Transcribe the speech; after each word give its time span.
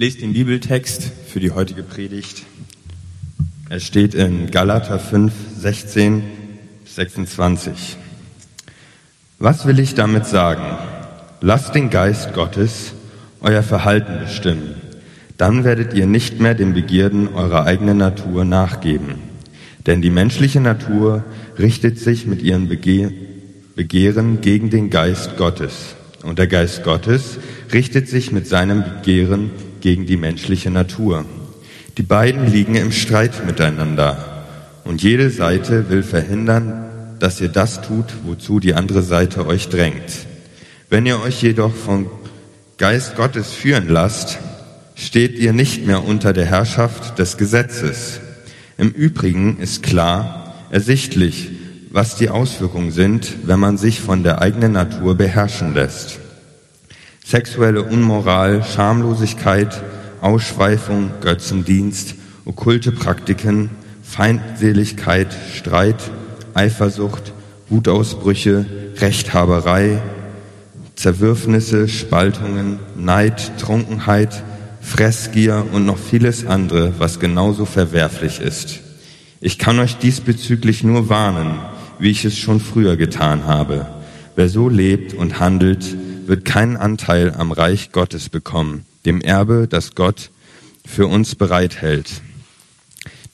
lese 0.00 0.20
den 0.20 0.32
Bibeltext 0.32 1.12
für 1.26 1.40
die 1.40 1.50
heutige 1.50 1.82
Predigt. 1.82 2.44
Er 3.68 3.80
steht 3.80 4.14
in 4.14 4.50
Galater 4.50 4.98
5, 4.98 5.30
16, 5.58 6.22
26. 6.86 7.98
Was 9.38 9.66
will 9.66 9.78
ich 9.78 9.94
damit 9.94 10.24
sagen? 10.24 10.62
Lasst 11.42 11.74
den 11.74 11.90
Geist 11.90 12.32
Gottes 12.32 12.94
euer 13.42 13.62
Verhalten 13.62 14.20
bestimmen. 14.20 14.74
Dann 15.36 15.64
werdet 15.64 15.92
ihr 15.92 16.06
nicht 16.06 16.40
mehr 16.40 16.54
den 16.54 16.72
Begierden 16.72 17.34
eurer 17.34 17.66
eigenen 17.66 17.98
Natur 17.98 18.46
nachgeben. 18.46 19.16
Denn 19.84 20.00
die 20.00 20.08
menschliche 20.08 20.62
Natur 20.62 21.24
richtet 21.58 21.98
sich 21.98 22.24
mit 22.24 22.40
ihren 22.40 22.68
Bege 22.68 23.12
Begehren 23.76 24.40
gegen 24.40 24.70
den 24.70 24.88
Geist 24.88 25.36
Gottes. 25.36 25.94
Und 26.22 26.38
der 26.38 26.46
Geist 26.46 26.84
Gottes 26.84 27.38
richtet 27.70 28.08
sich 28.08 28.32
mit 28.32 28.46
seinem 28.46 28.82
Begehren 28.82 29.50
gegen 29.80 30.06
die 30.06 30.16
menschliche 30.16 30.70
Natur. 30.70 31.24
Die 31.98 32.02
beiden 32.02 32.50
liegen 32.50 32.74
im 32.76 32.92
Streit 32.92 33.46
miteinander. 33.46 34.44
Und 34.84 35.02
jede 35.02 35.30
Seite 35.30 35.90
will 35.90 36.02
verhindern, 36.02 36.84
dass 37.18 37.40
ihr 37.40 37.48
das 37.48 37.82
tut, 37.82 38.06
wozu 38.24 38.60
die 38.60 38.74
andere 38.74 39.02
Seite 39.02 39.46
euch 39.46 39.68
drängt. 39.68 40.26
Wenn 40.88 41.06
ihr 41.06 41.20
euch 41.20 41.42
jedoch 41.42 41.74
vom 41.74 42.10
Geist 42.78 43.14
Gottes 43.14 43.52
führen 43.52 43.88
lasst, 43.88 44.38
steht 44.94 45.38
ihr 45.38 45.52
nicht 45.52 45.86
mehr 45.86 46.04
unter 46.04 46.32
der 46.32 46.46
Herrschaft 46.46 47.18
des 47.18 47.36
Gesetzes. 47.36 48.20
Im 48.78 48.90
Übrigen 48.90 49.58
ist 49.58 49.82
klar, 49.82 50.54
ersichtlich, 50.70 51.50
was 51.90 52.16
die 52.16 52.30
Auswirkungen 52.30 52.92
sind, 52.92 53.34
wenn 53.44 53.60
man 53.60 53.76
sich 53.76 54.00
von 54.00 54.22
der 54.22 54.40
eigenen 54.40 54.72
Natur 54.72 55.16
beherrschen 55.16 55.74
lässt. 55.74 56.20
Sexuelle 57.30 57.84
Unmoral, 57.84 58.64
Schamlosigkeit, 58.64 59.80
Ausschweifung, 60.20 61.12
Götzendienst, 61.20 62.16
okkulte 62.44 62.90
Praktiken, 62.90 63.70
Feindseligkeit, 64.02 65.28
Streit, 65.54 66.10
Eifersucht, 66.54 67.32
Wutausbrüche, 67.68 68.66
Rechthaberei, 68.96 70.02
Zerwürfnisse, 70.96 71.86
Spaltungen, 71.86 72.80
Neid, 72.96 73.52
Trunkenheit, 73.60 74.42
Fressgier 74.80 75.66
und 75.70 75.86
noch 75.86 75.98
vieles 75.98 76.44
andere, 76.44 76.94
was 76.98 77.20
genauso 77.20 77.64
verwerflich 77.64 78.40
ist. 78.40 78.80
Ich 79.40 79.60
kann 79.60 79.78
euch 79.78 79.98
diesbezüglich 79.98 80.82
nur 80.82 81.08
warnen, 81.08 81.60
wie 82.00 82.10
ich 82.10 82.24
es 82.24 82.36
schon 82.36 82.58
früher 82.58 82.96
getan 82.96 83.46
habe. 83.46 83.86
Wer 84.34 84.48
so 84.48 84.68
lebt 84.68 85.14
und 85.14 85.38
handelt, 85.38 85.96
wird 86.30 86.44
keinen 86.44 86.76
Anteil 86.76 87.34
am 87.36 87.50
Reich 87.50 87.90
Gottes 87.90 88.28
bekommen, 88.28 88.86
dem 89.04 89.20
Erbe, 89.20 89.66
das 89.68 89.96
Gott 89.96 90.30
für 90.86 91.08
uns 91.08 91.34
bereithält. 91.34 92.22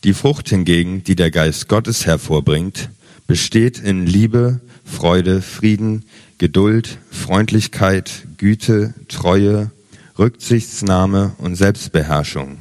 Die 0.02 0.14
Frucht 0.14 0.48
hingegen, 0.48 1.04
die 1.04 1.14
der 1.14 1.30
Geist 1.30 1.68
Gottes 1.68 2.06
hervorbringt, 2.06 2.88
besteht 3.26 3.78
in 3.78 4.06
Liebe, 4.06 4.62
Freude, 4.82 5.42
Frieden, 5.42 6.06
Geduld, 6.38 6.96
Freundlichkeit, 7.10 8.26
Güte, 8.38 8.94
Treue, 9.08 9.70
Rücksichtsnahme 10.18 11.34
und 11.36 11.54
Selbstbeherrschung. 11.54 12.56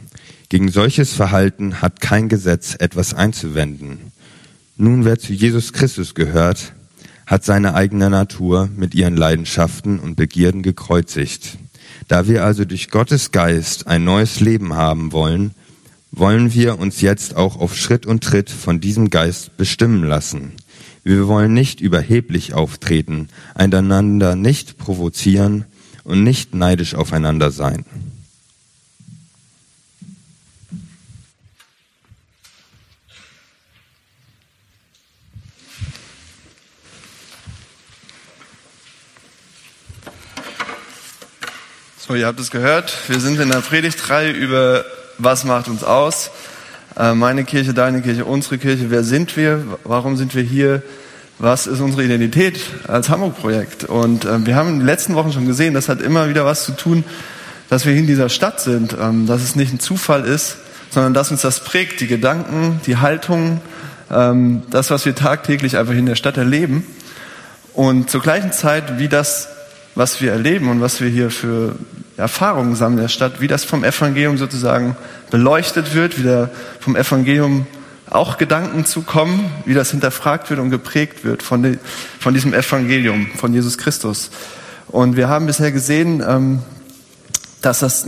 Gegen 0.50 0.70
solches 0.70 1.14
Verhalten 1.14 1.82
hat 1.82 2.02
kein 2.02 2.28
Gesetz 2.28 2.76
etwas 2.78 3.14
einzuwenden. 3.14 4.12
Nun, 4.76 5.06
wer 5.06 5.18
zu 5.18 5.32
Jesus 5.32 5.72
Christus 5.72 6.14
gehört, 6.14 6.74
hat 7.26 7.44
seine 7.44 7.74
eigene 7.74 8.10
Natur 8.10 8.70
mit 8.76 8.94
ihren 8.94 9.18
Leidenschaften 9.18 10.00
und 10.00 10.16
Begierden 10.16 10.62
gekreuzigt. 10.62 11.58
Da 12.08 12.28
wir 12.28 12.44
also 12.44 12.66
durch 12.66 12.90
Gottes 12.90 13.32
Geist 13.32 13.88
ein 13.88 14.04
neues 14.04 14.40
Leben 14.40 14.74
haben 14.74 15.12
wollen, 15.12 15.52
wollen 16.12 16.54
wir 16.54 16.80
uns 16.80 17.02
jetzt 17.02 17.36
auch 17.36 17.60
auf 17.60 17.76
Schritt 17.76 18.06
und 18.06 18.24
Tritt 18.24 18.50
von 18.50 18.80
diesem 18.80 19.10
Geist 19.10 19.58
bestimmen 19.58 20.04
lassen. 20.04 20.54
Wir 21.04 21.28
wollen 21.28 21.54
nicht 21.54 21.82
überheblich 21.82 22.54
auftreten, 22.54 23.28
einander 23.54 24.36
nicht 24.36 24.78
provozieren 24.78 25.66
und 26.04 26.24
nicht 26.24 26.56
neidisch 26.56 26.96
aufeinander 26.96 27.52
sein. 27.52 27.86
So, 42.08 42.14
ihr 42.14 42.28
habt 42.28 42.40
es 42.40 42.52
gehört. 42.52 42.96
Wir 43.08 43.20
sind 43.20 43.40
in 43.40 43.50
der 43.50 43.62
Predigtreihe 43.62 44.30
über 44.30 44.86
was 45.18 45.44
macht 45.44 45.68
uns 45.68 45.84
aus. 45.84 46.30
Äh, 46.96 47.16
meine 47.16 47.46
Kirche, 47.46 47.74
deine 47.74 48.04
Kirche, 48.04 48.26
unsere 48.26 48.60
Kirche. 48.60 48.92
Wer 48.92 49.04
sind 49.04 49.36
wir? 49.36 49.64
Warum 49.86 50.16
sind 50.16 50.36
wir 50.36 50.44
hier? 50.44 50.84
Was 51.40 51.66
ist 51.66 51.80
unsere 51.80 52.04
Identität 52.04 52.60
als 52.88 53.10
Hamburg-Projekt? 53.10 53.86
Und 53.86 54.24
äh, 54.24 54.46
wir 54.46 54.56
haben 54.56 54.70
in 54.70 54.80
den 54.82 54.86
letzten 54.86 55.16
Wochen 55.16 55.34
schon 55.34 55.48
gesehen, 55.48 55.74
das 55.74 55.90
hat 55.90 56.00
immer 56.00 56.30
wieder 56.30 56.46
was 56.46 56.66
zu 56.66 56.74
tun, 56.74 57.04
dass 57.70 57.88
wir 57.88 57.94
in 57.96 58.06
dieser 58.06 58.30
Stadt 58.30 58.62
sind, 58.62 58.96
ähm, 59.02 59.26
dass 59.26 59.42
es 59.42 59.56
nicht 59.56 59.74
ein 59.74 59.80
Zufall 59.80 60.26
ist, 60.26 60.58
sondern 60.92 61.16
dass 61.16 61.32
uns 61.32 61.42
das 61.42 61.62
prägt, 61.62 62.02
die 62.02 62.08
Gedanken, 62.08 62.82
die 62.86 62.98
Haltung, 62.98 63.62
ähm, 64.12 64.62
das, 64.70 64.92
was 64.92 65.08
wir 65.08 65.16
tagtäglich 65.16 65.76
einfach 65.76 65.96
in 65.96 66.06
der 66.06 66.16
Stadt 66.16 66.38
erleben. 66.38 66.86
Und 67.74 68.12
zur 68.12 68.22
gleichen 68.22 68.52
Zeit, 68.52 69.00
wie 69.00 69.08
das 69.08 69.55
was 69.96 70.22
wir 70.22 70.32
erleben 70.32 70.70
und 70.70 70.82
was 70.82 71.02
wir 71.02 71.10
hier 71.10 71.32
für 71.32 71.76
Erfahrungen 72.18 72.76
sammeln 72.76 73.00
in 73.00 73.04
der 73.04 73.10
Stadt, 73.10 73.42
wie 73.42 73.48
das 73.48 73.64
vom 73.64 73.84
Evangelium 73.84 74.38
sozusagen 74.38 74.96
beleuchtet 75.32 75.96
wird, 75.96 76.20
wie 76.20 76.24
da 76.24 76.50
vom 76.80 76.96
Evangelium 76.96 77.66
auch 78.10 78.38
Gedanken 78.38 78.86
zu 78.86 79.02
kommen, 79.02 79.50
wie 79.66 79.74
das 79.74 79.92
hinterfragt 79.92 80.50
wird 80.50 80.60
und 80.60 80.70
geprägt 80.70 81.24
wird 81.24 81.42
von, 81.42 81.64
de, 81.64 81.78
von 82.20 82.34
diesem 82.34 82.54
Evangelium, 82.54 83.28
von 83.36 83.54
Jesus 83.54 83.78
Christus. 83.78 84.30
Und 84.88 85.16
wir 85.16 85.28
haben 85.28 85.48
bisher 85.48 85.72
gesehen, 85.72 86.24
ähm, 86.26 86.60
dass 87.62 87.80
das 87.80 88.08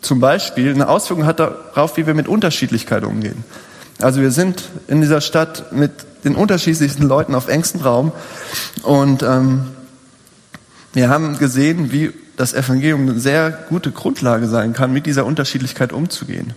zum 0.00 0.20
Beispiel 0.20 0.70
eine 0.70 0.88
Auswirkung 0.88 1.26
hat 1.26 1.40
darauf, 1.40 1.96
wie 1.96 2.06
wir 2.06 2.14
mit 2.14 2.28
Unterschiedlichkeit 2.28 3.04
umgehen. 3.04 3.44
Also 4.00 4.20
wir 4.20 4.30
sind 4.30 4.64
in 4.88 5.00
dieser 5.00 5.20
Stadt 5.20 5.72
mit 5.72 5.92
den 6.24 6.34
unterschiedlichsten 6.34 7.04
Leuten 7.04 7.34
auf 7.34 7.48
engstem 7.48 7.82
Raum 7.82 8.12
und 8.82 9.22
ähm, 9.22 9.66
wir 10.94 11.08
haben 11.08 11.38
gesehen, 11.38 11.92
wie 11.92 12.12
das 12.36 12.54
Evangelium 12.54 13.02
eine 13.02 13.18
sehr 13.18 13.50
gute 13.68 13.90
Grundlage 13.90 14.46
sein 14.46 14.72
kann, 14.72 14.92
mit 14.92 15.06
dieser 15.06 15.26
Unterschiedlichkeit 15.26 15.92
umzugehen. 15.92 16.54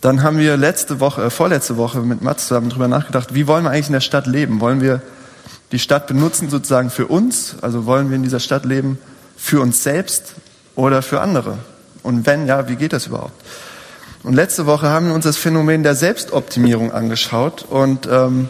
Dann 0.00 0.22
haben 0.22 0.38
wir 0.38 0.56
letzte 0.56 1.00
Woche, 1.00 1.24
äh, 1.24 1.30
vorletzte 1.30 1.76
Woche 1.76 2.00
mit 2.00 2.22
Mats 2.22 2.48
zusammen 2.48 2.68
darüber 2.68 2.88
nachgedacht, 2.88 3.34
wie 3.34 3.46
wollen 3.46 3.64
wir 3.64 3.70
eigentlich 3.70 3.86
in 3.86 3.94
der 3.94 4.00
Stadt 4.00 4.26
leben? 4.26 4.60
Wollen 4.60 4.80
wir 4.80 5.02
die 5.72 5.78
Stadt 5.78 6.06
benutzen 6.06 6.50
sozusagen 6.50 6.90
für 6.90 7.06
uns? 7.06 7.56
Also 7.62 7.86
wollen 7.86 8.10
wir 8.10 8.16
in 8.16 8.22
dieser 8.22 8.40
Stadt 8.40 8.64
leben 8.64 8.98
für 9.36 9.60
uns 9.60 9.82
selbst 9.82 10.34
oder 10.76 11.02
für 11.02 11.20
andere? 11.20 11.58
Und 12.02 12.26
wenn 12.26 12.46
ja, 12.46 12.68
wie 12.68 12.76
geht 12.76 12.92
das 12.92 13.06
überhaupt? 13.06 13.32
Und 14.22 14.34
letzte 14.34 14.66
Woche 14.66 14.88
haben 14.90 15.08
wir 15.08 15.14
uns 15.14 15.24
das 15.24 15.36
Phänomen 15.36 15.82
der 15.82 15.94
Selbstoptimierung 15.94 16.92
angeschaut 16.92 17.64
und 17.68 18.06
ähm, 18.10 18.48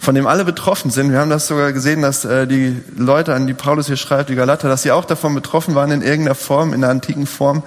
von 0.00 0.14
dem 0.14 0.26
alle 0.26 0.44
betroffen 0.44 0.90
sind. 0.90 1.10
Wir 1.10 1.18
haben 1.18 1.30
das 1.30 1.46
sogar 1.46 1.72
gesehen, 1.72 2.02
dass 2.02 2.24
äh, 2.24 2.46
die 2.46 2.80
Leute, 2.96 3.34
an 3.34 3.46
die 3.46 3.54
Paulus 3.54 3.86
hier 3.86 3.96
schreibt, 3.96 4.30
die 4.30 4.36
Galater, 4.36 4.68
dass 4.68 4.82
sie 4.82 4.92
auch 4.92 5.04
davon 5.04 5.34
betroffen 5.34 5.74
waren 5.74 5.90
in 5.90 6.02
irgendeiner 6.02 6.34
Form, 6.34 6.72
in 6.72 6.82
der 6.82 6.90
antiken 6.90 7.26
Form, 7.26 7.62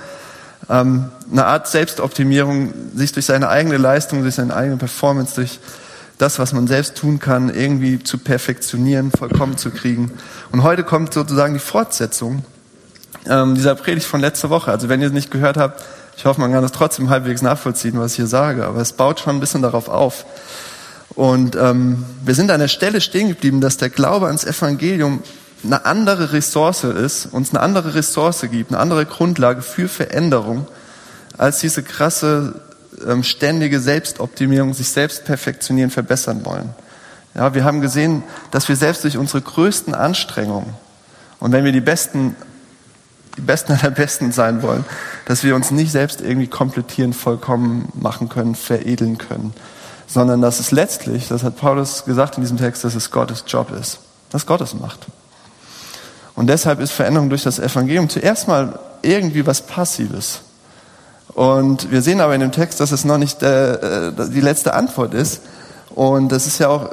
ähm, 0.69 1.09
eine 1.31 1.45
Art 1.45 1.67
Selbstoptimierung, 1.67 2.73
sich 2.95 3.11
durch 3.11 3.25
seine 3.25 3.49
eigene 3.49 3.77
Leistung, 3.77 4.21
durch 4.21 4.35
seine 4.35 4.55
eigene 4.55 4.77
Performance, 4.77 5.35
durch 5.35 5.59
das, 6.17 6.39
was 6.39 6.53
man 6.53 6.67
selbst 6.67 6.95
tun 6.95 7.19
kann, 7.19 7.53
irgendwie 7.53 8.01
zu 8.01 8.17
perfektionieren, 8.17 9.11
vollkommen 9.11 9.57
zu 9.57 9.71
kriegen. 9.71 10.11
Und 10.51 10.63
heute 10.63 10.83
kommt 10.83 11.13
sozusagen 11.13 11.53
die 11.53 11.59
Fortsetzung 11.59 12.45
ähm, 13.27 13.55
dieser 13.55 13.75
Predigt 13.75 14.05
von 14.05 14.21
letzter 14.21 14.49
Woche. 14.49 14.71
Also 14.71 14.87
wenn 14.87 15.01
ihr 15.01 15.07
es 15.07 15.13
nicht 15.13 15.31
gehört 15.31 15.57
habt, 15.57 15.83
ich 16.15 16.25
hoffe, 16.25 16.39
man 16.39 16.51
kann 16.51 16.61
das 16.61 16.72
trotzdem 16.72 17.09
halbwegs 17.09 17.41
nachvollziehen, 17.41 17.99
was 17.99 18.11
ich 18.11 18.17
hier 18.17 18.27
sage, 18.27 18.66
aber 18.66 18.79
es 18.79 18.93
baut 18.93 19.19
schon 19.19 19.35
ein 19.35 19.39
bisschen 19.39 19.63
darauf 19.63 19.89
auf. 19.89 20.25
Und 21.16 21.55
ähm, 21.55 22.05
wir 22.23 22.35
sind 22.35 22.52
an 22.52 22.59
der 22.59 22.67
Stelle 22.67 23.02
stehen 23.02 23.28
geblieben, 23.28 23.61
dass 23.61 23.78
der 23.78 23.90
Glaube 23.90 24.28
ans 24.28 24.46
Evangelium 24.46 25.22
eine 25.63 25.85
andere 25.85 26.34
Ressource 26.34 26.84
ist, 26.84 27.28
uns 27.28 27.52
eine 27.52 27.59
andere 27.59 27.93
Ressource 27.93 28.41
gibt, 28.49 28.72
eine 28.72 28.79
andere 28.79 29.05
Grundlage 29.05 29.61
für 29.61 29.87
Veränderung, 29.87 30.67
als 31.37 31.59
diese 31.59 31.84
krasse, 31.84 32.61
ähm, 33.05 33.23
ständige 33.23 33.79
Selbstoptimierung, 33.79 34.73
sich 34.73 34.90
selbst 34.90 35.25
perfektionieren, 35.25 35.91
verbessern 35.91 36.46
wollen. 36.46 36.69
Ja, 37.35 37.53
wir 37.53 37.63
haben 37.63 37.81
gesehen, 37.81 38.23
dass 38.49 38.67
wir 38.69 38.75
selbst 38.75 39.03
durch 39.03 39.17
unsere 39.17 39.41
größten 39.41 39.93
Anstrengungen 39.93 40.73
und 41.40 41.52
wenn 41.52 41.63
wir 41.63 41.72
die 41.72 41.81
Besten, 41.81 42.35
die 43.37 43.41
Besten 43.41 43.73
aller 43.73 43.91
Besten 43.91 44.31
sein 44.31 44.61
wollen, 44.61 44.85
dass 45.25 45.43
wir 45.43 45.55
uns 45.55 45.72
nicht 45.72 45.91
selbst 45.91 46.22
irgendwie 46.22 46.47
komplettieren, 46.47 47.13
vollkommen 47.13 47.90
machen 47.96 48.29
können, 48.29 48.55
veredeln 48.55 49.17
können 49.17 49.53
sondern 50.11 50.41
dass 50.41 50.59
es 50.59 50.72
letztlich, 50.72 51.29
das 51.29 51.43
hat 51.43 51.55
Paulus 51.55 52.03
gesagt 52.03 52.35
in 52.37 52.43
diesem 52.43 52.58
Text, 52.58 52.84
dass 52.84 52.96
es 52.96 53.11
Gottes 53.11 53.46
Job 53.47 53.72
ist, 53.72 53.99
dass 54.29 54.46
Gott 54.46 54.59
es 54.61 54.73
macht. 54.73 55.08
Und 56.35 56.47
deshalb 56.47 56.79
ist 56.81 56.91
Veränderung 56.91 57.29
durch 57.29 57.43
das 57.43 57.59
Evangelium 57.59 58.09
zuerst 58.09 58.47
mal 58.47 58.79
irgendwie 59.02 59.46
was 59.46 59.61
Passives. 59.61 60.41
Und 61.34 61.91
wir 61.91 62.02
sehen 62.02 62.19
aber 62.19 62.35
in 62.35 62.41
dem 62.41 62.52
Text, 62.52 62.81
dass 62.81 62.91
es 62.91 63.05
noch 63.05 63.17
nicht 63.17 63.41
äh, 63.41 64.11
die 64.11 64.41
letzte 64.41 64.73
Antwort 64.73 65.13
ist. 65.13 65.41
Und 65.96 66.29
das 66.31 66.46
ist 66.46 66.59
ja 66.59 66.67
auch 66.67 66.90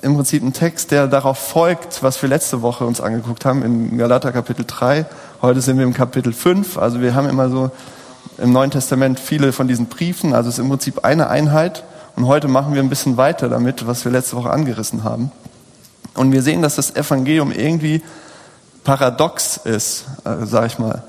im 0.00 0.14
Prinzip 0.14 0.42
ein 0.42 0.54
Text, 0.54 0.90
der 0.90 1.06
darauf 1.06 1.38
folgt, 1.38 2.02
was 2.02 2.20
wir 2.22 2.28
letzte 2.28 2.62
Woche 2.62 2.84
uns 2.86 3.00
angeguckt 3.00 3.44
haben, 3.44 3.62
in 3.62 3.98
Galater 3.98 4.32
Kapitel 4.32 4.64
3. 4.66 5.04
Heute 5.42 5.60
sind 5.60 5.76
wir 5.76 5.84
im 5.84 5.92
Kapitel 5.92 6.32
5. 6.32 6.78
Also 6.78 7.00
wir 7.02 7.14
haben 7.14 7.28
immer 7.28 7.50
so 7.50 7.70
im 8.38 8.52
Neuen 8.52 8.70
Testament 8.70 9.20
viele 9.20 9.52
von 9.52 9.68
diesen 9.68 9.86
Briefen. 9.86 10.34
Also 10.34 10.48
es 10.48 10.56
ist 10.56 10.64
im 10.64 10.70
Prinzip 10.70 11.04
eine 11.04 11.28
Einheit. 11.28 11.84
Und 12.16 12.26
heute 12.26 12.48
machen 12.48 12.74
wir 12.74 12.82
ein 12.82 12.88
bisschen 12.88 13.16
weiter 13.16 13.48
damit, 13.48 13.86
was 13.86 14.04
wir 14.04 14.12
letzte 14.12 14.36
Woche 14.36 14.50
angerissen 14.50 15.04
haben. 15.04 15.32
Und 16.14 16.32
wir 16.32 16.42
sehen, 16.42 16.62
dass 16.62 16.76
das 16.76 16.94
Evangelium 16.94 17.50
irgendwie 17.50 18.02
paradox 18.84 19.56
ist, 19.56 20.04
äh, 20.24 20.46
sage 20.46 20.66
ich 20.66 20.78
mal. 20.78 21.02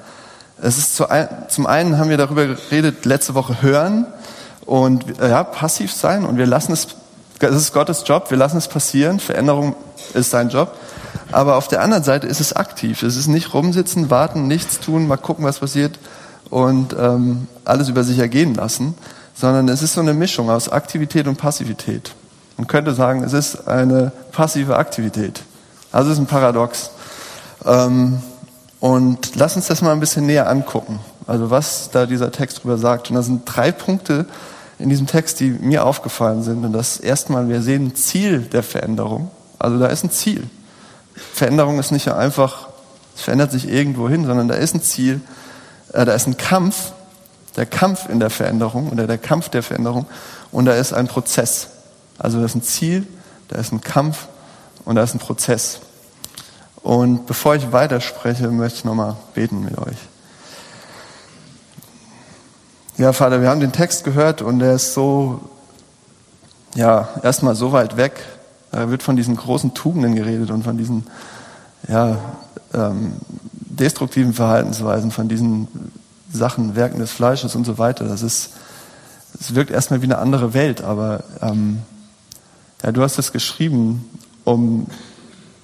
Es 0.62 0.78
ist 0.78 0.96
zu 0.96 1.10
ein, 1.10 1.28
zum 1.50 1.68
einen 1.68 1.98
haben 2.00 2.10
wir 2.10 2.18
darüber 2.18 2.48
geredet, 2.48 3.06
letzte 3.06 3.36
Woche 3.36 3.62
hören 3.62 4.08
und 4.66 5.20
äh, 5.20 5.30
ja, 5.30 5.44
passiv 5.44 5.92
sein 5.92 6.26
und 6.26 6.38
wir 6.38 6.48
lassen 6.48 6.72
es, 6.72 6.88
das 7.40 7.56
ist 7.56 7.74
Gottes 7.74 8.04
Job, 8.06 8.32
wir 8.32 8.38
lassen 8.38 8.58
es 8.58 8.68
passieren, 8.68 9.20
Veränderung 9.20 9.76
ist 10.14 10.32
sein 10.32 10.50
Job. 10.50 10.76
Aber 11.32 11.58
auf 11.58 11.68
der 11.68 11.82
anderen 11.82 12.04
Seite 12.04 12.28
ist 12.28 12.40
es 12.40 12.54
aktiv. 12.54 13.04
Es 13.04 13.16
ist 13.16 13.28
nicht 13.28 13.54
rumsitzen, 13.54 14.10
warten, 14.10 14.48
nichts 14.48 14.80
tun, 14.80 15.08
mal 15.08 15.18
gucken, 15.18 15.46
was 15.46 15.60
passiert 15.60 16.00
und 16.50 16.96
ähm, 16.98 17.48
alles 17.66 17.90
über 17.90 18.04
sich 18.04 18.20
ergehen 18.20 18.56
lassen, 18.56 18.96
sondern 19.36 19.68
es 19.70 19.82
ist 19.82 19.94
so 19.94 20.02
eine 20.02 20.14
Mischung 20.14 20.50
aus 20.50 20.70
Aktivität 20.70 21.28
und 21.28 21.36
Passivität. 21.36 22.16
Man 22.58 22.68
könnte 22.68 22.94
sagen, 22.94 23.24
es 23.24 23.34
ist 23.34 23.68
eine 23.68 24.12
passive 24.32 24.78
Aktivität. 24.78 25.42
Also 25.92 26.10
es 26.10 26.18
ist 26.18 26.24
ein 26.24 26.28
Paradox. 26.28 26.92
Ähm, 27.66 28.22
und 28.80 29.36
lass 29.36 29.56
uns 29.56 29.68
das 29.68 29.82
mal 29.82 29.92
ein 29.92 30.00
bisschen 30.00 30.26
näher 30.26 30.50
angucken. 30.50 31.00
Also 31.28 31.50
was 31.50 31.90
da 31.92 32.06
dieser 32.06 32.32
Text 32.32 32.64
drüber 32.64 32.78
sagt. 32.78 33.10
Und 33.10 33.16
da 33.16 33.22
sind 33.22 33.44
drei 33.46 33.72
Punkte 33.72 34.26
in 34.80 34.90
diesem 34.90 35.08
Text, 35.08 35.40
die 35.40 35.50
mir 35.50 35.86
aufgefallen 35.86 36.44
sind. 36.44 36.64
Und 36.64 36.74
das 36.74 36.98
erstmal, 36.98 37.50
wir 37.50 37.62
sehen 37.62 37.88
ein 37.88 37.96
Ziel 37.96 38.42
der 38.42 38.64
Veränderung. 38.64 39.32
Also 39.60 39.80
da 39.80 39.88
ist 39.88 40.04
ein 40.04 40.12
Ziel. 40.12 40.44
Veränderung 41.14 41.80
ist 41.80 41.92
nicht 41.92 42.10
einfach, 42.10 42.68
es 43.16 43.22
verändert 43.22 43.52
sich 43.52 43.70
irgendwo 43.70 44.10
hin, 44.10 44.26
sondern 44.26 44.48
da 44.48 44.56
ist 44.56 44.76
ein 44.76 44.82
Ziel, 44.82 45.22
äh, 45.94 46.06
da 46.06 46.14
ist 46.14 46.28
ein 46.28 46.38
Kampf, 46.38 46.92
der 47.56 47.66
Kampf 47.66 48.10
in 48.10 48.20
der 48.20 48.30
Veränderung 48.30 48.90
oder 48.92 49.08
der 49.08 49.18
Kampf 49.18 49.50
der 49.50 49.64
Veränderung 49.64 50.06
und 50.52 50.66
da 50.66 50.74
ist 50.74 50.94
ein 50.94 51.08
Prozess. 51.08 51.70
Also 52.18 52.40
da 52.40 52.46
ist 52.46 52.56
ein 52.56 52.64
Ziel, 52.64 53.06
da 53.48 53.58
ist 53.58 53.72
ein 53.72 53.82
Kampf 53.82 54.28
und 54.86 54.96
da 54.96 55.04
ist 55.04 55.14
ein 55.14 55.20
Prozess. 55.20 55.80
Und 56.82 57.26
bevor 57.26 57.56
ich 57.56 57.72
weiterspreche, 57.72 58.50
möchte 58.50 58.80
ich 58.80 58.86
nochmal 58.86 59.16
beten 59.34 59.64
mit 59.64 59.78
euch. 59.78 59.98
Ja, 62.98 63.12
Vater, 63.12 63.42
wir 63.42 63.50
haben 63.50 63.60
den 63.60 63.74
Text 63.74 64.04
gehört 64.06 64.42
und 64.42 64.62
er 64.62 64.76
ist 64.76 64.94
so, 64.94 65.42
ja, 66.76 67.10
erstmal 67.24 67.56
so 67.56 67.72
weit 67.72 67.98
weg. 67.98 68.24
Da 68.72 68.90
wird 68.90 69.04
von 69.04 69.16
diesen 69.16 69.36
großen 69.36 69.74
Tugenden 69.74 70.16
geredet 70.16 70.52
und 70.52 70.64
von 70.64 70.78
diesen, 70.78 71.08
ja, 71.90 72.18
ähm, 72.74 73.14
destruktiven 73.52 74.34
Verhaltensweisen, 74.34 75.12
von 75.12 75.28
diesen 75.28 75.92
Sachen, 76.38 76.76
Werken 76.76 77.00
des 77.00 77.12
Fleisches 77.12 77.56
und 77.56 77.66
so 77.66 77.78
weiter. 77.78 78.06
Das 78.06 78.22
ist, 78.22 78.52
es 79.40 79.56
wirkt 79.56 79.72
erstmal 79.72 80.02
wie 80.02 80.06
eine 80.06 80.18
andere 80.18 80.54
Welt, 80.54 80.82
aber 80.82 81.24
ähm, 81.42 81.80
ja, 82.84 82.92
du 82.92 83.02
hast 83.02 83.18
es 83.18 83.32
geschrieben, 83.32 84.10
um 84.44 84.88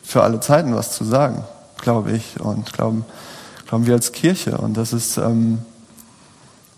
für 0.04 0.24
alle 0.24 0.40
Zeiten 0.40 0.76
was 0.76 0.92
zu 0.92 1.04
sagen, 1.04 1.44
glaube 1.82 2.12
ich, 2.12 2.40
und 2.40 2.74
glauben, 2.74 3.06
glauben 3.68 3.86
wir 3.86 3.94
als 3.94 4.12
Kirche. 4.12 4.58
Und 4.58 4.76
das 4.76 4.94
ist, 4.94 5.18
ähm, 5.18 5.60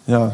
ja, 0.05 0.33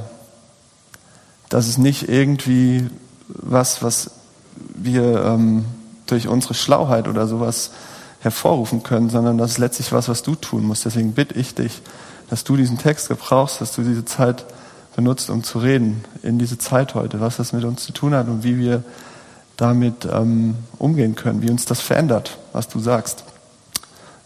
das 1.49 1.67
ist 1.67 1.77
nicht 1.77 2.09
irgendwie 2.09 2.89
was, 3.27 3.83
was 3.83 4.11
wir 4.55 5.23
ähm, 5.23 5.65
durch 6.07 6.27
unsere 6.27 6.53
Schlauheit 6.53 7.07
oder 7.07 7.27
sowas 7.27 7.71
hervorrufen 8.19 8.83
können, 8.83 9.09
sondern 9.09 9.37
das 9.37 9.51
ist 9.51 9.57
letztlich 9.59 9.91
was, 9.91 10.09
was 10.09 10.23
du 10.23 10.35
tun 10.35 10.63
musst. 10.65 10.85
Deswegen 10.85 11.13
bitte 11.13 11.35
ich 11.35 11.55
dich, 11.55 11.81
dass 12.29 12.43
du 12.43 12.55
diesen 12.55 12.77
Text 12.77 13.09
gebrauchst, 13.09 13.61
dass 13.61 13.73
du 13.73 13.81
diese 13.81 14.05
Zeit 14.05 14.45
benutzt, 14.95 15.29
um 15.29 15.43
zu 15.43 15.59
reden 15.59 16.03
in 16.23 16.39
diese 16.39 16.57
Zeit 16.57 16.93
heute, 16.95 17.19
was 17.19 17.37
das 17.37 17.53
mit 17.53 17.63
uns 17.63 17.85
zu 17.85 17.91
tun 17.91 18.13
hat 18.13 18.27
und 18.27 18.43
wie 18.43 18.57
wir 18.57 18.83
damit 19.57 20.07
ähm, 20.11 20.55
umgehen 20.77 21.15
können, 21.15 21.41
wie 21.41 21.49
uns 21.49 21.65
das 21.65 21.81
verändert, 21.81 22.37
was 22.53 22.67
du 22.67 22.79
sagst. 22.79 23.23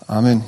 Amen. 0.07 0.43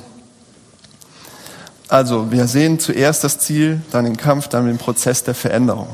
Also, 1.88 2.32
wir 2.32 2.48
sehen 2.48 2.78
zuerst 2.80 3.22
das 3.22 3.38
Ziel, 3.38 3.80
dann 3.92 4.04
den 4.04 4.16
Kampf, 4.16 4.48
dann 4.48 4.66
den 4.66 4.78
Prozess 4.78 5.22
der 5.22 5.34
Veränderung. 5.34 5.88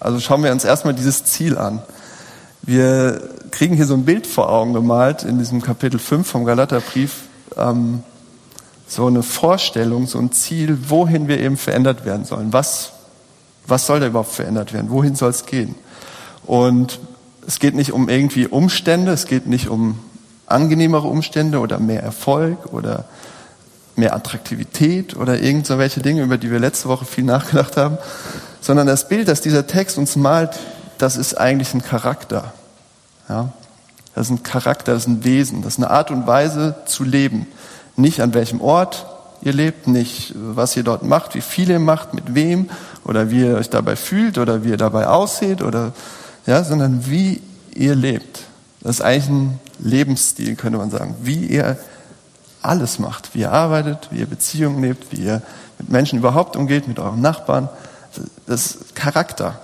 Also 0.00 0.20
schauen 0.20 0.42
wir 0.44 0.52
uns 0.52 0.64
erstmal 0.64 0.94
dieses 0.94 1.24
Ziel 1.24 1.56
an. 1.58 1.82
Wir 2.62 3.20
kriegen 3.50 3.74
hier 3.74 3.86
so 3.86 3.94
ein 3.94 4.04
Bild 4.04 4.26
vor 4.26 4.50
Augen 4.50 4.72
gemalt 4.72 5.22
in 5.22 5.38
diesem 5.38 5.62
Kapitel 5.62 5.98
5 5.98 6.28
vom 6.28 6.44
Galaterbrief. 6.44 7.22
Ähm, 7.56 8.02
so 8.88 9.06
eine 9.06 9.22
Vorstellung, 9.22 10.06
so 10.06 10.18
ein 10.18 10.32
Ziel, 10.32 10.78
wohin 10.88 11.28
wir 11.28 11.38
eben 11.38 11.56
verändert 11.56 12.04
werden 12.04 12.24
sollen. 12.24 12.52
Was, 12.52 12.92
was 13.66 13.86
soll 13.86 14.00
da 14.00 14.06
überhaupt 14.06 14.32
verändert 14.32 14.72
werden? 14.72 14.90
Wohin 14.90 15.14
soll 15.14 15.30
es 15.30 15.44
gehen? 15.44 15.74
Und 16.46 16.98
es 17.46 17.58
geht 17.58 17.74
nicht 17.74 17.92
um 17.92 18.08
irgendwie 18.08 18.46
Umstände, 18.46 19.12
es 19.12 19.26
geht 19.26 19.46
nicht 19.46 19.68
um 19.68 19.98
angenehmere 20.46 21.06
Umstände 21.06 21.60
oder 21.60 21.78
mehr 21.78 22.02
Erfolg 22.02 22.72
oder 22.72 23.04
mehr 23.96 24.14
Attraktivität 24.14 25.16
oder 25.16 25.40
irgend 25.40 25.66
so 25.66 25.78
welche 25.78 26.00
Dinge, 26.00 26.22
über 26.22 26.38
die 26.38 26.50
wir 26.50 26.58
letzte 26.58 26.88
Woche 26.88 27.04
viel 27.04 27.24
nachgedacht 27.24 27.76
haben, 27.76 27.98
sondern 28.60 28.86
das 28.86 29.08
Bild, 29.08 29.28
das 29.28 29.42
dieser 29.42 29.66
Text 29.66 29.98
uns 29.98 30.16
malt, 30.16 30.58
das 30.96 31.16
ist 31.16 31.34
eigentlich 31.34 31.74
ein 31.74 31.82
Charakter. 31.82 32.54
Ja? 33.28 33.52
Das 34.14 34.26
ist 34.26 34.32
ein 34.32 34.42
Charakter, 34.42 34.94
das 34.94 35.02
ist 35.02 35.08
ein 35.08 35.24
Wesen, 35.24 35.62
das 35.62 35.74
ist 35.74 35.78
eine 35.78 35.90
Art 35.90 36.10
und 36.10 36.26
Weise 36.26 36.76
zu 36.86 37.04
leben. 37.04 37.46
Nicht 37.98 38.20
an 38.20 38.32
welchem 38.32 38.60
Ort 38.60 39.06
ihr 39.42 39.52
lebt, 39.52 39.88
nicht 39.88 40.32
was 40.36 40.76
ihr 40.76 40.84
dort 40.84 41.02
macht, 41.02 41.34
wie 41.34 41.40
viel 41.40 41.68
ihr 41.68 41.78
macht, 41.78 42.14
mit 42.14 42.34
wem 42.34 42.70
oder 43.04 43.30
wie 43.30 43.40
ihr 43.40 43.56
euch 43.56 43.70
dabei 43.70 43.96
fühlt 43.96 44.38
oder 44.38 44.64
wie 44.64 44.70
ihr 44.70 44.76
dabei 44.76 45.08
aussieht 45.08 45.62
oder 45.62 45.92
ja, 46.46 46.62
sondern 46.64 47.06
wie 47.06 47.42
ihr 47.74 47.94
lebt. 47.94 48.44
Das 48.80 48.96
ist 48.96 49.02
eigentlich 49.02 49.28
ein 49.28 49.60
Lebensstil, 49.80 50.54
könnte 50.56 50.78
man 50.78 50.90
sagen. 50.90 51.16
Wie 51.22 51.46
ihr 51.46 51.76
alles 52.62 52.98
macht, 52.98 53.34
wie 53.34 53.40
ihr 53.40 53.52
arbeitet, 53.52 54.08
wie 54.10 54.20
ihr 54.20 54.26
Beziehungen 54.26 54.82
lebt, 54.82 55.12
wie 55.12 55.24
ihr 55.24 55.42
mit 55.78 55.90
Menschen 55.90 56.18
überhaupt 56.18 56.56
umgeht, 56.56 56.88
mit 56.88 56.98
euren 56.98 57.20
Nachbarn. 57.20 57.68
Das 58.46 58.66
ist 58.66 58.94
Charakter. 58.94 59.60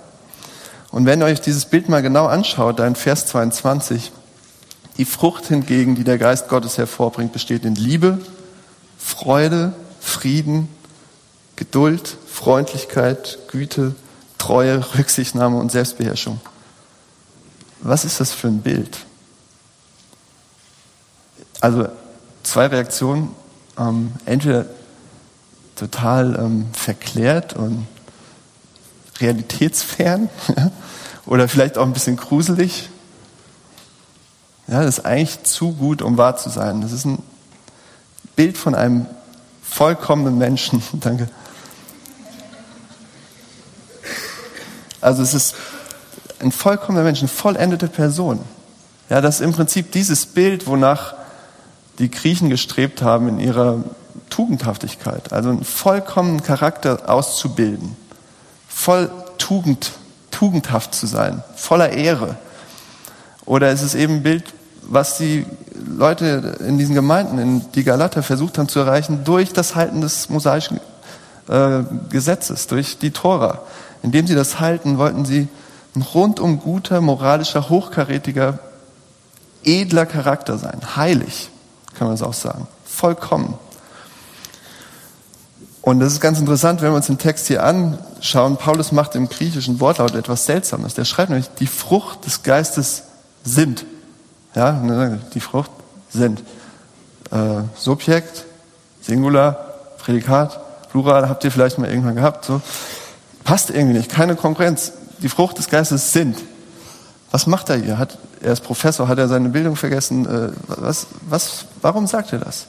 Und 0.91 1.05
wenn 1.05 1.21
ihr 1.21 1.25
euch 1.25 1.41
dieses 1.41 1.65
Bild 1.65 1.89
mal 1.89 2.01
genau 2.01 2.25
anschaut, 2.25 2.79
da 2.79 2.87
in 2.87 2.95
Vers 2.95 3.25
22, 3.27 4.11
die 4.97 5.05
Frucht 5.05 5.47
hingegen, 5.47 5.95
die 5.95 6.03
der 6.03 6.17
Geist 6.17 6.47
Gottes 6.47 6.77
hervorbringt, 6.77 7.33
besteht 7.33 7.65
in 7.65 7.75
Liebe, 7.75 8.19
Freude, 8.97 9.73
Frieden, 9.99 10.69
Geduld, 11.55 12.17
Freundlichkeit, 12.27 13.39
Güte, 13.49 13.95
Treue, 14.37 14.83
Rücksichtnahme 14.95 15.57
und 15.57 15.71
Selbstbeherrschung 15.71 16.39
was 17.85 18.03
ist 18.03 18.19
das 18.19 18.33
für 18.33 18.47
ein 18.47 18.61
Bild? 18.61 18.97
Also 21.61 21.87
zwei 22.43 22.67
Reaktionen. 22.67 23.29
Ähm, 23.77 24.13
entweder 24.25 24.65
total 25.75 26.35
ähm, 26.39 26.67
verklärt 26.73 27.55
und 27.55 27.85
realitätsfern 29.19 30.29
oder 31.25 31.47
vielleicht 31.47 31.77
auch 31.77 31.83
ein 31.83 31.93
bisschen 31.93 32.15
gruselig. 32.15 32.89
Ja, 34.67 34.83
das 34.83 34.99
ist 34.99 35.05
eigentlich 35.05 35.43
zu 35.43 35.73
gut, 35.73 36.01
um 36.01 36.17
wahr 36.17 36.37
zu 36.37 36.49
sein. 36.49 36.81
Das 36.81 36.91
ist 36.91 37.05
ein 37.05 37.21
Bild 38.35 38.57
von 38.57 38.75
einem 38.75 39.05
vollkommenen 39.61 40.37
Menschen. 40.37 40.81
Danke. 40.93 41.29
Also 45.01 45.21
es 45.21 45.35
ist 45.35 45.55
ein 46.39 46.51
vollkommener 46.51 47.03
Mensch, 47.03 47.19
eine 47.19 47.27
vollendete 47.27 47.87
Person. 47.87 48.39
Ja, 49.09 49.21
das 49.21 49.35
ist 49.35 49.41
im 49.41 49.53
Prinzip 49.53 49.91
dieses 49.91 50.25
Bild, 50.25 50.65
wonach 50.65 51.13
die 51.99 52.09
Griechen 52.09 52.49
gestrebt 52.49 53.03
haben 53.03 53.29
in 53.29 53.39
ihrer 53.39 53.83
Tugendhaftigkeit. 54.31 55.31
Also 55.31 55.49
einen 55.49 55.63
vollkommenen 55.63 56.41
Charakter 56.41 57.07
auszubilden. 57.07 57.95
Voll 58.67 59.11
Tugend, 59.37 59.91
tugendhaft 60.31 60.95
zu 60.95 61.05
sein. 61.05 61.43
Voller 61.55 61.91
Ehre. 61.91 62.37
Oder 63.45 63.71
ist 63.71 63.81
es 63.81 63.95
eben 63.95 64.15
ein 64.15 64.23
Bild, 64.23 64.43
was 64.81 65.17
die 65.17 65.45
Leute 65.87 66.57
in 66.59 66.77
diesen 66.77 66.95
Gemeinden, 66.95 67.39
in 67.39 67.71
die 67.73 67.83
Galater 67.83 68.23
versucht 68.23 68.57
haben 68.57 68.69
zu 68.69 68.79
erreichen, 68.79 69.23
durch 69.23 69.53
das 69.53 69.75
Halten 69.75 70.01
des 70.01 70.29
mosaischen 70.29 70.79
äh, 71.47 71.83
Gesetzes, 72.09 72.67
durch 72.67 72.97
die 72.97 73.11
Tora. 73.11 73.61
Indem 74.03 74.27
sie 74.27 74.35
das 74.35 74.59
halten, 74.59 74.97
wollten 74.97 75.25
sie 75.25 75.47
ein 75.95 76.01
rundum 76.01 76.59
guter, 76.59 77.01
moralischer, 77.01 77.69
hochkarätiger, 77.69 78.59
edler 79.63 80.05
Charakter 80.05 80.57
sein. 80.57 80.79
Heilig, 80.95 81.49
kann 81.97 82.07
man 82.07 82.15
es 82.15 82.21
auch 82.21 82.33
sagen. 82.33 82.67
Vollkommen. 82.85 83.57
Und 85.81 85.99
das 85.99 86.13
ist 86.13 86.19
ganz 86.19 86.39
interessant, 86.39 86.81
wenn 86.81 86.91
wir 86.91 86.95
uns 86.95 87.05
den 87.05 87.19
Text 87.19 87.47
hier 87.47 87.63
anschauen. 87.63 88.57
Paulus 88.57 88.91
macht 88.91 89.13
im 89.15 89.29
griechischen 89.29 89.79
Wortlaut 89.79 90.15
etwas 90.15 90.45
Seltsames. 90.47 90.95
Der 90.95 91.05
schreibt 91.05 91.29
nämlich, 91.29 91.49
die 91.59 91.67
Frucht 91.67 92.25
des 92.25 92.41
Geistes 92.41 93.03
sind. 93.45 93.85
Ja, 94.55 95.17
die 95.33 95.39
Frucht 95.39 95.71
sind. 96.09 96.43
Äh, 97.31 97.61
Subjekt, 97.75 98.45
Singular, 99.01 99.53
Prädikat, 99.99 100.89
Plural, 100.89 101.29
habt 101.29 101.43
ihr 101.43 101.51
vielleicht 101.51 101.77
mal 101.77 101.89
irgendwann 101.89 102.15
gehabt. 102.15 102.45
So. 102.45 102.61
Passt 103.43 103.69
irgendwie 103.69 103.97
nicht, 103.97 104.09
keine 104.09 104.35
Konkurrenz. 104.35 104.93
Die 105.19 105.29
Frucht 105.29 105.57
des 105.57 105.69
Geistes 105.69 106.11
sind. 106.13 106.37
Was 107.31 107.47
macht 107.47 107.69
er 107.69 107.77
hier? 107.77 107.97
Hat, 107.97 108.17
er 108.41 108.53
ist 108.53 108.63
Professor, 108.63 109.07
hat 109.07 109.17
er 109.17 109.27
seine 109.27 109.49
Bildung 109.49 109.75
vergessen? 109.75 110.25
Äh, 110.25 110.51
was, 110.67 111.07
was, 111.21 111.65
warum 111.81 112.07
sagt 112.07 112.33
er 112.33 112.39
das? 112.39 112.67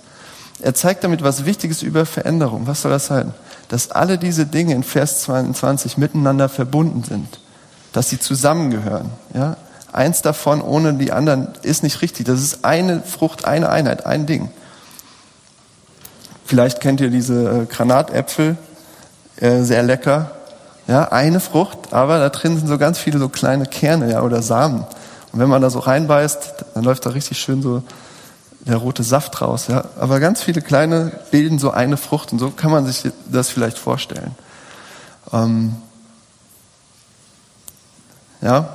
Er 0.61 0.75
zeigt 0.75 1.05
damit 1.05 1.23
was 1.23 1.45
Wichtiges 1.45 1.83
über 1.83 2.07
Veränderung. 2.07 2.67
Was 2.67 2.83
soll 2.83 2.91
das 2.91 3.07
sein? 3.07 3.33
Dass 3.69 3.91
alle 3.91 4.19
diese 4.19 4.47
Dinge 4.47 4.75
in 4.75 4.83
Vers 4.83 5.23
22 5.23 5.99
miteinander 5.99 6.49
verbunden 6.49 7.05
sind. 7.05 7.41
Dass 7.93 8.09
sie 8.11 8.19
zusammengehören. 8.19 9.11
Ja? 9.35 9.57
Eins 9.93 10.23
davon 10.23 10.61
ohne 10.61 10.95
die 10.95 11.13
anderen 11.13 11.49
ist 11.63 11.83
nicht 11.83 12.03
richtig. 12.03 12.27
Das 12.27 12.41
ist 12.41 12.65
eine 12.65 13.03
Frucht, 13.03 13.45
eine 13.45 13.69
Einheit, 13.69 14.07
ein 14.07 14.27
Ding. 14.27 14.51
Vielleicht 16.45 16.81
kennt 16.81 17.01
ihr 17.01 17.11
diese 17.11 17.63
äh, 17.63 17.67
Granatäpfel, 17.67 18.57
äh, 19.37 19.63
sehr 19.63 19.83
lecker. 19.83 20.33
Ja, 20.87 21.11
eine 21.11 21.41
Frucht, 21.41 21.93
aber 21.93 22.19
da 22.19 22.29
drin 22.29 22.57
sind 22.57 22.69
so 22.69 22.79
ganz 22.79 22.99
viele 22.99 23.19
so 23.19 23.29
kleine 23.29 23.67
Kerne 23.67 24.13
ja, 24.13 24.23
oder 24.23 24.43
Samen. 24.43 24.85
Und 25.33 25.41
wenn 25.41 25.49
man 25.49 25.61
da 25.61 25.71
so 25.71 25.81
reinbeißt, 25.81 26.65
dann 26.75 26.85
läuft 26.85 27.05
da 27.05 27.11
richtig 27.11 27.39
schön 27.39 27.63
so 27.63 27.83
der 28.61 28.77
rote 28.77 29.03
Saft 29.03 29.41
raus. 29.41 29.67
Ja. 29.69 29.85
Aber 29.99 30.21
ganz 30.21 30.43
viele 30.43 30.63
kleine 30.63 31.13
bilden 31.31 31.59
so 31.59 31.71
eine 31.71 31.97
Frucht 31.97 32.33
und 32.33 32.39
so 32.39 32.51
kann 32.51 32.71
man 32.71 32.87
sich 32.87 33.11
das 33.31 33.49
vielleicht 33.49 33.79
vorstellen. 33.79 34.35
Ähm 35.33 35.77
ja, 38.41 38.69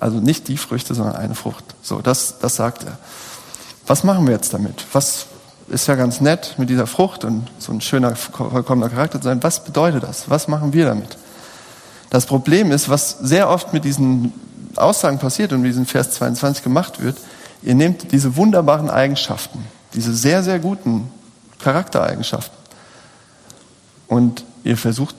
also 0.00 0.18
nicht 0.18 0.48
die 0.48 0.56
Früchte, 0.56 0.94
sondern 0.94 1.16
eine 1.16 1.34
Frucht. 1.34 1.64
So, 1.82 2.00
das, 2.00 2.38
das 2.40 2.56
sagt 2.56 2.84
er. 2.84 2.98
Was 3.86 4.04
machen 4.04 4.26
wir 4.26 4.34
jetzt 4.34 4.52
damit? 4.52 4.84
Was 4.92 5.26
ist 5.68 5.86
ja 5.88 5.94
ganz 5.94 6.20
nett 6.20 6.54
mit 6.58 6.70
dieser 6.70 6.86
Frucht 6.86 7.24
und 7.24 7.48
so 7.58 7.72
ein 7.72 7.80
schöner, 7.80 8.14
vollkommener 8.14 8.88
Charakter 8.88 9.20
zu 9.20 9.24
sein. 9.24 9.42
Was 9.42 9.64
bedeutet 9.64 10.04
das? 10.04 10.30
Was 10.30 10.46
machen 10.46 10.72
wir 10.72 10.86
damit? 10.86 11.18
Das 12.08 12.24
Problem 12.26 12.70
ist, 12.70 12.88
was 12.88 13.18
sehr 13.18 13.50
oft 13.50 13.72
mit 13.72 13.84
diesen 13.84 14.32
Aussagen 14.76 15.18
passiert 15.18 15.52
und 15.52 15.62
mit 15.62 15.70
diesem 15.70 15.86
Vers 15.86 16.12
22 16.12 16.62
gemacht 16.62 17.02
wird, 17.02 17.16
Ihr 17.66 17.74
nehmt 17.74 18.12
diese 18.12 18.36
wunderbaren 18.36 18.90
Eigenschaften, 18.90 19.64
diese 19.92 20.14
sehr, 20.14 20.44
sehr 20.44 20.60
guten 20.60 21.10
Charaktereigenschaften 21.58 22.56
und 24.06 24.44
ihr 24.62 24.76
versucht, 24.76 25.16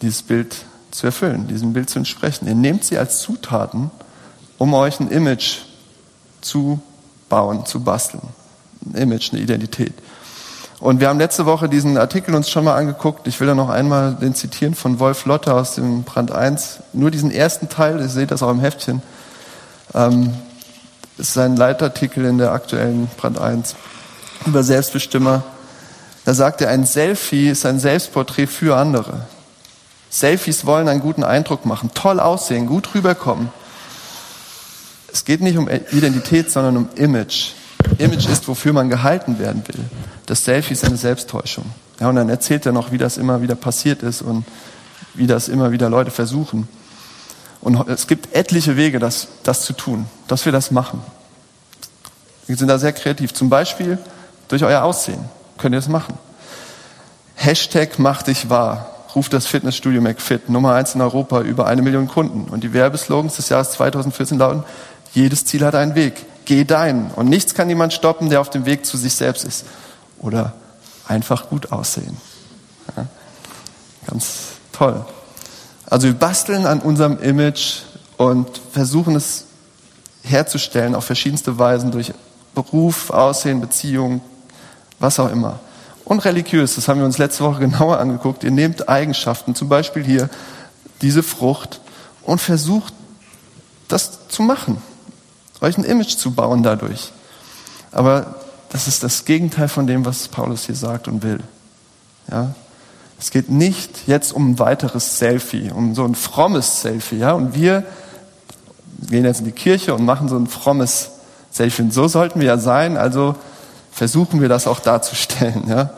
dieses 0.00 0.22
Bild 0.22 0.56
zu 0.96 1.06
erfüllen, 1.06 1.46
diesem 1.48 1.72
Bild 1.72 1.90
zu 1.90 1.98
entsprechen. 1.98 2.48
Ihr 2.48 2.54
nehmt 2.54 2.84
sie 2.84 2.98
als 2.98 3.20
Zutaten, 3.20 3.90
um 4.58 4.72
euch 4.74 4.98
ein 5.00 5.10
Image 5.10 5.58
zu 6.40 6.80
bauen, 7.28 7.66
zu 7.66 7.80
basteln. 7.80 8.22
Ein 8.86 9.02
Image, 9.02 9.32
eine 9.32 9.42
Identität. 9.42 9.92
Und 10.78 11.00
wir 11.00 11.08
haben 11.08 11.18
letzte 11.18 11.46
Woche 11.46 11.68
diesen 11.68 11.96
Artikel 11.96 12.34
uns 12.34 12.50
schon 12.50 12.64
mal 12.64 12.76
angeguckt. 12.76 13.26
Ich 13.26 13.40
will 13.40 13.46
da 13.46 13.54
noch 13.54 13.70
einmal 13.70 14.14
den 14.14 14.34
zitieren 14.34 14.74
von 14.74 14.98
Wolf 14.98 15.24
Lotte 15.24 15.54
aus 15.54 15.74
dem 15.74 16.02
Brand 16.02 16.32
1. 16.32 16.80
Nur 16.92 17.10
diesen 17.10 17.30
ersten 17.30 17.68
Teil, 17.68 18.00
ihr 18.00 18.08
seht 18.08 18.30
das 18.30 18.42
auch 18.42 18.50
im 18.50 18.60
Heftchen. 18.60 19.02
Ähm, 19.94 20.34
ist 21.18 21.36
ein 21.38 21.56
Leitartikel 21.56 22.26
in 22.26 22.36
der 22.38 22.52
aktuellen 22.52 23.08
Brand 23.16 23.38
1 23.38 23.74
über 24.44 24.62
Selbstbestimmer. 24.62 25.44
Da 26.26 26.34
sagt 26.34 26.60
er, 26.60 26.68
ein 26.68 26.84
Selfie 26.84 27.48
ist 27.48 27.64
ein 27.64 27.78
Selbstporträt 27.78 28.46
für 28.46 28.76
andere. 28.76 29.26
Selfies 30.10 30.64
wollen 30.64 30.88
einen 30.88 31.00
guten 31.00 31.24
Eindruck 31.24 31.66
machen, 31.66 31.90
toll 31.94 32.20
aussehen, 32.20 32.66
gut 32.66 32.94
rüberkommen. 32.94 33.50
Es 35.12 35.24
geht 35.24 35.40
nicht 35.40 35.56
um 35.56 35.68
Identität, 35.68 36.50
sondern 36.50 36.76
um 36.76 36.88
Image. 36.96 37.52
Image 37.98 38.28
ist, 38.28 38.48
wofür 38.48 38.72
man 38.72 38.88
gehalten 38.90 39.38
werden 39.38 39.62
will. 39.66 39.84
Das 40.26 40.44
Selfie 40.44 40.74
ist 40.74 40.84
eine 40.84 40.96
Selbsttäuschung. 40.96 41.64
Ja, 42.00 42.08
und 42.08 42.16
dann 42.16 42.28
erzählt 42.28 42.66
er 42.66 42.72
noch, 42.72 42.92
wie 42.92 42.98
das 42.98 43.16
immer 43.16 43.40
wieder 43.40 43.54
passiert 43.54 44.02
ist 44.02 44.22
und 44.22 44.44
wie 45.14 45.26
das 45.26 45.48
immer 45.48 45.72
wieder 45.72 45.88
Leute 45.88 46.10
versuchen. 46.10 46.68
Und 47.60 47.88
es 47.88 48.06
gibt 48.06 48.34
etliche 48.34 48.76
Wege, 48.76 48.98
das, 48.98 49.28
das 49.42 49.62
zu 49.62 49.72
tun, 49.72 50.06
dass 50.28 50.44
wir 50.44 50.52
das 50.52 50.70
machen. 50.70 51.00
Wir 52.46 52.56
sind 52.56 52.68
da 52.68 52.78
sehr 52.78 52.92
kreativ. 52.92 53.34
Zum 53.34 53.48
Beispiel 53.48 53.98
durch 54.48 54.62
euer 54.62 54.82
Aussehen 54.82 55.24
könnt 55.58 55.74
ihr 55.74 55.78
das 55.78 55.88
machen. 55.88 56.18
Hashtag 57.34 57.98
mach 57.98 58.22
dich 58.22 58.48
wahr. 58.50 58.95
Ruft 59.16 59.32
das 59.32 59.46
Fitnessstudio 59.46 60.02
McFit, 60.02 60.50
Nummer 60.50 60.74
eins 60.74 60.94
in 60.94 61.00
Europa, 61.00 61.40
über 61.40 61.66
eine 61.66 61.80
Million 61.80 62.06
Kunden. 62.06 62.50
Und 62.50 62.62
die 62.62 62.74
Werbeslogans 62.74 63.36
des 63.36 63.48
Jahres 63.48 63.70
2014 63.72 64.38
lauten, 64.38 64.62
jedes 65.14 65.46
Ziel 65.46 65.64
hat 65.64 65.74
einen 65.74 65.94
Weg. 65.94 66.26
Geh 66.44 66.64
dein. 66.64 67.10
Und 67.16 67.30
nichts 67.30 67.54
kann 67.54 67.70
jemand 67.70 67.94
stoppen, 67.94 68.28
der 68.28 68.42
auf 68.42 68.50
dem 68.50 68.66
Weg 68.66 68.84
zu 68.84 68.98
sich 68.98 69.14
selbst 69.14 69.44
ist. 69.44 69.64
Oder 70.18 70.52
einfach 71.08 71.48
gut 71.48 71.72
aussehen. 71.72 72.18
Ja, 72.94 73.06
ganz 74.06 74.36
toll. 74.70 75.02
Also 75.86 76.08
wir 76.08 76.14
basteln 76.14 76.66
an 76.66 76.80
unserem 76.80 77.18
Image 77.18 77.78
und 78.18 78.60
versuchen 78.70 79.16
es 79.16 79.46
herzustellen 80.24 80.94
auf 80.94 81.04
verschiedenste 81.04 81.58
Weisen 81.58 81.90
durch 81.90 82.12
Beruf, 82.54 83.10
Aussehen, 83.10 83.62
Beziehung, 83.62 84.20
was 84.98 85.18
auch 85.18 85.30
immer. 85.30 85.60
Und 86.06 86.24
religiös, 86.24 86.76
das 86.76 86.86
haben 86.86 87.00
wir 87.00 87.04
uns 87.04 87.18
letzte 87.18 87.42
Woche 87.42 87.60
genauer 87.68 87.98
angeguckt. 87.98 88.44
Ihr 88.44 88.52
nehmt 88.52 88.88
Eigenschaften, 88.88 89.54
zum 89.54 89.68
Beispiel 89.68 90.04
hier 90.04 90.30
diese 91.02 91.22
Frucht 91.22 91.80
und 92.22 92.40
versucht 92.40 92.94
das 93.88 94.28
zu 94.28 94.42
machen, 94.42 94.80
euch 95.60 95.76
ein 95.76 95.84
Image 95.84 96.16
zu 96.16 96.30
bauen 96.30 96.62
dadurch. 96.62 97.12
Aber 97.90 98.36
das 98.70 98.88
ist 98.88 99.02
das 99.02 99.24
Gegenteil 99.24 99.68
von 99.68 99.86
dem, 99.86 100.04
was 100.04 100.28
Paulus 100.28 100.66
hier 100.66 100.74
sagt 100.76 101.08
und 101.08 101.22
will. 101.22 101.40
Ja, 102.30 102.54
es 103.18 103.30
geht 103.30 103.50
nicht 103.50 104.06
jetzt 104.06 104.32
um 104.32 104.50
ein 104.50 104.58
weiteres 104.58 105.18
Selfie, 105.18 105.72
um 105.72 105.94
so 105.94 106.04
ein 106.04 106.14
frommes 106.14 106.82
Selfie, 106.82 107.18
ja. 107.18 107.32
Und 107.32 107.54
wir 107.54 107.84
gehen 109.08 109.24
jetzt 109.24 109.40
in 109.40 109.46
die 109.46 109.52
Kirche 109.52 109.94
und 109.94 110.04
machen 110.04 110.28
so 110.28 110.36
ein 110.36 110.46
frommes 110.46 111.10
Selfie. 111.50 111.82
Und 111.82 111.92
so 111.92 112.06
sollten 112.06 112.40
wir 112.40 112.46
ja 112.46 112.58
sein. 112.58 112.96
Also 112.96 113.34
versuchen 113.96 114.40
wir 114.40 114.48
das 114.48 114.66
auch 114.66 114.78
darzustellen, 114.78 115.64
ja. 115.68 115.90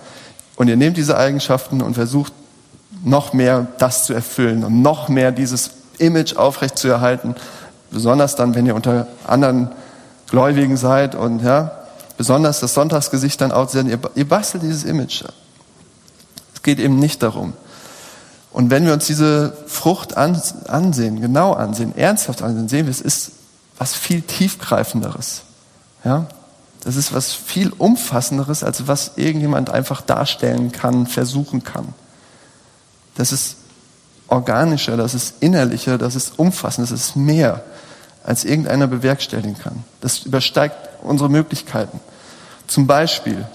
Und 0.57 0.69
ihr 0.69 0.77
nehmt 0.77 0.97
diese 0.97 1.17
Eigenschaften 1.17 1.83
und 1.83 1.95
versucht 1.95 2.33
noch 3.05 3.33
mehr 3.33 3.67
das 3.79 4.07
zu 4.07 4.15
erfüllen 4.15 4.65
und 4.65 4.83
noch 4.83 5.09
mehr 5.09 5.31
dieses 5.31 5.71
Image 5.99 6.37
aufrecht 6.37 6.79
zu 6.79 6.89
erhalten. 6.89 7.35
Besonders 7.91 8.35
dann, 8.35 8.55
wenn 8.55 8.67
ihr 8.67 8.75
unter 8.75 9.07
anderen 9.27 9.71
Gläubigen 10.31 10.77
seid 10.77 11.15
und 11.15 11.43
ja, 11.43 11.73
besonders 12.17 12.61
das 12.61 12.75
Sonntagsgesicht 12.75 13.41
dann 13.41 13.53
auch 13.53 13.73
ihr, 13.75 13.99
ihr 14.15 14.29
bastelt 14.29 14.63
dieses 14.63 14.85
Image 14.85 15.23
es 16.59 16.63
geht 16.65 16.81
eben 16.81 16.99
nicht 16.99 17.23
darum. 17.23 17.53
Und 18.51 18.71
wenn 18.71 18.85
wir 18.85 18.93
uns 18.93 19.07
diese 19.07 19.57
Frucht 19.69 20.17
ansehen, 20.17 21.21
genau 21.21 21.53
ansehen, 21.53 21.97
ernsthaft 21.97 22.43
ansehen, 22.43 22.69
sehen 22.69 22.87
wir, 22.87 22.91
es 22.91 23.01
ist 23.01 23.31
was 23.79 23.95
viel 23.95 24.23
tiefgreifenderes. 24.23 25.43
Ja? 26.05 26.27
Das 26.85 26.97
ist 26.97 27.13
was 27.13 27.33
viel 27.33 27.73
umfassenderes, 27.77 28.63
als 28.63 28.87
was 28.87 29.13
irgendjemand 29.17 29.71
einfach 29.71 30.01
darstellen 30.01 30.73
kann, 30.73 31.07
versuchen 31.07 31.65
kann. 31.65 31.89
Das 33.17 33.33
ist 33.33 33.57
organischer, 34.29 34.97
das 34.97 35.15
ist 35.15 35.43
innerlicher, 35.43 35.99
das 35.99 36.15
ist 36.15 36.39
umfassend, 36.39 36.91
das 36.91 36.99
ist 36.99 37.17
mehr, 37.17 37.65
als 38.25 38.45
irgendeiner 38.45 38.87
bewerkstelligen 38.87 39.59
kann. 39.59 39.85
Das 40.01 40.21
übersteigt 40.21 40.77
unsere 41.03 41.29
Möglichkeiten. 41.29 41.99
Zum 42.67 42.87
Beispiel, 42.87 43.47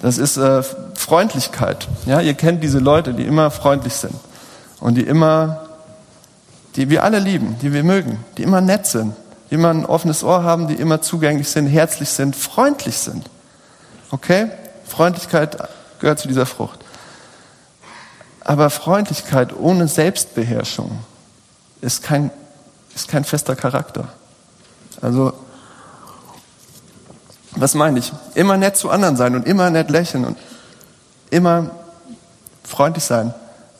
das 0.00 0.18
ist 0.18 0.36
äh, 0.36 0.62
Freundlichkeit. 0.94 1.88
Ja, 2.06 2.20
ihr 2.20 2.34
kennt 2.34 2.62
diese 2.62 2.78
Leute, 2.78 3.14
die 3.14 3.24
immer 3.24 3.50
freundlich 3.50 3.94
sind 3.94 4.14
und 4.80 4.96
die 4.96 5.02
immer, 5.02 5.68
die 6.76 6.90
wir 6.90 7.04
alle 7.04 7.18
lieben, 7.18 7.56
die 7.62 7.72
wir 7.72 7.84
mögen, 7.84 8.18
die 8.36 8.42
immer 8.42 8.60
nett 8.60 8.86
sind, 8.86 9.14
die 9.50 9.54
immer 9.54 9.70
ein 9.70 9.86
offenes 9.86 10.22
Ohr 10.22 10.42
haben, 10.42 10.68
die 10.68 10.74
immer 10.74 11.00
zugänglich 11.00 11.48
sind, 11.48 11.66
herzlich 11.66 12.08
sind, 12.10 12.36
freundlich 12.36 12.98
sind. 12.98 13.28
Okay? 14.10 14.50
Freundlichkeit 14.86 15.56
gehört 16.00 16.18
zu 16.18 16.28
dieser 16.28 16.46
Frucht. 16.46 16.80
Aber 18.40 18.70
Freundlichkeit 18.70 19.54
ohne 19.54 19.88
Selbstbeherrschung 19.88 20.90
ist 21.80 22.02
kein, 22.02 22.30
ist 22.94 23.08
kein 23.08 23.24
fester 23.24 23.56
Charakter. 23.56 24.08
Also 25.00 25.32
was 27.52 27.74
meine 27.74 27.98
ich? 27.98 28.12
Immer 28.34 28.56
nett 28.56 28.76
zu 28.76 28.90
anderen 28.90 29.16
sein 29.16 29.34
und 29.34 29.46
immer 29.46 29.70
nett 29.70 29.90
lächeln 29.90 30.24
und 30.24 30.38
immer 31.30 31.70
freundlich 32.62 33.04
sein, 33.04 33.34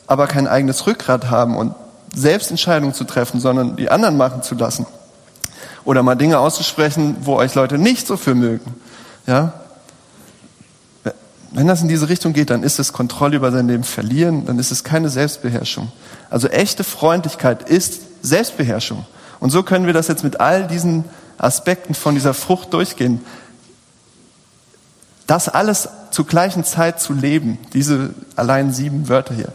aber 0.07 0.27
kein 0.27 0.47
eigenes 0.47 0.85
Rückgrat 0.85 1.29
haben 1.29 1.55
und 1.55 1.75
selbst 2.13 2.49
Entscheidungen 2.49 2.93
zu 2.93 3.03
treffen, 3.03 3.39
sondern 3.39 3.75
die 3.75 3.89
anderen 3.89 4.17
machen 4.17 4.43
zu 4.43 4.55
lassen. 4.55 4.85
Oder 5.85 6.03
mal 6.03 6.15
Dinge 6.15 6.39
auszusprechen, 6.39 7.17
wo 7.21 7.35
euch 7.35 7.55
Leute 7.55 7.77
nicht 7.77 8.07
so 8.07 8.17
für 8.17 8.35
mögen. 8.35 8.75
Ja? 9.25 9.53
wenn 11.51 11.67
das 11.67 11.81
in 11.81 11.87
diese 11.87 12.09
Richtung 12.09 12.33
geht, 12.33 12.49
dann 12.49 12.63
ist 12.63 12.79
es 12.79 12.93
Kontrolle 12.93 13.35
über 13.35 13.51
sein 13.51 13.67
Leben 13.67 13.83
verlieren, 13.83 14.45
dann 14.45 14.59
ist 14.59 14.71
es 14.71 14.83
keine 14.83 15.09
Selbstbeherrschung. 15.09 15.91
Also 16.29 16.47
echte 16.47 16.83
Freundlichkeit 16.83 17.67
ist 17.67 18.01
Selbstbeherrschung. 18.21 19.05
Und 19.39 19.49
so 19.49 19.63
können 19.63 19.85
wir 19.85 19.93
das 19.93 20.07
jetzt 20.07 20.23
mit 20.23 20.39
all 20.39 20.67
diesen 20.67 21.05
Aspekten 21.37 21.95
von 21.95 22.13
dieser 22.13 22.33
Frucht 22.33 22.73
durchgehen. 22.73 23.21
Das 25.25 25.49
alles 25.49 25.89
zur 26.11 26.27
gleichen 26.27 26.63
Zeit 26.63 26.99
zu 26.99 27.13
leben, 27.13 27.57
diese 27.73 28.13
allein 28.35 28.73
sieben 28.73 29.09
Wörter 29.09 29.33
hier, 29.33 29.49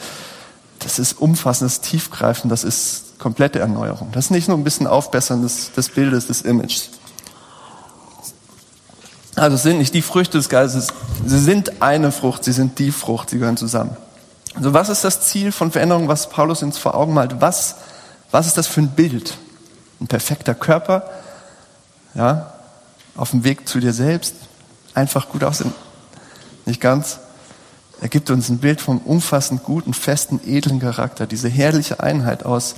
das 0.80 0.98
ist 0.98 1.14
umfassend, 1.14 1.66
das 1.66 1.74
ist 1.74 1.84
tiefgreifend, 1.84 2.50
das 2.50 2.64
ist 2.64 3.13
komplette 3.24 3.58
Erneuerung. 3.58 4.12
Das 4.12 4.26
ist 4.26 4.30
nicht 4.32 4.48
nur 4.48 4.58
ein 4.58 4.64
bisschen 4.64 4.86
Aufbessern 4.86 5.40
des, 5.40 5.72
des 5.72 5.88
Bildes, 5.88 6.26
des 6.26 6.42
Images. 6.42 6.90
Also 9.34 9.56
es 9.56 9.62
sind 9.62 9.78
nicht 9.78 9.94
die 9.94 10.02
Früchte 10.02 10.36
des 10.36 10.50
Geistes, 10.50 10.88
sie 11.24 11.38
sind 11.38 11.80
eine 11.80 12.12
Frucht, 12.12 12.44
sie 12.44 12.52
sind 12.52 12.78
die 12.78 12.92
Frucht, 12.92 13.30
sie 13.30 13.38
gehören 13.38 13.56
zusammen. 13.56 13.96
Also 14.54 14.74
was 14.74 14.90
ist 14.90 15.04
das 15.04 15.22
Ziel 15.22 15.52
von 15.52 15.72
Veränderung, 15.72 16.06
was 16.06 16.28
Paulus 16.28 16.62
uns 16.62 16.76
vor 16.76 16.94
Augen 16.94 17.14
malt? 17.14 17.36
Was, 17.40 17.76
was 18.30 18.46
ist 18.46 18.58
das 18.58 18.66
für 18.66 18.82
ein 18.82 18.90
Bild? 18.90 19.38
Ein 20.02 20.06
perfekter 20.06 20.54
Körper, 20.54 21.08
ja, 22.14 22.52
auf 23.16 23.30
dem 23.30 23.42
Weg 23.42 23.66
zu 23.66 23.80
dir 23.80 23.94
selbst, 23.94 24.34
einfach 24.92 25.30
gut 25.30 25.44
aussehen. 25.44 25.72
Nicht 26.66 26.82
ganz. 26.82 27.20
Er 28.02 28.10
gibt 28.10 28.28
uns 28.28 28.50
ein 28.50 28.58
Bild 28.58 28.82
vom 28.82 28.98
umfassend 28.98 29.64
guten, 29.64 29.94
festen, 29.94 30.40
edlen 30.46 30.78
Charakter, 30.78 31.26
diese 31.26 31.48
herrliche 31.48 32.00
Einheit 32.00 32.44
aus 32.44 32.74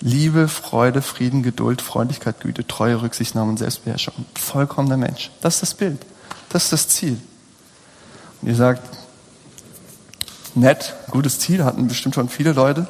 Liebe, 0.00 0.48
Freude, 0.48 1.02
Frieden, 1.02 1.42
Geduld, 1.42 1.82
Freundlichkeit, 1.82 2.40
Güte, 2.40 2.66
Treue, 2.66 3.02
Rücksichtnahme 3.02 3.50
und 3.50 3.58
Selbstbeherrschung. 3.58 4.14
Vollkommener 4.38 4.96
Mensch. 4.96 5.30
Das 5.40 5.54
ist 5.54 5.62
das 5.62 5.74
Bild. 5.74 5.98
Das 6.50 6.64
ist 6.64 6.72
das 6.72 6.88
Ziel. 6.88 7.20
Und 8.40 8.48
ihr 8.48 8.54
sagt, 8.54 8.82
nett, 10.54 10.94
gutes 11.10 11.40
Ziel, 11.40 11.64
hatten 11.64 11.88
bestimmt 11.88 12.14
schon 12.14 12.28
viele 12.28 12.52
Leute, 12.52 12.86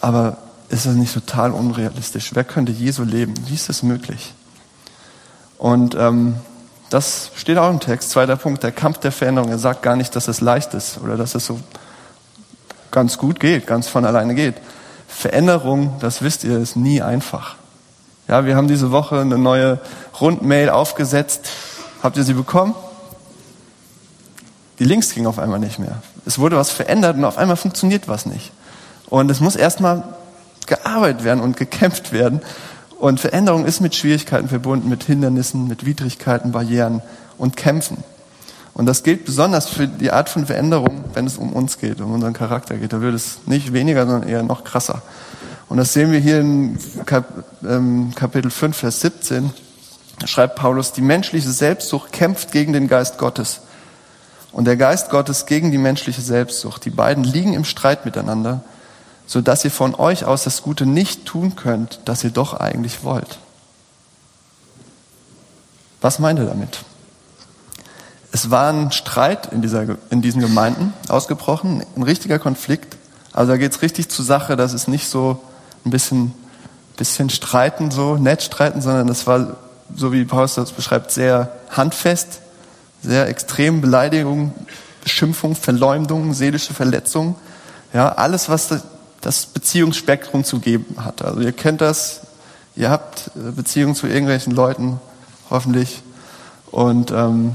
aber 0.00 0.38
ist 0.70 0.86
das 0.86 0.94
nicht 0.94 1.12
total 1.12 1.52
unrealistisch? 1.52 2.30
Wer 2.34 2.44
könnte 2.44 2.72
Jesu 2.72 3.04
leben? 3.04 3.34
Wie 3.46 3.54
ist 3.54 3.68
das 3.68 3.82
möglich? 3.82 4.32
Und 5.58 5.94
ähm, 5.94 6.36
das 6.90 7.30
steht 7.36 7.58
auch 7.58 7.70
im 7.70 7.80
Text. 7.80 8.10
Zweiter 8.10 8.36
Punkt, 8.36 8.62
der 8.62 8.72
Kampf 8.72 8.98
der 8.98 9.12
Veränderung. 9.12 9.50
Er 9.50 9.58
sagt 9.58 9.82
gar 9.82 9.96
nicht, 9.96 10.16
dass 10.16 10.28
es 10.28 10.40
leicht 10.40 10.74
ist 10.74 10.98
oder 10.98 11.16
dass 11.16 11.34
es 11.34 11.46
so 11.46 11.60
ganz 12.90 13.18
gut 13.18 13.40
geht, 13.40 13.66
ganz 13.66 13.88
von 13.88 14.04
alleine 14.04 14.34
geht. 14.34 14.54
Veränderung, 15.14 15.94
das 16.00 16.22
wisst 16.22 16.44
ihr, 16.44 16.58
ist 16.58 16.76
nie 16.76 17.00
einfach. 17.00 17.56
Ja, 18.28 18.44
wir 18.44 18.56
haben 18.56 18.68
diese 18.68 18.90
Woche 18.90 19.20
eine 19.20 19.38
neue 19.38 19.78
Rundmail 20.20 20.70
aufgesetzt. 20.70 21.48
Habt 22.02 22.16
ihr 22.16 22.24
sie 22.24 22.34
bekommen? 22.34 22.74
Die 24.78 24.84
Links 24.84 25.14
gingen 25.14 25.26
auf 25.26 25.38
einmal 25.38 25.60
nicht 25.60 25.78
mehr. 25.78 26.02
Es 26.26 26.38
wurde 26.38 26.56
was 26.56 26.70
verändert 26.70 27.16
und 27.16 27.24
auf 27.24 27.38
einmal 27.38 27.56
funktioniert 27.56 28.08
was 28.08 28.26
nicht. 28.26 28.52
Und 29.08 29.30
es 29.30 29.40
muss 29.40 29.56
erstmal 29.56 30.02
gearbeitet 30.66 31.24
werden 31.24 31.40
und 31.40 31.56
gekämpft 31.56 32.12
werden. 32.12 32.42
Und 32.98 33.20
Veränderung 33.20 33.66
ist 33.66 33.80
mit 33.80 33.94
Schwierigkeiten 33.94 34.48
verbunden, 34.48 34.88
mit 34.88 35.04
Hindernissen, 35.04 35.68
mit 35.68 35.86
Widrigkeiten, 35.86 36.52
Barrieren 36.52 37.02
und 37.38 37.56
Kämpfen. 37.56 38.02
Und 38.74 38.86
das 38.86 39.04
gilt 39.04 39.24
besonders 39.24 39.68
für 39.68 39.86
die 39.86 40.10
Art 40.10 40.28
von 40.28 40.46
Veränderung, 40.46 41.04
wenn 41.14 41.26
es 41.26 41.38
um 41.38 41.52
uns 41.52 41.78
geht, 41.78 42.00
um 42.00 42.12
unseren 42.12 42.32
Charakter 42.32 42.76
geht. 42.76 42.92
Da 42.92 43.00
wird 43.00 43.14
es 43.14 43.38
nicht 43.46 43.72
weniger, 43.72 44.04
sondern 44.06 44.28
eher 44.28 44.42
noch 44.42 44.64
krasser. 44.64 45.02
Und 45.68 45.76
das 45.76 45.92
sehen 45.92 46.10
wir 46.10 46.18
hier 46.18 46.40
in 46.40 46.78
ähm, 47.66 48.12
Kapitel 48.14 48.50
5, 48.50 48.76
Vers 48.76 49.00
17. 49.00 49.52
Da 50.18 50.26
schreibt 50.26 50.56
Paulus, 50.56 50.92
die 50.92 51.02
menschliche 51.02 51.50
Selbstsucht 51.50 52.12
kämpft 52.12 52.50
gegen 52.50 52.72
den 52.72 52.88
Geist 52.88 53.16
Gottes. 53.16 53.60
Und 54.52 54.66
der 54.66 54.76
Geist 54.76 55.10
Gottes 55.10 55.46
gegen 55.46 55.70
die 55.70 55.78
menschliche 55.78 56.20
Selbstsucht. 56.20 56.84
Die 56.84 56.90
beiden 56.90 57.24
liegen 57.24 57.54
im 57.54 57.64
Streit 57.64 58.04
miteinander, 58.04 58.62
so 59.26 59.40
dass 59.40 59.64
ihr 59.64 59.70
von 59.70 59.94
euch 59.94 60.24
aus 60.24 60.44
das 60.44 60.62
Gute 60.62 60.84
nicht 60.84 61.26
tun 61.26 61.56
könnt, 61.56 62.00
das 62.04 62.24
ihr 62.24 62.30
doch 62.30 62.54
eigentlich 62.54 63.04
wollt. 63.04 63.38
Was 66.00 66.18
meint 66.18 66.38
er 66.38 66.46
damit? 66.46 66.80
Es 68.34 68.50
war 68.50 68.72
ein 68.72 68.90
Streit 68.90 69.52
in, 69.52 69.62
dieser, 69.62 69.86
in 70.10 70.20
diesen 70.20 70.40
Gemeinden 70.40 70.92
ausgebrochen, 71.08 71.84
ein 71.94 72.02
richtiger 72.02 72.40
Konflikt. 72.40 72.96
Also 73.32 73.52
da 73.52 73.58
geht 73.58 73.70
es 73.70 73.80
richtig 73.80 74.08
zur 74.08 74.24
Sache, 74.24 74.56
das 74.56 74.74
ist 74.74 74.88
nicht 74.88 75.06
so 75.06 75.40
ein 75.84 75.92
bisschen, 75.92 76.34
bisschen 76.96 77.30
streiten, 77.30 77.92
so 77.92 78.16
nett 78.16 78.42
streiten, 78.42 78.80
sondern 78.80 79.06
das 79.06 79.28
war, 79.28 79.56
so 79.94 80.12
wie 80.12 80.24
Paulus 80.24 80.56
das 80.56 80.72
beschreibt, 80.72 81.12
sehr 81.12 81.52
handfest, 81.70 82.40
sehr 83.04 83.28
extrem 83.28 83.80
Beleidigung, 83.80 84.52
Beschimpfung, 85.04 85.54
Verleumdung, 85.54 86.34
seelische 86.34 86.74
Verletzung. 86.74 87.36
Ja, 87.92 88.14
alles, 88.14 88.48
was 88.48 88.82
das 89.20 89.46
Beziehungsspektrum 89.46 90.42
zu 90.42 90.58
geben 90.58 90.96
hat. 91.04 91.22
Also 91.22 91.38
ihr 91.38 91.52
kennt 91.52 91.80
das, 91.80 92.22
ihr 92.74 92.90
habt 92.90 93.30
äh, 93.36 93.52
Beziehungen 93.52 93.94
zu 93.94 94.08
irgendwelchen 94.08 94.52
Leuten, 94.52 94.98
hoffentlich. 95.50 96.02
Und 96.72 97.12
ähm, 97.12 97.54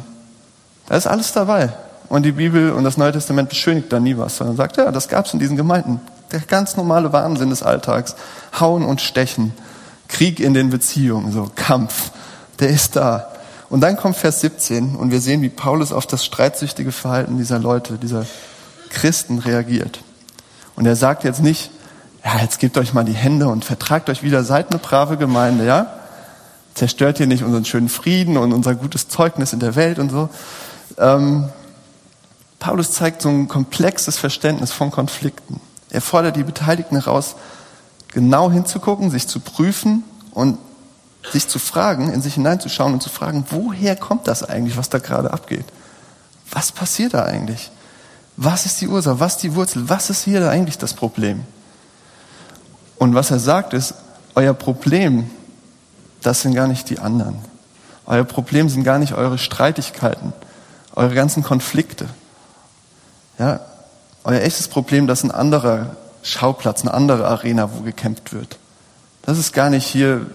da 0.90 0.96
ist 0.96 1.08
alles 1.08 1.32
dabei. 1.32 1.70
Und 2.10 2.24
die 2.24 2.32
Bibel 2.32 2.72
und 2.72 2.84
das 2.84 2.98
Neue 2.98 3.12
Testament 3.12 3.50
beschönigt 3.50 3.94
da 3.94 4.00
nie 4.00 4.18
was, 4.18 4.38
sondern 4.38 4.58
sagt, 4.58 4.78
ja, 4.78 4.92
das 4.92 5.08
gab 5.08 5.28
es 5.28 5.34
in 5.34 5.40
diesen 5.40 5.56
Gemeinden. 5.56 6.02
Der 6.32 6.40
ganz 6.40 6.76
normale 6.76 7.14
Wahnsinn 7.14 7.52
des 7.52 7.64
Alltags. 7.64 8.16
Hauen 8.60 8.84
und 8.84 9.00
Stechen. 9.00 9.54
Krieg 10.08 10.40
in 10.40 10.56
den 10.56 10.72
Beziehungen, 10.72 11.32
so 11.32 11.50
Kampf. 11.56 12.12
Der 12.60 12.70
ist 12.70 12.96
da. 12.96 13.32
Und 13.70 13.82
dann 13.82 13.96
kommt 13.96 14.18
Vers 14.18 14.42
17 14.42 14.96
und 14.96 15.12
wir 15.12 15.22
sehen, 15.22 15.44
wie 15.44 15.50
Paulus 15.50 15.94
auf 15.94 16.08
das 16.08 16.26
streitsüchtige 16.26 16.92
Verhalten 16.92 17.38
dieser 17.38 17.60
Leute, 17.60 18.00
dieser 18.00 18.26
Christen 18.90 19.38
reagiert. 19.38 20.00
Und 20.76 20.88
er 20.88 20.96
sagt 20.96 21.24
jetzt 21.24 21.42
nicht, 21.42 21.70
ja, 22.26 22.42
jetzt 22.42 22.60
gebt 22.60 22.78
euch 22.80 22.94
mal 22.94 23.06
die 23.06 23.14
Hände 23.14 23.48
und 23.48 23.64
vertragt 23.64 24.10
euch 24.10 24.24
wieder, 24.24 24.44
seid 24.44 24.72
eine 24.72 24.80
brave 24.80 25.18
Gemeinde, 25.18 25.66
ja? 25.66 25.94
Zerstört 26.74 27.18
hier 27.18 27.28
nicht 27.28 27.44
unseren 27.44 27.66
schönen 27.66 27.90
Frieden 27.90 28.38
und 28.38 28.54
unser 28.54 28.74
gutes 28.74 29.08
Zeugnis 29.08 29.54
in 29.54 29.60
der 29.60 29.76
Welt 29.76 30.00
und 30.00 30.10
so, 30.10 30.30
ähm, 31.00 31.50
Paulus 32.60 32.92
zeigt 32.92 33.22
so 33.22 33.30
ein 33.30 33.48
komplexes 33.48 34.18
Verständnis 34.18 34.72
von 34.72 34.92
Konflikten. 34.92 35.62
Er 35.90 36.02
fordert 36.02 36.36
die 36.36 36.44
Beteiligten 36.44 36.98
heraus, 36.98 37.36
genau 38.10 38.52
hinzugucken, 38.52 39.10
sich 39.10 39.28
zu 39.28 39.40
prüfen 39.40 40.04
und 40.32 40.58
sich 41.32 41.48
zu 41.48 41.58
fragen, 41.58 42.12
in 42.12 42.22
sich 42.22 42.36
hineinzuschauen 42.36 42.94
und 42.94 43.02
zu 43.02 43.10
fragen, 43.10 43.46
woher 43.50 43.96
kommt 43.96 44.28
das 44.28 44.44
eigentlich, 44.44 44.78
was 44.78 44.90
da 44.90 45.00
gerade 45.00 45.32
abgeht? 45.32 45.66
Was 46.52 46.72
passiert 46.72 47.14
da 47.14 47.24
eigentlich? 47.24 47.72
Was 48.36 48.66
ist 48.66 48.82
die 48.82 48.88
Ursache? 48.88 49.20
Was 49.20 49.36
ist 49.36 49.44
die 49.44 49.56
Wurzel? 49.56 49.90
Was 49.90 50.10
ist 50.10 50.24
hier 50.24 50.40
da 50.40 50.50
eigentlich 50.50 50.78
das 50.78 50.94
Problem? 50.94 51.44
Und 52.98 53.16
was 53.16 53.32
er 53.32 53.40
sagt 53.40 53.74
ist, 53.74 53.94
euer 54.36 54.54
Problem, 54.54 55.30
das 56.22 56.42
sind 56.42 56.56
gar 56.56 56.68
nicht 56.68 56.90
die 56.90 57.00
anderen. 57.00 57.40
Euer 58.06 58.24
Problem 58.24 58.70
sind 58.70 58.84
gar 58.84 59.00
nicht 59.00 59.14
eure 59.14 59.38
Streitigkeiten 59.38 60.34
eure 61.00 61.16
ganzen 61.16 61.44
Konflikte. 61.44 62.08
Ja, 63.40 63.62
euer 64.26 64.42
echtes 64.42 64.68
Problem, 64.68 65.08
das 65.08 65.20
ist 65.20 65.32
ein 65.32 65.32
anderer 65.32 65.96
Schauplatz, 66.24 66.82
eine 66.82 66.94
andere 66.94 67.26
Arena, 67.26 67.70
wo 67.74 67.82
gekämpft 67.82 68.34
wird. 68.34 68.60
Das 69.22 69.38
ist 69.38 69.54
gar 69.54 69.70
nicht 69.70 69.88
hier, 69.88 70.26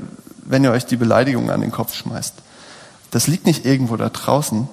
wenn 0.42 0.64
ihr 0.64 0.70
euch 0.70 0.86
die 0.86 0.96
Beleidigung 0.96 1.50
an 1.50 1.60
den 1.60 1.70
Kopf 1.70 1.94
schmeißt. 1.94 2.34
Das 3.10 3.26
liegt 3.26 3.44
nicht 3.44 3.66
irgendwo 3.66 3.96
da 3.96 4.08
draußen, 4.08 4.66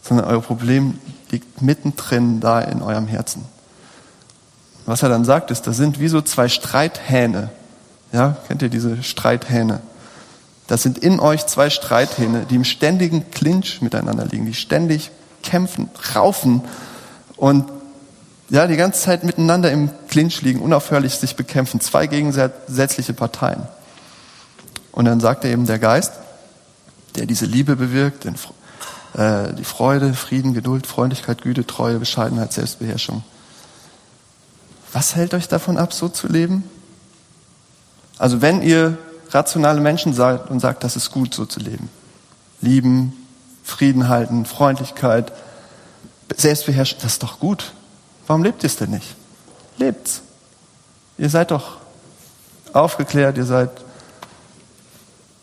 sondern 0.00 0.26
euer 0.26 0.40
Problem 0.40 0.98
liegt 1.30 1.60
mittendrin 1.60 2.38
da 2.38 2.60
in 2.60 2.80
eurem 2.80 3.08
Herzen. 3.08 3.44
Was 4.86 5.02
er 5.02 5.08
dann 5.08 5.24
sagt, 5.24 5.50
ist, 5.50 5.66
das 5.66 5.76
sind 5.76 5.98
wie 5.98 6.08
so 6.08 6.22
zwei 6.22 6.48
Streithähne. 6.48 7.50
Ja, 8.12 8.36
kennt 8.46 8.62
ihr 8.62 8.68
diese 8.68 9.02
Streithähne? 9.02 9.80
Das 10.66 10.82
sind 10.82 10.98
in 10.98 11.20
euch 11.20 11.46
zwei 11.46 11.70
Streithähne, 11.70 12.44
die 12.48 12.56
im 12.56 12.64
ständigen 12.64 13.30
Clinch 13.30 13.80
miteinander 13.82 14.24
liegen, 14.26 14.46
die 14.46 14.54
ständig 14.54 15.10
kämpfen, 15.42 15.88
raufen 16.14 16.62
und 17.36 17.70
ja, 18.48 18.66
die 18.66 18.76
ganze 18.76 19.00
Zeit 19.00 19.24
miteinander 19.24 19.70
im 19.72 19.90
Clinch 20.08 20.42
liegen, 20.42 20.60
unaufhörlich 20.60 21.14
sich 21.14 21.34
bekämpfen. 21.34 21.80
Zwei 21.80 22.06
gegensätzliche 22.06 23.12
Parteien. 23.12 23.66
Und 24.92 25.04
dann 25.04 25.20
sagt 25.20 25.44
er 25.44 25.50
eben 25.50 25.66
der 25.66 25.78
Geist, 25.78 26.12
der 27.16 27.26
diese 27.26 27.44
Liebe 27.44 27.76
bewirkt, 27.76 28.24
den, 28.24 28.36
äh, 29.14 29.52
die 29.54 29.64
Freude, 29.64 30.14
Frieden, 30.14 30.54
Geduld, 30.54 30.86
Freundlichkeit, 30.86 31.42
Güte, 31.42 31.66
Treue, 31.66 31.98
Bescheidenheit, 31.98 32.52
Selbstbeherrschung. 32.52 33.24
Was 34.92 35.16
hält 35.16 35.34
euch 35.34 35.48
davon 35.48 35.76
ab, 35.76 35.92
so 35.92 36.08
zu 36.08 36.28
leben? 36.28 36.62
Also 38.18 38.40
wenn 38.42 38.62
ihr 38.62 38.96
rationale 39.30 39.80
Menschen 39.80 40.12
seid 40.12 40.50
und 40.50 40.60
sagt, 40.60 40.84
das 40.84 40.96
ist 40.96 41.10
gut, 41.10 41.34
so 41.34 41.46
zu 41.46 41.60
leben. 41.60 41.88
Lieben, 42.60 43.12
Frieden 43.62 44.08
halten, 44.08 44.46
Freundlichkeit, 44.46 45.32
Selbstbeherrschung, 46.34 46.98
das 47.02 47.14
ist 47.14 47.22
doch 47.22 47.38
gut. 47.38 47.72
Warum 48.26 48.42
lebt 48.42 48.62
ihr 48.62 48.68
es 48.68 48.76
denn 48.76 48.90
nicht? 48.90 49.14
Lebt's. 49.78 50.22
Ihr 51.18 51.30
seid 51.30 51.50
doch 51.50 51.78
aufgeklärt, 52.72 53.36
ihr 53.36 53.44
seid 53.44 53.70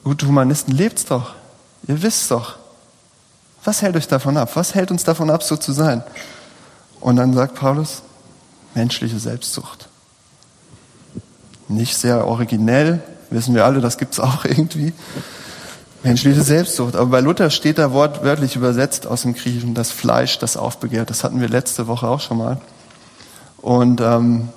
gute 0.03 0.27
Humanisten, 0.27 0.75
lebt's 0.75 1.05
doch. 1.05 1.33
Ihr 1.87 2.01
wisst 2.01 2.29
doch. 2.31 2.57
Was 3.63 3.81
hält 3.81 3.95
euch 3.95 4.07
davon 4.07 4.37
ab? 4.37 4.51
Was 4.55 4.75
hält 4.75 4.91
uns 4.91 5.03
davon 5.03 5.29
ab, 5.29 5.43
so 5.43 5.55
zu 5.55 5.71
sein? 5.71 6.03
Und 6.99 7.15
dann 7.15 7.33
sagt 7.33 7.55
Paulus, 7.55 8.01
menschliche 8.73 9.19
Selbstsucht. 9.19 9.89
Nicht 11.67 11.97
sehr 11.97 12.27
originell, 12.27 13.01
wissen 13.33 13.55
wir 13.55 13.65
alle, 13.65 13.81
das 13.81 13.97
gibt's 13.97 14.19
auch 14.19 14.45
irgendwie. 14.45 14.93
Menschliche 16.03 16.41
Selbstsucht. 16.41 16.95
Aber 16.95 17.09
bei 17.09 17.19
Luther 17.21 17.49
steht 17.49 17.77
da 17.77 17.93
wortwörtlich 17.93 18.55
übersetzt 18.55 19.07
aus 19.07 19.21
dem 19.21 19.33
Griechischen 19.33 19.73
das 19.73 19.91
Fleisch, 19.91 20.37
das 20.37 20.57
aufbegehrt. 20.57 21.09
Das 21.09 21.23
hatten 21.23 21.39
wir 21.39 21.47
letzte 21.47 21.87
Woche 21.87 22.07
auch 22.07 22.19
schon 22.19 22.37
mal. 22.37 22.59
Und 23.61 24.01
ähm, 24.01 24.49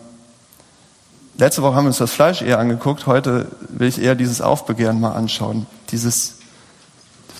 letzte 1.39 1.63
Woche 1.63 1.77
haben 1.77 1.85
wir 1.85 1.89
uns 1.89 1.99
das 1.99 2.11
Fleisch 2.11 2.43
eher 2.43 2.59
angeguckt. 2.59 3.07
Heute 3.07 3.47
will 3.69 3.89
ich 3.89 4.01
eher 4.01 4.17
dieses 4.17 4.41
Aufbegehren 4.41 5.01
mal 5.01 5.13
anschauen. 5.13 5.67
Dieses 5.93 6.35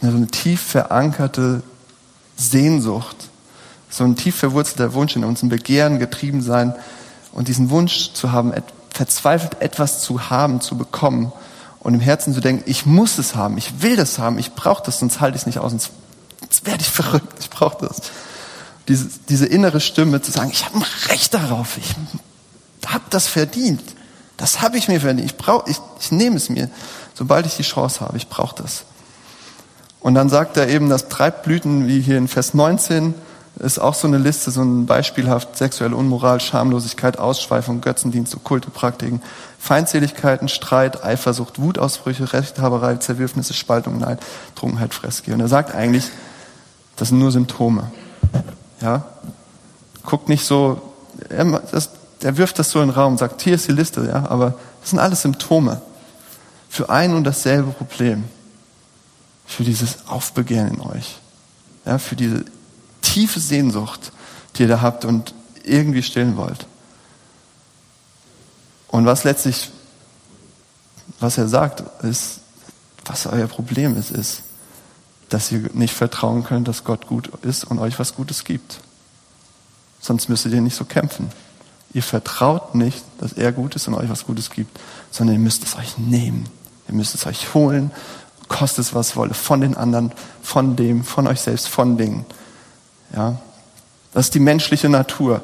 so 0.01 0.09
eine 0.09 0.29
tief 0.29 0.61
verankerte 0.61 1.63
Sehnsucht, 2.37 3.17
so 3.91 4.05
ein 4.05 4.15
tief 4.15 4.37
verwurzelter 4.37 4.93
Wunsch 4.95 5.17
in 5.17 5.25
uns, 5.25 5.43
ein 5.43 5.49
Begehren 5.49 5.99
getrieben 5.99 6.43
sein 6.43 6.75
und 7.33 7.49
diesen 7.49 7.71
Wunsch 7.71 8.13
zu 8.13 8.31
haben, 8.31 8.53
verzweifelt 8.97 9.61
etwas 9.61 10.01
zu 10.01 10.31
haben, 10.31 10.61
zu 10.61 10.77
bekommen 10.77 11.33
und 11.81 11.95
im 11.95 12.01
Herzen 12.01 12.35
zu 12.35 12.41
denken, 12.41 12.65
ich 12.67 12.87
muss 12.87 13.19
es 13.19 13.35
haben, 13.37 13.59
ich 13.59 13.83
will 13.83 13.97
das 13.97 14.19
haben, 14.19 14.39
ich 14.39 14.55
brauche 14.55 14.83
das, 14.85 14.99
sonst 14.99 15.21
halte 15.21 15.37
ich 15.37 15.43
es 15.43 15.47
nicht 15.47 15.59
aus, 15.59 15.71
sonst, 15.71 15.91
sonst 16.41 16.67
werde 16.67 16.81
ich 16.81 16.89
verrückt, 16.91 17.35
ich 17.39 17.51
brauche 17.51 17.87
das. 17.87 18.01
Diese, 18.89 19.09
diese 19.29 19.47
innere 19.47 19.81
Stimme 19.81 20.23
zu 20.23 20.31
sagen, 20.31 20.51
ich 20.51 20.65
habe 20.65 20.79
ein 20.79 20.85
Recht 21.09 21.35
darauf, 21.35 21.77
ich 21.77 21.95
habe 22.87 23.05
das 23.11 23.27
verdient, 23.27 23.83
das 24.37 24.63
habe 24.63 24.79
ich 24.79 24.89
mir 24.89 25.01
verdient, 25.01 25.31
ich, 25.31 25.37
brauch, 25.37 25.67
ich, 25.67 25.79
ich 26.01 26.11
nehme 26.11 26.37
es 26.37 26.49
mir, 26.49 26.71
sobald 27.15 27.47
ich 27.47 27.57
die 27.57 27.63
Chance 27.63 28.01
habe, 28.01 28.17
ich 28.17 28.29
brauche 28.29 28.63
das. 28.63 28.85
Und 30.01 30.15
dann 30.15 30.29
sagt 30.29 30.57
er 30.57 30.69
eben, 30.69 30.89
dass 30.89 31.09
Treibblüten, 31.09 31.89
wie 31.89 32.01
hier 32.01 32.17
in 32.17 32.29
Vers 32.29 32.55
19, 32.55 33.15
ist 33.59 33.79
auch 33.79 33.95
so 33.95 34.07
eine 34.07 34.19
Liste, 34.19 34.51
so 34.51 34.63
ein 34.63 34.87
beispielhaft 34.87 35.57
sexuelle 35.57 35.97
Unmoral, 35.97 36.41
Schamlosigkeit, 36.41 37.19
Ausschweifung, 37.19 37.81
Götzendienst, 37.81 38.35
okkulte 38.35 38.71
Praktiken, 38.71 39.23
Feindseligkeiten, 39.59 40.49
Streit, 40.49 41.03
Eifersucht, 41.03 41.59
Wutausbrüche, 41.59 42.33
Rechthaberei, 42.33 42.97
Zerwürfnisse, 42.97 43.55
Spaltung, 43.55 43.99
Neid, 43.99 44.21
Trunkenheit, 44.55 44.93
Freske. 44.93 45.33
Und 45.33 45.41
er 45.41 45.49
sagt 45.49 45.75
eigentlich, 45.75 46.11
das 46.97 47.09
sind 47.09 47.19
nur 47.19 47.33
Symptome. 47.33 47.91
Ja? 48.83 49.05
Guckt 50.05 50.29
nicht 50.29 50.45
so, 50.45 50.83
er, 51.31 51.45
das, 51.73 51.91
er 52.23 52.37
wirft 52.37 52.59
das 52.59 52.71
so 52.71 52.81
in 52.83 52.89
den 52.89 52.95
Raum, 52.95 53.17
sagt, 53.17 53.41
hier 53.41 53.55
ist 53.55 53.69
die 53.69 53.73
Liste, 53.73 54.07
ja, 54.07 54.29
aber 54.29 54.55
das 54.83 54.91
sind 54.91 54.99
alles 54.99 55.23
Symptome 55.23 55.81
für 56.69 56.91
ein 56.91 57.15
und 57.15 57.25
dasselbe 57.25 57.73
Problem. 57.73 58.25
Für 59.47 59.63
dieses 59.63 60.09
Aufbegehren 60.09 60.75
in 60.75 60.81
euch. 60.81 61.19
Ja, 61.85 61.99
für 61.99 62.17
diese 62.17 62.45
tiefe 63.17 63.41
Sehnsucht, 63.41 64.13
die 64.55 64.65
ihr 64.65 64.69
da 64.69 64.83
habt 64.83 65.07
und 65.07 65.33
irgendwie 65.65 66.03
stillen 66.03 66.37
wollt. 66.37 66.67
Und 68.89 69.07
was 69.07 69.25
letztlich, 69.25 69.71
was 71.19 71.39
er 71.39 71.49
sagt, 71.49 71.83
ist, 72.05 72.41
was 73.07 73.27
euer 73.27 73.47
Problem 73.47 73.97
ist, 73.97 74.11
ist, 74.11 74.43
dass 75.31 75.51
ihr 75.51 75.71
nicht 75.73 75.95
vertrauen 75.95 76.45
könnt, 76.45 76.69
dass 76.69 76.85
Gott 76.85 77.07
gut 77.07 77.29
ist 77.43 77.65
und 77.65 77.79
euch 77.79 77.99
was 77.99 78.15
Gutes 78.15 78.45
gibt. 78.45 78.81
Sonst 79.99 80.29
müsstet 80.29 80.53
ihr 80.53 80.61
nicht 80.61 80.77
so 80.77 80.85
kämpfen. 80.85 81.31
Ihr 81.95 82.03
vertraut 82.03 82.75
nicht, 82.75 83.03
dass 83.17 83.33
er 83.33 83.51
gut 83.51 83.77
ist 83.77 83.89
und 83.89 83.95
euch 83.95 84.11
was 84.11 84.27
Gutes 84.27 84.51
gibt, 84.51 84.79
sondern 85.11 85.37
ihr 85.37 85.43
müsst 85.43 85.65
es 85.65 85.75
euch 85.77 85.97
nehmen. 85.97 86.47
Ihr 86.87 86.95
müsst 86.95 87.15
es 87.15 87.25
euch 87.25 87.55
holen, 87.55 87.93
kostet 88.49 88.85
es 88.85 88.95
was 88.95 89.17
wolle, 89.17 89.33
von 89.33 89.63
den 89.63 89.75
anderen, 89.75 90.13
von 90.43 90.77
dem, 90.77 91.03
von 91.03 91.27
euch 91.27 91.41
selbst, 91.41 91.67
von 91.69 91.97
Dingen. 91.97 92.27
Ja, 93.15 93.37
das 94.13 94.27
ist 94.27 94.35
die 94.35 94.41
menschliche 94.41 94.89
Natur. 94.89 95.43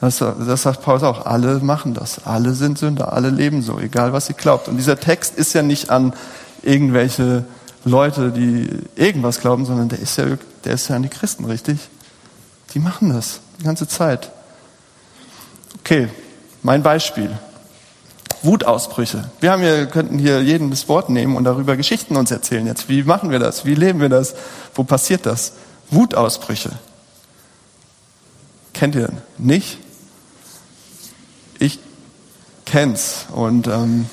Das, 0.00 0.18
das 0.18 0.62
sagt 0.62 0.82
Paulus 0.82 1.02
auch. 1.02 1.26
Alle 1.26 1.58
machen 1.60 1.94
das. 1.94 2.26
Alle 2.26 2.52
sind 2.52 2.78
Sünder. 2.78 3.12
Alle 3.12 3.30
leben 3.30 3.62
so, 3.62 3.78
egal 3.78 4.12
was 4.12 4.26
sie 4.26 4.34
glaubt. 4.34 4.68
Und 4.68 4.76
dieser 4.76 4.98
Text 5.00 5.36
ist 5.36 5.54
ja 5.54 5.62
nicht 5.62 5.90
an 5.90 6.12
irgendwelche 6.62 7.44
Leute, 7.84 8.30
die 8.30 8.68
irgendwas 8.94 9.40
glauben, 9.40 9.64
sondern 9.64 9.88
der 9.88 10.00
ist 10.00 10.18
ja, 10.18 10.24
der 10.64 10.74
ist 10.74 10.88
ja 10.88 10.96
an 10.96 11.02
die 11.02 11.08
Christen, 11.08 11.44
richtig? 11.44 11.78
Die 12.74 12.78
machen 12.78 13.12
das 13.12 13.40
die 13.58 13.64
ganze 13.64 13.88
Zeit. 13.88 14.30
Okay, 15.80 16.08
mein 16.62 16.82
Beispiel. 16.82 17.30
Wutausbrüche. 18.42 19.30
Wir 19.40 19.50
haben 19.50 19.62
hier, 19.62 19.86
könnten 19.86 20.18
hier 20.18 20.42
jeden 20.42 20.70
das 20.70 20.88
Wort 20.88 21.08
nehmen 21.10 21.36
und 21.36 21.44
darüber 21.44 21.76
Geschichten 21.76 22.16
uns 22.16 22.30
erzählen 22.30 22.66
jetzt. 22.66 22.88
Wie 22.88 23.02
machen 23.02 23.30
wir 23.30 23.38
das? 23.38 23.64
Wie 23.64 23.74
leben 23.74 24.00
wir 24.00 24.08
das? 24.08 24.34
Wo 24.74 24.84
passiert 24.84 25.26
das? 25.26 25.52
Wutausbrüche. 25.90 26.70
Kennt 28.72 28.94
ihr 28.94 29.10
nicht? 29.38 29.78
Ich 31.58 31.78
kenn's 32.64 33.26
und 33.32 33.66
ähm, 33.68 34.10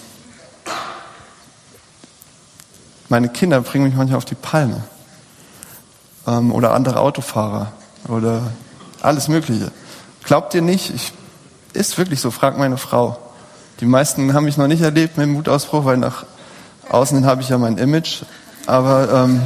meine 3.09 3.29
Kinder 3.29 3.61
bringen 3.61 3.85
mich 3.85 3.95
manchmal 3.95 4.17
auf 4.17 4.25
die 4.25 4.35
Palme 4.35 4.83
ähm, 6.27 6.51
oder 6.51 6.73
andere 6.73 6.99
Autofahrer 6.99 7.73
oder 8.07 8.51
alles 9.01 9.27
Mögliche. 9.27 9.71
Glaubt 10.23 10.53
ihr 10.53 10.61
nicht? 10.61 10.93
Ich, 10.93 11.13
ist 11.73 11.97
wirklich 11.97 12.21
so. 12.21 12.31
Fragt 12.31 12.57
meine 12.57 12.77
Frau. 12.77 13.17
Die 13.79 13.85
meisten 13.85 14.33
haben 14.33 14.45
mich 14.45 14.57
noch 14.57 14.67
nicht 14.67 14.81
erlebt 14.81 15.17
mit 15.17 15.27
dem 15.27 15.35
Wutausbruch, 15.35 15.85
weil 15.85 15.97
nach 15.97 16.25
außen 16.89 17.25
habe 17.25 17.41
ich 17.41 17.49
ja 17.49 17.57
mein 17.57 17.77
Image. 17.77 18.23
Aber 18.65 19.11
ähm, 19.11 19.45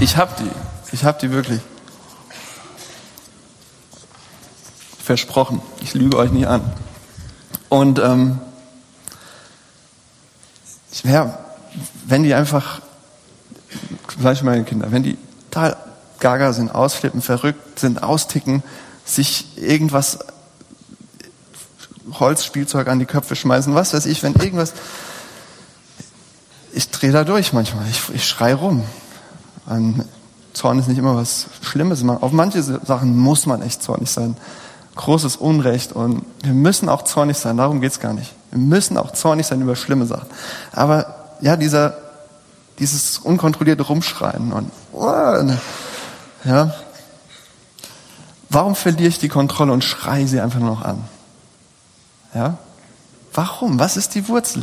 ich 0.00 0.16
habe 0.16 0.30
die. 0.38 0.65
Ich 0.92 1.04
habe 1.04 1.18
die 1.20 1.30
wirklich. 1.30 1.60
Versprochen. 5.02 5.60
Ich 5.80 5.94
lüge 5.94 6.16
euch 6.16 6.32
nicht 6.32 6.46
an. 6.46 6.72
Und 7.68 7.98
ähm, 7.98 8.40
ja, 11.04 11.38
wenn 12.06 12.22
die 12.22 12.34
einfach, 12.34 12.80
gleich 14.20 14.42
meine 14.42 14.64
Kinder, 14.64 14.90
wenn 14.90 15.02
die 15.02 15.16
total 15.50 15.76
gaga 16.20 16.52
sind, 16.52 16.74
ausflippen, 16.74 17.22
verrückt 17.22 17.78
sind, 17.78 18.02
austicken, 18.02 18.62
sich 19.04 19.56
irgendwas 19.56 20.18
Holzspielzeug 22.12 22.88
an 22.88 22.98
die 22.98 23.06
Köpfe 23.06 23.36
schmeißen, 23.36 23.74
was 23.74 23.94
weiß 23.94 24.06
ich, 24.06 24.22
wenn 24.22 24.34
irgendwas. 24.34 24.74
Ich 26.72 26.90
drehe 26.90 27.12
da 27.12 27.24
durch 27.24 27.52
manchmal. 27.52 27.86
Ich, 27.88 28.02
ich 28.14 28.26
schrei 28.26 28.54
rum. 28.54 28.84
Ein 29.66 30.04
Zorn 30.56 30.78
ist 30.78 30.88
nicht 30.88 30.96
immer 30.96 31.14
was 31.14 31.48
Schlimmes. 31.60 32.02
Auf 32.02 32.32
manche 32.32 32.62
Sachen 32.62 33.14
muss 33.18 33.44
man 33.44 33.60
echt 33.60 33.82
zornig 33.82 34.10
sein. 34.10 34.38
Großes 34.94 35.36
Unrecht 35.36 35.92
und 35.92 36.24
wir 36.42 36.54
müssen 36.54 36.88
auch 36.88 37.02
zornig 37.02 37.36
sein. 37.36 37.58
Darum 37.58 37.82
geht's 37.82 38.00
gar 38.00 38.14
nicht. 38.14 38.32
Wir 38.50 38.58
müssen 38.58 38.96
auch 38.96 39.12
zornig 39.12 39.46
sein 39.46 39.60
über 39.60 39.76
schlimme 39.76 40.06
Sachen. 40.06 40.26
Aber 40.72 41.14
ja, 41.42 41.58
dieser, 41.58 41.98
dieses 42.78 43.18
unkontrollierte 43.18 43.82
Rumschreien 43.82 44.54
und 44.54 44.70
ja, 46.44 46.74
warum 48.48 48.74
verliere 48.74 49.10
ich 49.10 49.18
die 49.18 49.28
Kontrolle 49.28 49.72
und 49.72 49.84
schreie 49.84 50.26
sie 50.26 50.40
einfach 50.40 50.60
nur 50.60 50.70
noch 50.70 50.82
an? 50.82 51.04
Ja? 52.34 52.56
Warum? 53.34 53.78
Was 53.78 53.98
ist 53.98 54.14
die 54.14 54.26
Wurzel? 54.26 54.62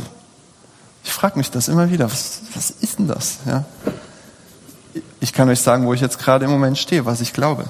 Ich 1.04 1.12
frage 1.12 1.38
mich 1.38 1.52
das 1.52 1.68
immer 1.68 1.88
wieder. 1.90 2.06
Was, 2.10 2.40
was 2.52 2.70
ist 2.70 2.98
denn 2.98 3.06
das? 3.06 3.38
Ja? 3.46 3.64
Ich 5.24 5.32
kann 5.32 5.48
euch 5.48 5.62
sagen, 5.62 5.86
wo 5.86 5.94
ich 5.94 6.02
jetzt 6.02 6.18
gerade 6.18 6.44
im 6.44 6.50
Moment 6.50 6.76
stehe, 6.76 7.06
was 7.06 7.22
ich 7.22 7.32
glaube. 7.32 7.64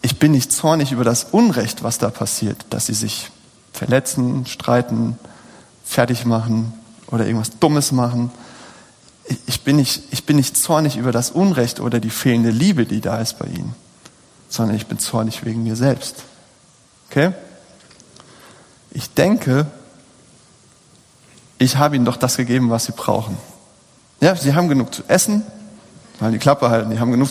Ich 0.00 0.18
bin 0.18 0.32
nicht 0.32 0.50
zornig 0.50 0.90
über 0.90 1.04
das 1.04 1.24
Unrecht, 1.24 1.82
was 1.82 1.98
da 1.98 2.08
passiert, 2.08 2.64
dass 2.70 2.86
sie 2.86 2.94
sich 2.94 3.30
verletzen, 3.74 4.46
streiten, 4.46 5.18
fertig 5.84 6.24
machen 6.24 6.72
oder 7.08 7.26
irgendwas 7.26 7.58
Dummes 7.60 7.92
machen. 7.92 8.30
Ich 9.44 9.60
bin, 9.60 9.76
nicht, 9.76 10.04
ich 10.10 10.24
bin 10.24 10.36
nicht 10.36 10.56
zornig 10.56 10.96
über 10.96 11.12
das 11.12 11.30
Unrecht 11.30 11.80
oder 11.80 12.00
die 12.00 12.08
fehlende 12.08 12.48
Liebe, 12.48 12.86
die 12.86 13.02
da 13.02 13.20
ist 13.20 13.38
bei 13.38 13.48
ihnen, 13.48 13.74
sondern 14.48 14.74
ich 14.74 14.86
bin 14.86 14.98
zornig 14.98 15.44
wegen 15.44 15.64
mir 15.64 15.76
selbst. 15.76 16.22
Okay? 17.10 17.34
ich 18.90 19.12
denke, 19.12 19.66
ich 21.58 21.76
habe 21.76 21.94
ihnen 21.94 22.06
doch 22.06 22.16
das 22.16 22.38
gegeben, 22.38 22.70
was 22.70 22.86
sie 22.86 22.92
brauchen. 22.92 23.36
Ja, 24.22 24.34
sie 24.34 24.54
haben 24.54 24.70
genug 24.70 24.94
zu 24.94 25.02
essen, 25.08 25.44
weil 26.20 26.32
die 26.32 26.38
Klappe 26.38 26.70
halten, 26.70 26.90
die 26.90 26.98
haben 26.98 27.10
genug, 27.10 27.30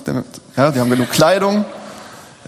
ja, 0.55 0.71
die 0.71 0.79
haben 0.79 0.89
genug 0.89 1.09
Kleidung. 1.09 1.65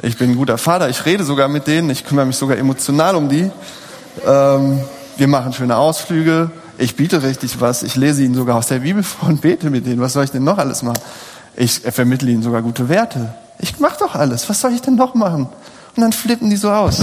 Ich 0.03 0.17
bin 0.17 0.31
ein 0.31 0.35
guter 0.35 0.57
Vater, 0.57 0.89
ich 0.89 1.05
rede 1.05 1.23
sogar 1.23 1.47
mit 1.47 1.65
denen, 1.65 1.89
ich 1.89 2.05
kümmere 2.05 2.25
mich 2.25 2.35
sogar 2.35 2.57
emotional 2.57 3.15
um 3.15 3.29
die. 3.29 3.49
Ähm, 4.25 4.79
wir 5.17 5.27
machen 5.27 5.53
schöne 5.53 5.75
Ausflüge, 5.75 6.51
ich 6.77 6.95
biete 6.95 7.23
richtig 7.23 7.59
was, 7.59 7.81
ich 7.81 7.95
lese 7.95 8.23
ihnen 8.23 8.35
sogar 8.35 8.57
aus 8.57 8.67
der 8.67 8.79
Bibel 8.79 9.01
vor 9.01 9.29
und 9.29 9.41
bete 9.41 9.69
mit 9.71 9.87
denen. 9.87 9.99
Was 9.99 10.13
soll 10.13 10.23
ich 10.23 10.31
denn 10.31 10.43
noch 10.43 10.59
alles 10.59 10.83
machen? 10.83 10.99
Ich 11.55 11.79
vermittle 11.79 12.29
ihnen 12.29 12.43
sogar 12.43 12.61
gute 12.61 12.87
Werte. 12.89 13.33
Ich 13.57 13.79
mache 13.79 13.97
doch 13.99 14.13
alles, 14.13 14.47
was 14.47 14.61
soll 14.61 14.73
ich 14.73 14.81
denn 14.81 14.95
noch 14.95 15.15
machen? 15.15 15.49
Und 15.95 16.01
dann 16.01 16.13
flippen 16.13 16.51
die 16.51 16.57
so 16.57 16.69
aus. 16.69 17.01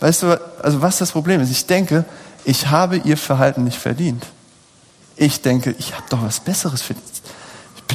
Weißt 0.00 0.22
du, 0.22 0.40
also 0.62 0.82
was 0.82 0.98
das 0.98 1.12
Problem 1.12 1.40
ist? 1.40 1.50
Ich 1.50 1.66
denke, 1.66 2.04
ich 2.44 2.68
habe 2.68 2.96
ihr 2.96 3.16
Verhalten 3.16 3.62
nicht 3.62 3.78
verdient. 3.78 4.26
Ich 5.16 5.42
denke, 5.42 5.74
ich 5.78 5.94
habe 5.94 6.04
doch 6.08 6.22
was 6.22 6.40
Besseres 6.40 6.82
verdient. 6.82 7.06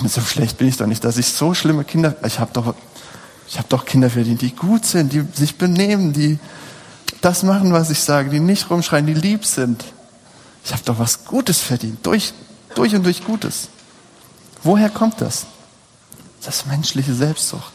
Meine, 0.05 0.13
so 0.13 0.21
schlecht 0.21 0.59
bin 0.59 0.67
ich 0.67 0.77
doch 0.77 0.85
nicht, 0.85 1.03
dass 1.03 1.17
ich 1.17 1.25
so 1.25 1.55
schlimme 1.55 1.83
Kinder, 1.83 2.15
ich 2.23 2.37
habe 2.37 2.51
doch, 2.53 2.75
ich 3.47 3.57
habe 3.57 3.67
doch 3.69 3.85
Kinder 3.85 4.11
verdient, 4.11 4.39
die 4.43 4.51
gut 4.51 4.85
sind, 4.85 5.11
die 5.11 5.25
sich 5.33 5.55
benehmen, 5.57 6.13
die 6.13 6.37
das 7.21 7.41
machen, 7.41 7.73
was 7.73 7.89
ich 7.89 7.99
sage, 8.01 8.29
die 8.29 8.39
nicht 8.39 8.69
rumschreien, 8.69 9.07
die 9.07 9.15
lieb 9.15 9.45
sind. 9.45 9.83
Ich 10.63 10.73
habe 10.73 10.83
doch 10.85 10.99
was 10.99 11.25
Gutes 11.25 11.59
verdient, 11.59 12.05
durch, 12.05 12.35
durch 12.75 12.93
und 12.93 13.03
durch 13.03 13.25
Gutes. 13.25 13.69
Woher 14.61 14.91
kommt 14.91 15.21
das? 15.21 15.47
Das 16.43 16.67
menschliche 16.67 17.15
Selbstsucht. 17.15 17.73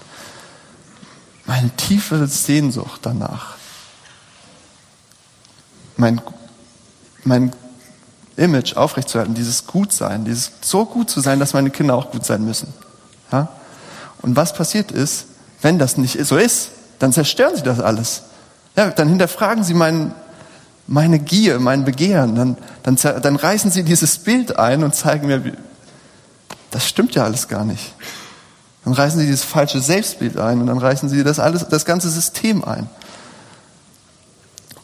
Meine 1.46 1.70
tiefe 1.70 2.28
Sehnsucht 2.28 3.00
danach. 3.02 3.56
Mein, 5.96 6.20
mein 7.24 7.52
Image 8.36 8.76
aufrechtzuerhalten, 8.76 9.34
dieses 9.34 9.66
Gutsein, 9.66 10.24
dieses 10.24 10.52
so 10.60 10.84
gut 10.84 11.10
zu 11.10 11.20
sein, 11.20 11.40
dass 11.40 11.52
meine 11.52 11.70
Kinder 11.70 11.94
auch 11.94 12.10
gut 12.10 12.24
sein 12.24 12.44
müssen. 12.44 12.72
Ja? 13.32 13.48
Und 14.22 14.36
was 14.36 14.54
passiert 14.54 14.92
ist, 14.92 15.26
wenn 15.62 15.78
das 15.78 15.96
nicht 15.96 16.24
so 16.24 16.36
ist, 16.36 16.70
dann 16.98 17.12
zerstören 17.12 17.56
sie 17.56 17.62
das 17.62 17.80
alles. 17.80 18.22
Ja, 18.76 18.90
dann 18.90 19.08
hinterfragen 19.08 19.64
sie 19.64 19.74
mein, 19.74 20.14
meine 20.86 21.18
Gier, 21.18 21.58
mein 21.58 21.84
Begehren. 21.84 22.34
Dann, 22.34 22.56
dann, 22.82 22.96
dann 22.96 23.36
reißen 23.36 23.70
sie 23.70 23.82
dieses 23.82 24.18
Bild 24.18 24.58
ein 24.58 24.84
und 24.84 24.94
zeigen 24.94 25.26
mir, 25.26 25.42
das 26.70 26.88
stimmt 26.88 27.14
ja 27.14 27.24
alles 27.24 27.48
gar 27.48 27.64
nicht. 27.64 27.94
Dann 28.84 28.94
reißen 28.94 29.20
sie 29.20 29.26
dieses 29.26 29.44
falsche 29.44 29.80
Selbstbild 29.80 30.38
ein 30.38 30.60
und 30.60 30.66
dann 30.66 30.78
reißen 30.78 31.08
sie 31.08 31.22
das 31.24 31.38
alles, 31.38 31.66
das 31.68 31.84
ganze 31.84 32.08
System 32.08 32.64
ein. 32.64 32.88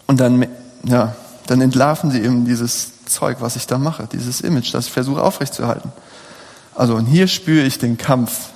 Und 0.07 0.21
dann, 0.21 0.47
ja, 0.85 1.15
dann 1.47 1.61
entlarven 1.61 2.11
sie 2.11 2.21
eben 2.21 2.45
dieses 2.45 2.93
Zeug, 3.07 3.39
was 3.41 3.57
ich 3.57 3.67
da 3.67 3.79
mache, 3.79 4.07
dieses 4.07 4.41
Image, 4.41 4.75
das 4.75 4.87
ich 4.87 4.93
versuche 4.93 5.23
aufrechtzuerhalten. 5.23 5.93
Also, 6.75 6.95
und 6.95 7.07
hier 7.07 7.27
spüre 7.27 7.65
ich 7.65 7.79
den 7.79 7.97
Kampf 7.97 8.51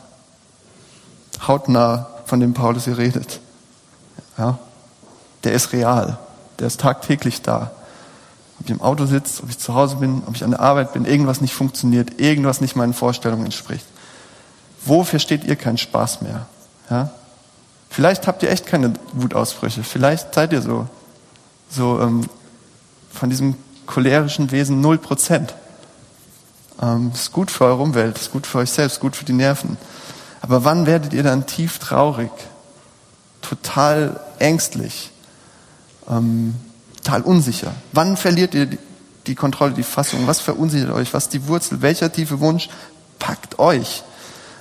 hautnah, 1.46 2.08
von 2.26 2.38
dem 2.38 2.54
Paulus 2.54 2.84
hier 2.84 2.96
redet. 2.96 3.40
Ja, 4.38 4.58
der 5.42 5.52
ist 5.52 5.72
real, 5.72 6.18
der 6.58 6.68
ist 6.68 6.80
tagtäglich 6.80 7.42
da. 7.42 7.72
Ob 8.60 8.66
ich 8.66 8.70
im 8.70 8.80
Auto 8.80 9.06
sitze, 9.06 9.42
ob 9.42 9.50
ich 9.50 9.58
zu 9.58 9.74
Hause 9.74 9.96
bin, 9.96 10.22
ob 10.26 10.36
ich 10.36 10.44
an 10.44 10.50
der 10.50 10.60
Arbeit 10.60 10.92
bin, 10.92 11.06
irgendwas 11.06 11.40
nicht 11.40 11.54
funktioniert, 11.54 12.20
irgendwas 12.20 12.60
nicht 12.60 12.76
meinen 12.76 12.94
Vorstellungen 12.94 13.46
entspricht. 13.46 13.84
Wo 14.84 15.02
versteht 15.02 15.44
ihr 15.44 15.56
keinen 15.56 15.78
Spaß 15.78 16.22
mehr? 16.22 16.46
Ja? 16.88 17.10
Vielleicht 17.88 18.26
habt 18.26 18.42
ihr 18.42 18.50
echt 18.50 18.66
keine 18.66 18.92
Wutausbrüche, 19.12 19.82
vielleicht 19.82 20.34
seid 20.34 20.52
ihr 20.52 20.62
so, 20.62 20.86
so 21.68 22.00
ähm, 22.00 22.28
von 23.12 23.28
diesem 23.30 23.56
cholerischen 23.90 24.50
Wesen 24.53 24.81
null 24.81 24.98
Prozent. 24.98 25.55
Ähm, 26.81 27.11
ist 27.12 27.33
gut 27.33 27.50
für 27.50 27.64
eure 27.64 27.83
Umwelt, 27.83 28.16
ist 28.16 28.33
gut 28.33 28.46
für 28.46 28.59
euch 28.59 28.70
selbst, 28.70 29.00
gut 29.00 29.16
für 29.16 29.24
die 29.24 29.33
Nerven. 29.33 29.76
Aber 30.40 30.64
wann 30.64 30.87
werdet 30.87 31.12
ihr 31.12 31.22
dann 31.22 31.46
tief 31.46 31.79
traurig, 31.79 32.31
total 33.42 34.20
ängstlich, 34.38 35.11
ähm, 36.09 36.55
total 37.03 37.22
unsicher? 37.22 37.74
Wann 37.92 38.16
verliert 38.16 38.55
ihr 38.55 38.66
die, 38.66 38.79
die 39.26 39.35
Kontrolle, 39.35 39.72
die 39.72 39.83
Fassung? 39.83 40.26
Was 40.26 40.40
verunsichert 40.40 40.90
euch? 40.90 41.12
Was 41.12 41.24
ist 41.24 41.35
die 41.35 41.46
Wurzel? 41.48 41.83
Welcher 41.83 42.11
tiefe 42.11 42.40
Wunsch 42.40 42.70
packt 43.18 43.59
euch? 43.59 44.05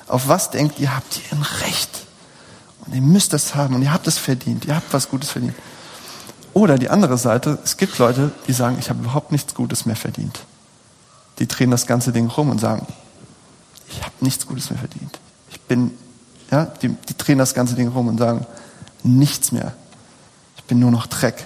Auf 0.07 0.27
was 0.27 0.49
denkt 0.49 0.79
ihr, 0.79 0.95
habt 0.95 1.17
ihr 1.17 1.37
ein 1.37 1.43
Recht? 1.61 1.89
Und 2.85 2.95
ihr 2.95 3.01
müsst 3.01 3.31
das 3.31 3.53
haben 3.53 3.75
und 3.75 3.83
ihr 3.83 3.93
habt 3.93 4.07
es 4.07 4.17
verdient. 4.17 4.65
Ihr 4.65 4.75
habt 4.75 4.91
was 4.91 5.07
Gutes 5.07 5.29
verdient. 5.29 5.55
Oder 6.59 6.77
die 6.77 6.89
andere 6.89 7.17
Seite, 7.17 7.57
es 7.63 7.77
gibt 7.77 7.97
Leute, 7.99 8.31
die 8.45 8.51
sagen, 8.51 8.75
ich 8.79 8.89
habe 8.89 8.99
überhaupt 8.99 9.31
nichts 9.31 9.55
Gutes 9.55 9.85
mehr 9.85 9.95
verdient. 9.95 10.41
Die 11.39 11.47
drehen 11.47 11.71
das 11.71 11.87
ganze 11.87 12.11
Ding 12.11 12.27
rum 12.27 12.49
und 12.49 12.59
sagen, 12.59 12.85
ich 13.87 14.03
habe 14.03 14.13
nichts 14.19 14.45
Gutes 14.45 14.69
mehr 14.69 14.77
verdient. 14.77 15.21
Ich 15.51 15.61
bin, 15.61 15.91
ja, 16.51 16.65
die, 16.65 16.89
die 16.89 17.17
drehen 17.17 17.37
das 17.37 17.53
ganze 17.53 17.75
Ding 17.75 17.87
rum 17.87 18.09
und 18.09 18.17
sagen, 18.17 18.45
nichts 19.03 19.53
mehr. 19.53 19.71
Ich 20.57 20.65
bin 20.65 20.79
nur 20.79 20.91
noch 20.91 21.07
Dreck. 21.07 21.45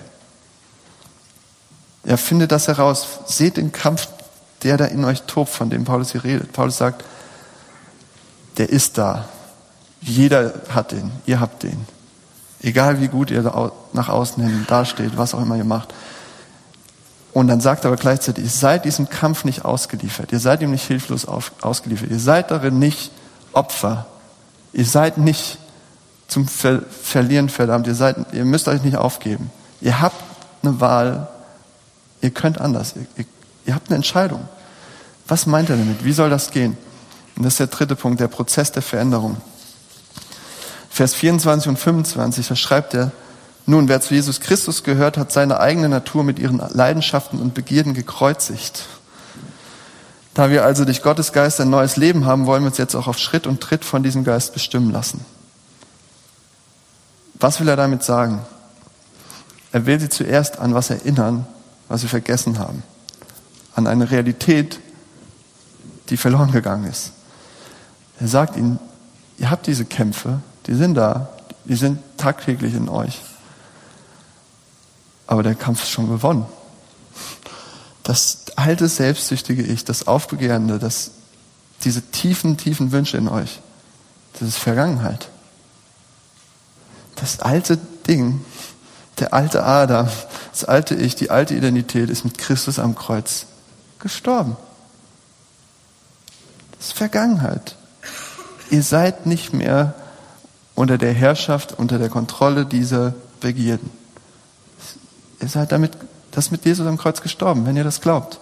Ja, 2.05 2.17
findet 2.17 2.51
das 2.51 2.67
heraus. 2.67 3.05
Seht 3.27 3.57
den 3.57 3.71
Kampf, 3.71 4.07
der 4.63 4.77
da 4.77 4.85
in 4.85 5.05
euch 5.05 5.21
tobt, 5.27 5.51
von 5.51 5.69
dem 5.69 5.85
Paulus 5.85 6.13
hier 6.13 6.23
redet. 6.23 6.53
Paulus 6.53 6.77
sagt, 6.77 7.05
der 8.57 8.67
ist 8.67 8.97
da. 8.97 9.29
Jeder 10.01 10.55
hat 10.69 10.91
den. 10.91 11.11
Ihr 11.27 11.39
habt 11.39 11.61
den. 11.61 11.85
Egal 12.63 13.01
wie 13.01 13.09
gut 13.09 13.29
ihr 13.29 13.71
nach 13.91 14.09
außen 14.09 14.41
hin 14.41 14.65
dasteht, 14.67 15.17
was 15.17 15.35
auch 15.35 15.41
immer 15.41 15.57
ihr 15.57 15.65
macht. 15.65 15.93
Und 17.33 17.47
dann 17.47 17.59
sagt 17.59 17.83
er 17.83 17.89
aber 17.89 17.97
gleichzeitig, 17.97 18.45
ihr 18.45 18.49
seid 18.49 18.85
diesem 18.85 19.09
Kampf 19.09 19.43
nicht 19.43 19.65
ausgeliefert. 19.65 20.31
Ihr 20.31 20.39
seid 20.39 20.61
ihm 20.61 20.71
nicht 20.71 20.87
hilflos 20.87 21.25
ausgeliefert. 21.25 22.09
Ihr 22.09 22.19
seid 22.19 22.51
darin 22.51 22.79
nicht 22.79 23.11
Opfer. 23.51 24.05
Ihr 24.71 24.85
seid 24.85 25.17
nicht 25.17 25.57
zum 26.27 26.47
Ver 26.47 26.83
Verlieren 27.03 27.49
verdammt. 27.49 27.85
Ihr, 27.87 27.95
seid, 27.95 28.15
ihr 28.33 28.45
müsst 28.45 28.67
euch 28.67 28.81
nicht 28.83 28.97
aufgeben. 28.97 29.51
Ihr 29.81 29.99
habt 29.99 30.15
eine 30.61 30.79
Wahl. 30.79 31.27
Ihr 32.21 32.31
könnt 32.31 32.61
anders. 32.61 32.95
Ihr, 32.95 33.05
ihr, 33.17 33.25
ihr 33.65 33.75
habt 33.75 33.89
eine 33.89 33.97
Entscheidung. 33.97 34.47
Was 35.27 35.47
meint 35.47 35.69
er 35.69 35.75
damit? 35.75 36.05
Wie 36.05 36.13
soll 36.13 36.29
das 36.29 36.51
gehen? 36.51 36.77
Und 37.35 37.43
das 37.43 37.53
ist 37.53 37.59
der 37.59 37.67
dritte 37.67 37.95
Punkt, 37.95 38.19
der 38.19 38.27
Prozess 38.27 38.71
der 38.71 38.81
Veränderung. 38.81 39.37
Vers 40.93 41.15
24 41.15 41.69
und 41.69 41.79
25, 41.79 42.49
da 42.49 42.55
schreibt 42.55 42.93
er, 42.93 43.11
nun, 43.65 43.87
wer 43.87 43.99
zu 43.99 44.13
Jesus 44.13 44.41
Christus 44.41 44.83
gehört, 44.83 45.17
hat 45.17 45.31
seine 45.31 45.59
eigene 45.59 45.89
Natur 45.89 46.23
mit 46.23 46.37
ihren 46.37 46.59
Leidenschaften 46.59 47.39
und 47.39 47.55
Begierden 47.55 47.95
gekreuzigt. 47.95 48.85
Da 50.35 50.51
wir 50.51 50.63
also 50.63 50.85
durch 50.85 51.01
Gottes 51.01 51.33
Geist 51.33 51.59
ein 51.59 51.71
neues 51.71 51.97
Leben 51.97 52.27
haben, 52.27 52.45
wollen 52.45 52.61
wir 52.61 52.67
uns 52.67 52.77
jetzt 52.77 52.93
auch 52.93 53.07
auf 53.07 53.17
Schritt 53.17 53.47
und 53.47 53.59
Tritt 53.59 53.83
von 53.83 54.03
diesem 54.03 54.23
Geist 54.23 54.53
bestimmen 54.53 54.91
lassen. 54.91 55.25
Was 57.39 57.59
will 57.59 57.69
er 57.69 57.75
damit 57.75 58.03
sagen? 58.03 58.45
Er 59.71 59.87
will 59.87 59.99
sie 59.99 60.09
zuerst 60.09 60.59
an 60.59 60.75
was 60.75 60.91
erinnern, 60.91 61.47
was 61.89 62.01
sie 62.01 62.07
vergessen 62.07 62.59
haben. 62.59 62.83
An 63.73 63.87
eine 63.87 64.11
Realität, 64.11 64.79
die 66.09 66.17
verloren 66.17 66.51
gegangen 66.51 66.85
ist. 66.85 67.13
Er 68.19 68.27
sagt 68.27 68.57
ihnen, 68.57 68.77
ihr 69.39 69.49
habt 69.49 69.65
diese 69.65 69.85
Kämpfe, 69.85 70.41
die 70.67 70.75
sind 70.75 70.95
da, 70.95 71.29
die 71.65 71.75
sind 71.75 71.99
tagtäglich 72.17 72.73
in 72.73 72.89
euch. 72.89 73.21
Aber 75.27 75.43
der 75.43 75.55
Kampf 75.55 75.83
ist 75.83 75.91
schon 75.91 76.09
gewonnen. 76.09 76.45
Das 78.03 78.45
alte 78.55 78.87
selbstsüchtige 78.87 79.63
Ich, 79.63 79.85
das 79.85 80.07
Aufbegehrende, 80.07 80.79
das, 80.79 81.11
diese 81.83 82.01
tiefen, 82.01 82.57
tiefen 82.57 82.91
Wünsche 82.91 83.17
in 83.17 83.27
euch, 83.27 83.61
das 84.33 84.49
ist 84.49 84.57
Vergangenheit. 84.57 85.29
Das 87.15 87.39
alte 87.39 87.77
Ding, 88.07 88.43
der 89.19 89.33
alte 89.33 89.63
Adam, 89.63 90.09
das 90.51 90.65
alte 90.65 90.95
Ich, 90.95 91.15
die 91.15 91.29
alte 91.29 91.55
Identität 91.55 92.09
ist 92.09 92.25
mit 92.25 92.37
Christus 92.37 92.79
am 92.79 92.95
Kreuz 92.95 93.45
gestorben. 93.99 94.57
Das 96.77 96.87
ist 96.87 96.97
Vergangenheit. 96.97 97.77
Ihr 98.69 98.83
seid 98.83 99.25
nicht 99.25 99.53
mehr 99.53 99.95
unter 100.75 100.97
der 100.97 101.13
Herrschaft, 101.13 101.77
unter 101.77 101.99
der 101.99 102.09
Kontrolle 102.09 102.65
dieser 102.65 103.13
Begierden. 103.39 103.89
Ihr 105.41 105.49
seid 105.49 105.71
damit, 105.71 105.91
das 106.31 106.51
mit 106.51 106.65
Jesus 106.65 106.87
am 106.87 106.97
Kreuz 106.97 107.21
gestorben, 107.21 107.65
wenn 107.65 107.77
ihr 107.77 107.83
das 107.83 108.01
glaubt. 108.01 108.39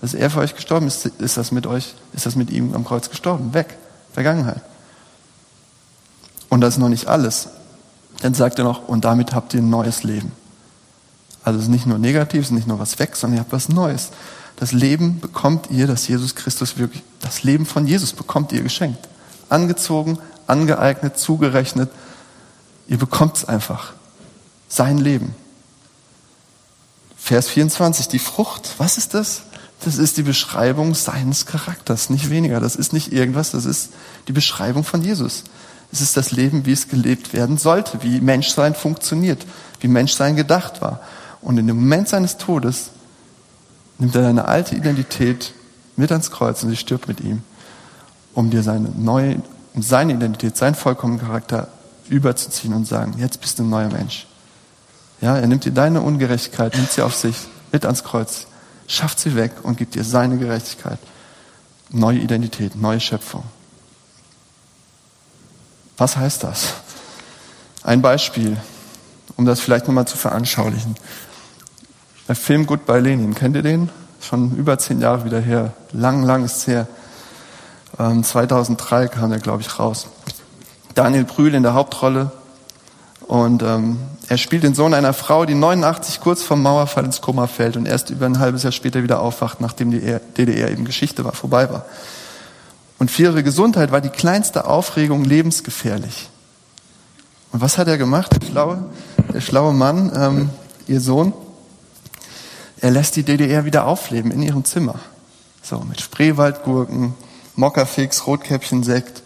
Dass 0.00 0.14
er 0.14 0.30
für 0.30 0.40
euch 0.40 0.54
gestorben 0.54 0.86
ist, 0.86 1.06
ist 1.06 1.36
das 1.36 1.52
mit 1.52 1.66
euch, 1.66 1.94
ist 2.12 2.26
das 2.26 2.36
mit 2.36 2.50
ihm 2.50 2.74
am 2.74 2.84
Kreuz 2.84 3.10
gestorben. 3.10 3.54
Weg. 3.54 3.76
Vergangenheit. 4.12 4.62
Und 6.48 6.60
das 6.60 6.74
ist 6.74 6.80
noch 6.80 6.88
nicht 6.88 7.06
alles. 7.06 7.48
Dann 8.22 8.34
sagt 8.34 8.58
er 8.58 8.64
noch, 8.64 8.88
und 8.88 9.04
damit 9.04 9.34
habt 9.34 9.54
ihr 9.54 9.60
ein 9.60 9.70
neues 9.70 10.02
Leben. 10.02 10.32
Also 11.44 11.58
es 11.58 11.66
ist 11.66 11.70
nicht 11.70 11.86
nur 11.86 11.98
negativ, 11.98 12.40
es 12.40 12.46
ist 12.48 12.52
nicht 12.52 12.66
nur 12.66 12.78
was 12.78 12.98
weg, 12.98 13.16
sondern 13.16 13.38
ihr 13.38 13.40
habt 13.40 13.52
was 13.52 13.68
Neues. 13.68 14.10
Das 14.56 14.72
Leben 14.72 15.20
bekommt 15.20 15.70
ihr, 15.70 15.86
das 15.86 16.06
Jesus 16.06 16.34
Christus 16.34 16.76
wirklich, 16.76 17.02
das 17.20 17.44
Leben 17.44 17.64
von 17.64 17.86
Jesus 17.86 18.12
bekommt 18.12 18.52
ihr 18.52 18.62
geschenkt. 18.62 19.08
Angezogen, 19.48 20.18
angeeignet, 20.50 21.18
zugerechnet. 21.18 21.90
Ihr 22.88 22.98
bekommt 22.98 23.36
es 23.36 23.44
einfach. 23.46 23.92
Sein 24.68 24.98
Leben. 24.98 25.34
Vers 27.16 27.48
24, 27.48 28.08
die 28.08 28.18
Frucht. 28.18 28.74
Was 28.78 28.98
ist 28.98 29.14
das? 29.14 29.42
Das 29.84 29.96
ist 29.96 30.16
die 30.18 30.22
Beschreibung 30.22 30.94
seines 30.94 31.46
Charakters, 31.46 32.10
nicht 32.10 32.28
weniger. 32.28 32.60
Das 32.60 32.76
ist 32.76 32.92
nicht 32.92 33.12
irgendwas, 33.12 33.52
das 33.52 33.64
ist 33.64 33.90
die 34.28 34.32
Beschreibung 34.32 34.84
von 34.84 35.02
Jesus. 35.02 35.44
Es 35.92 36.00
ist 36.00 36.16
das 36.16 36.32
Leben, 36.32 36.66
wie 36.66 36.72
es 36.72 36.88
gelebt 36.88 37.32
werden 37.32 37.56
sollte, 37.56 38.02
wie 38.02 38.20
Menschsein 38.20 38.74
funktioniert, 38.74 39.46
wie 39.80 39.88
Menschsein 39.88 40.36
gedacht 40.36 40.80
war. 40.80 41.00
Und 41.40 41.58
in 41.58 41.66
dem 41.66 41.76
Moment 41.76 42.08
seines 42.08 42.36
Todes 42.36 42.90
nimmt 43.98 44.14
er 44.14 44.22
deine 44.22 44.44
alte 44.44 44.74
Identität 44.76 45.54
mit 45.96 46.12
ans 46.12 46.30
Kreuz 46.30 46.62
und 46.62 46.70
sie 46.70 46.76
stirbt 46.76 47.08
mit 47.08 47.20
ihm, 47.20 47.42
um 48.34 48.50
dir 48.50 48.62
seine 48.62 48.90
neue 48.90 49.40
um 49.74 49.82
seine 49.82 50.14
Identität, 50.14 50.56
seinen 50.56 50.74
vollkommenen 50.74 51.20
Charakter 51.20 51.68
überzuziehen 52.08 52.74
und 52.74 52.86
sagen, 52.86 53.14
jetzt 53.18 53.40
bist 53.40 53.58
du 53.58 53.62
ein 53.62 53.70
neuer 53.70 53.88
Mensch. 53.88 54.26
Ja, 55.20 55.36
er 55.36 55.46
nimmt 55.46 55.64
dir 55.64 55.72
deine 55.72 56.00
Ungerechtigkeit, 56.00 56.74
nimmt 56.74 56.90
sie 56.90 57.02
auf 57.02 57.14
sich 57.14 57.36
mit 57.72 57.84
ans 57.84 58.04
Kreuz, 58.04 58.46
schafft 58.86 59.20
sie 59.20 59.36
weg 59.36 59.52
und 59.62 59.76
gibt 59.76 59.94
dir 59.94 60.04
seine 60.04 60.38
Gerechtigkeit. 60.38 60.98
Neue 61.90 62.18
Identität, 62.18 62.74
neue 62.74 63.00
Schöpfung. 63.00 63.44
Was 65.98 66.16
heißt 66.16 66.42
das? 66.44 66.74
Ein 67.82 68.00
Beispiel, 68.02 68.56
um 69.36 69.44
das 69.44 69.60
vielleicht 69.60 69.86
nochmal 69.86 70.06
zu 70.06 70.16
veranschaulichen. 70.16 70.94
Der 72.28 72.34
Film 72.34 72.66
Goodbye 72.66 73.00
Lenin, 73.00 73.34
kennt 73.34 73.56
ihr 73.56 73.62
den? 73.62 73.90
Schon 74.20 74.56
über 74.56 74.78
zehn 74.78 75.00
Jahre 75.00 75.24
wieder 75.24 75.40
her. 75.40 75.72
Lang, 75.92 76.22
lang 76.22 76.44
ist 76.44 76.58
es 76.58 76.66
her. 76.66 76.86
2003 77.96 79.02
ähm, 79.02 79.10
kam 79.10 79.30
der, 79.30 79.38
glaube 79.38 79.62
ich, 79.62 79.78
raus. 79.78 80.08
Daniel 80.94 81.24
Brühl 81.24 81.54
in 81.54 81.62
der 81.62 81.74
Hauptrolle. 81.74 82.32
Und 83.26 83.62
ähm, 83.62 83.98
er 84.28 84.38
spielt 84.38 84.64
den 84.64 84.74
Sohn 84.74 84.94
einer 84.94 85.12
Frau, 85.12 85.44
die 85.44 85.54
89 85.54 86.20
kurz 86.20 86.42
vom 86.42 86.62
Mauerfall 86.62 87.04
ins 87.04 87.20
Koma 87.20 87.46
fällt 87.46 87.76
und 87.76 87.86
erst 87.86 88.10
über 88.10 88.26
ein 88.26 88.38
halbes 88.38 88.62
Jahr 88.62 88.72
später 88.72 89.02
wieder 89.02 89.20
aufwacht, 89.20 89.60
nachdem 89.60 89.90
die 89.90 90.00
DDR 90.36 90.70
eben 90.70 90.84
Geschichte 90.84 91.24
war, 91.24 91.32
vorbei 91.32 91.70
war. 91.70 91.84
Und 92.98 93.10
für 93.10 93.22
ihre 93.22 93.42
Gesundheit 93.42 93.92
war 93.92 94.00
die 94.00 94.10
kleinste 94.10 94.66
Aufregung 94.66 95.24
lebensgefährlich. 95.24 96.28
Und 97.52 97.60
was 97.60 97.78
hat 97.78 97.88
er 97.88 97.98
gemacht, 97.98 98.40
der 98.40 98.46
schlaue, 98.46 98.84
der 99.32 99.40
schlaue 99.40 99.72
Mann, 99.72 100.12
ähm, 100.14 100.50
ihr 100.86 101.00
Sohn? 101.00 101.32
Er 102.80 102.90
lässt 102.90 103.16
die 103.16 103.22
DDR 103.22 103.64
wieder 103.64 103.86
aufleben 103.86 104.30
in 104.30 104.42
ihrem 104.42 104.64
Zimmer. 104.64 104.96
So, 105.62 105.80
mit 105.80 106.00
Spreewaldgurken, 106.00 107.14
Mockerfix, 107.56 108.26
Rotkäppchen, 108.26 108.82
Sekt. 108.82 109.22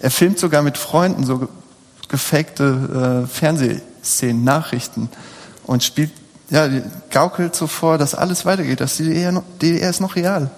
Er 0.00 0.10
filmt 0.10 0.38
sogar 0.38 0.62
mit 0.62 0.78
Freunden 0.78 1.24
so 1.24 1.48
gefakte 2.08 3.24
äh, 3.24 3.28
Fernsehszenen, 3.28 4.44
Nachrichten 4.44 5.08
und 5.64 5.82
spielt, 5.82 6.10
ja, 6.50 6.68
gaukelt 7.10 7.54
so 7.54 7.66
vor, 7.66 7.98
dass 7.98 8.14
alles 8.14 8.44
weitergeht, 8.44 8.80
dass 8.80 8.96
die 8.96 9.04
DDR, 9.04 9.42
DDR 9.62 9.90
ist 9.90 10.00
noch 10.00 10.16
real. 10.16 10.50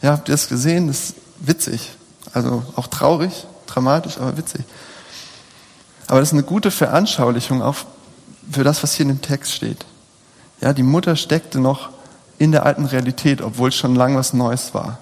Ja, 0.00 0.12
habt 0.12 0.28
ihr 0.28 0.34
das 0.34 0.48
gesehen? 0.48 0.88
Das 0.88 1.10
ist 1.10 1.14
witzig. 1.40 1.92
Also 2.32 2.62
auch 2.76 2.86
traurig, 2.86 3.46
dramatisch, 3.66 4.18
aber 4.18 4.36
witzig. 4.36 4.62
Aber 6.06 6.20
das 6.20 6.30
ist 6.30 6.32
eine 6.32 6.42
gute 6.42 6.70
Veranschaulichung 6.70 7.62
auch 7.62 7.76
für 8.50 8.64
das, 8.64 8.82
was 8.82 8.94
hier 8.94 9.04
in 9.04 9.08
dem 9.08 9.22
Text 9.22 9.52
steht. 9.52 9.84
Ja, 10.60 10.72
die 10.72 10.82
Mutter 10.82 11.16
steckte 11.16 11.60
noch 11.60 11.90
in 12.38 12.52
der 12.52 12.64
alten 12.66 12.84
Realität, 12.84 13.42
obwohl 13.42 13.70
schon 13.72 13.94
lange 13.94 14.16
was 14.16 14.32
Neues 14.32 14.74
war. 14.74 14.98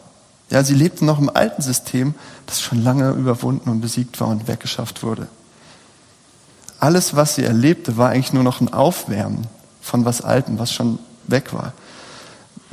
Ja, 0.51 0.65
sie 0.65 0.75
lebte 0.75 1.05
noch 1.05 1.19
im 1.19 1.29
alten 1.29 1.61
System, 1.63 2.15
das 2.47 2.61
schon 2.61 2.83
lange 2.83 3.11
überwunden 3.11 3.69
und 3.69 3.81
besiegt 3.81 4.21
war 4.21 4.29
und 4.29 4.49
weggeschafft 4.49 5.03
wurde. 5.03 5.29
Alles, 6.81 7.15
was 7.17 7.35
sie 7.35 7.45
erlebte, 7.45 7.97
war 7.97 8.11
eigentlich 8.11 8.33
nur 8.33 8.45
noch 8.45 8.61
ein 8.61 8.73
Aufwärmen 8.73 9.47
von 9.83 10.05
was 10.05 10.21
Alten, 10.23 10.59
was 10.59 10.73
schon 10.73 10.99
weg 11.27 11.53
war. 11.53 11.73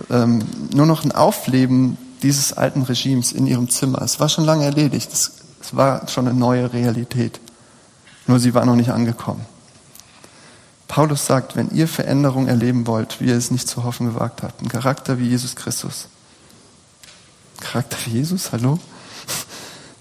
Ähm, 0.09 0.43
nur 0.73 0.85
noch 0.85 1.03
ein 1.03 1.11
Aufleben 1.11 1.97
dieses 2.21 2.53
alten 2.53 2.83
Regimes 2.83 3.31
in 3.31 3.47
ihrem 3.47 3.69
Zimmer. 3.69 4.01
Es 4.01 4.19
war 4.19 4.29
schon 4.29 4.45
lange 4.45 4.65
erledigt. 4.65 5.11
Es, 5.11 5.31
es 5.61 5.75
war 5.75 6.07
schon 6.07 6.27
eine 6.27 6.37
neue 6.37 6.71
Realität. 6.71 7.39
Nur 8.27 8.39
sie 8.39 8.53
war 8.53 8.65
noch 8.65 8.75
nicht 8.75 8.91
angekommen. 8.91 9.45
Paulus 10.87 11.25
sagt, 11.25 11.55
wenn 11.55 11.71
ihr 11.71 11.87
Veränderung 11.87 12.47
erleben 12.47 12.87
wollt, 12.87 13.19
wie 13.19 13.25
ihr 13.25 13.35
es 13.35 13.51
nicht 13.51 13.67
zu 13.67 13.83
hoffen 13.83 14.07
gewagt 14.07 14.43
habt, 14.43 14.61
ein 14.61 14.69
Charakter 14.69 15.19
wie 15.19 15.27
Jesus 15.27 15.55
Christus, 15.55 16.07
Charakter 17.59 17.97
Jesus, 18.09 18.51
hallo? 18.51 18.79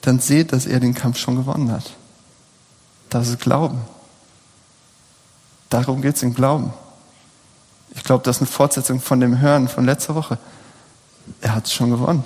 Dann 0.01 0.19
seht, 0.21 0.53
dass 0.53 0.67
er 0.67 0.81
den 0.81 0.95
Kampf 0.95 1.19
schon 1.19 1.37
gewonnen 1.37 1.71
hat. 1.71 1.93
Das 3.11 3.29
ist 3.29 3.41
Glauben. 3.41 3.81
Darum 5.71 6.03
geht 6.03 6.17
es 6.17 6.23
im 6.23 6.35
Glauben. 6.35 6.73
Ich 7.95 8.05
glaube, 8.05 8.25
das 8.25 8.37
ist 8.37 8.43
eine 8.43 8.51
Fortsetzung 8.51 9.01
von 9.01 9.21
dem 9.21 9.41
Hören 9.41 9.69
von 9.69 9.85
letzter 9.85 10.15
Woche. 10.15 10.39
Er 11.41 11.55
hat 11.55 11.67
es 11.67 11.73
schon 11.73 11.91
gewonnen. 11.91 12.25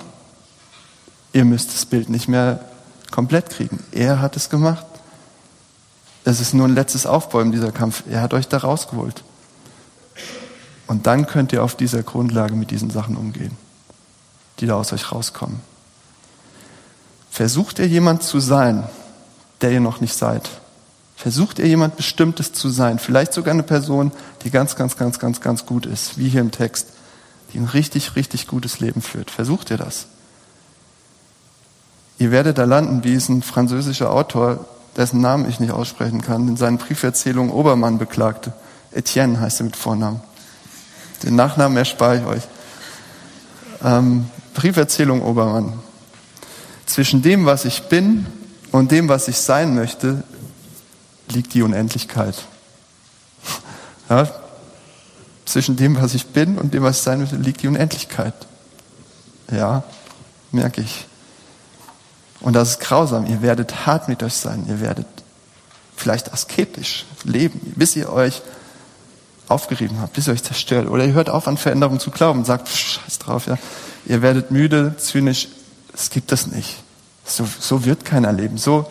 Ihr 1.31 1.45
müsst 1.45 1.73
das 1.73 1.85
Bild 1.85 2.09
nicht 2.09 2.27
mehr 2.27 2.65
komplett 3.11 3.49
kriegen. 3.49 3.83
Er 3.91 4.19
hat 4.19 4.35
es 4.35 4.49
gemacht. 4.49 4.85
Es 6.25 6.41
ist 6.41 6.53
nur 6.53 6.67
ein 6.67 6.75
letztes 6.75 7.05
Aufbäumen 7.05 7.51
dieser 7.51 7.71
Kampf. 7.71 8.03
Er 8.09 8.21
hat 8.21 8.33
euch 8.33 8.47
da 8.47 8.57
rausgeholt. 8.57 9.23
Und 10.87 11.07
dann 11.07 11.27
könnt 11.27 11.53
ihr 11.53 11.63
auf 11.63 11.75
dieser 11.75 12.03
Grundlage 12.03 12.55
mit 12.55 12.71
diesen 12.71 12.89
Sachen 12.89 13.15
umgehen 13.15 13.55
die 14.59 14.67
da 14.67 14.75
aus 14.75 14.93
euch 14.93 15.11
rauskommen. 15.11 15.61
Versucht 17.31 17.79
ihr 17.79 17.87
jemand 17.87 18.23
zu 18.23 18.39
sein, 18.39 18.83
der 19.61 19.71
ihr 19.71 19.79
noch 19.79 20.01
nicht 20.01 20.13
seid? 20.13 20.49
Versucht 21.15 21.59
ihr 21.59 21.67
jemand 21.67 21.97
Bestimmtes 21.97 22.53
zu 22.53 22.69
sein? 22.69 22.97
Vielleicht 22.97 23.33
sogar 23.33 23.53
eine 23.53 23.63
Person, 23.63 24.11
die 24.43 24.51
ganz, 24.51 24.75
ganz, 24.75 24.97
ganz, 24.97 25.19
ganz, 25.19 25.41
ganz 25.41 25.65
gut 25.65 25.85
ist, 25.85 26.17
wie 26.17 26.29
hier 26.29 26.41
im 26.41 26.51
Text, 26.51 26.87
die 27.53 27.59
ein 27.59 27.65
richtig, 27.65 28.15
richtig 28.15 28.47
gutes 28.47 28.79
Leben 28.79 29.01
führt. 29.01 29.29
Versucht 29.29 29.69
ihr 29.69 29.77
das? 29.77 30.07
Ihr 32.17 32.31
werdet 32.31 32.57
da 32.57 32.65
landen, 32.65 33.03
wie 33.03 33.13
es 33.13 33.29
ein 33.29 33.41
französischer 33.41 34.11
Autor, 34.11 34.65
dessen 34.97 35.21
Namen 35.21 35.47
ich 35.49 35.59
nicht 35.59 35.71
aussprechen 35.71 36.21
kann, 36.21 36.47
in 36.47 36.57
seinen 36.57 36.77
Brieferzählungen 36.77 37.51
Obermann 37.51 37.97
beklagte. 37.97 38.53
Etienne 38.91 39.39
heißt 39.39 39.61
er 39.61 39.65
mit 39.65 39.75
Vornamen. 39.75 40.21
Den 41.23 41.35
Nachnamen 41.35 41.77
erspare 41.77 42.17
ich 42.17 42.25
euch. 42.25 42.43
Ähm, 43.83 44.29
Brieferzählung 44.53 45.21
Obermann. 45.21 45.79
Zwischen 46.85 47.21
dem, 47.21 47.45
was 47.45 47.65
ich 47.65 47.83
bin 47.83 48.25
und 48.71 48.91
dem, 48.91 49.09
was 49.09 49.27
ich 49.27 49.37
sein 49.37 49.75
möchte, 49.75 50.23
liegt 51.29 51.53
die 51.53 51.61
Unendlichkeit. 51.61 52.35
Ja? 54.09 54.27
Zwischen 55.45 55.75
dem, 55.75 56.01
was 56.01 56.15
ich 56.15 56.25
bin 56.27 56.57
und 56.57 56.73
dem, 56.73 56.81
was 56.81 56.97
ich 56.97 57.03
sein 57.03 57.19
möchte, 57.19 57.35
liegt 57.35 57.61
die 57.61 57.67
Unendlichkeit. 57.67 58.33
Ja, 59.51 59.83
merke 60.51 60.81
ich. 60.81 61.05
Und 62.39 62.53
das 62.53 62.71
ist 62.71 62.79
grausam. 62.79 63.27
Ihr 63.27 63.43
werdet 63.43 63.85
hart 63.85 64.09
mit 64.09 64.23
euch 64.23 64.33
sein. 64.33 64.65
Ihr 64.67 64.81
werdet 64.81 65.05
vielleicht 65.95 66.33
asketisch 66.33 67.05
leben, 67.23 67.59
bis 67.75 67.95
ihr 67.95 68.11
euch 68.11 68.41
aufgerieben 69.47 70.01
habt, 70.01 70.13
bis 70.13 70.27
ihr 70.27 70.33
euch 70.33 70.43
zerstört. 70.43 70.87
Oder 70.87 71.05
ihr 71.05 71.13
hört 71.13 71.29
auf 71.29 71.47
an 71.47 71.57
Veränderungen 71.57 71.99
zu 71.99 72.09
glauben, 72.09 72.45
sagt, 72.45 72.67
scheiß 72.67 73.19
drauf, 73.19 73.45
ja 73.45 73.59
ihr 74.09 74.21
werdet 74.21 74.51
müde, 74.51 74.95
zynisch. 74.97 75.47
Es 75.93 76.09
gibt 76.09 76.31
das 76.31 76.47
nicht. 76.47 76.83
So, 77.23 77.47
so 77.59 77.85
wird 77.85 78.03
keiner 78.03 78.33
leben. 78.33 78.57
So, 78.57 78.89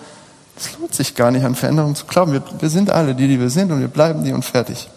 es 0.57 0.79
lohnt 0.79 0.95
sich 0.95 1.15
gar 1.15 1.31
nicht, 1.31 1.45
an 1.45 1.55
Veränderungen 1.55 1.97
zu 1.97 2.07
glauben. 2.07 2.33
Wir, 2.33 2.43
wir 2.59 2.71
sind 2.71 2.91
alle 2.91 3.15
die, 3.15 3.29
die 3.29 3.39
wir 3.39 3.51
sind 3.51 3.71
und 3.73 3.81
wir 3.81 3.89
bleiben 3.89 4.25
die 4.25 4.33
und 4.33 4.45
fertig. 4.45 4.89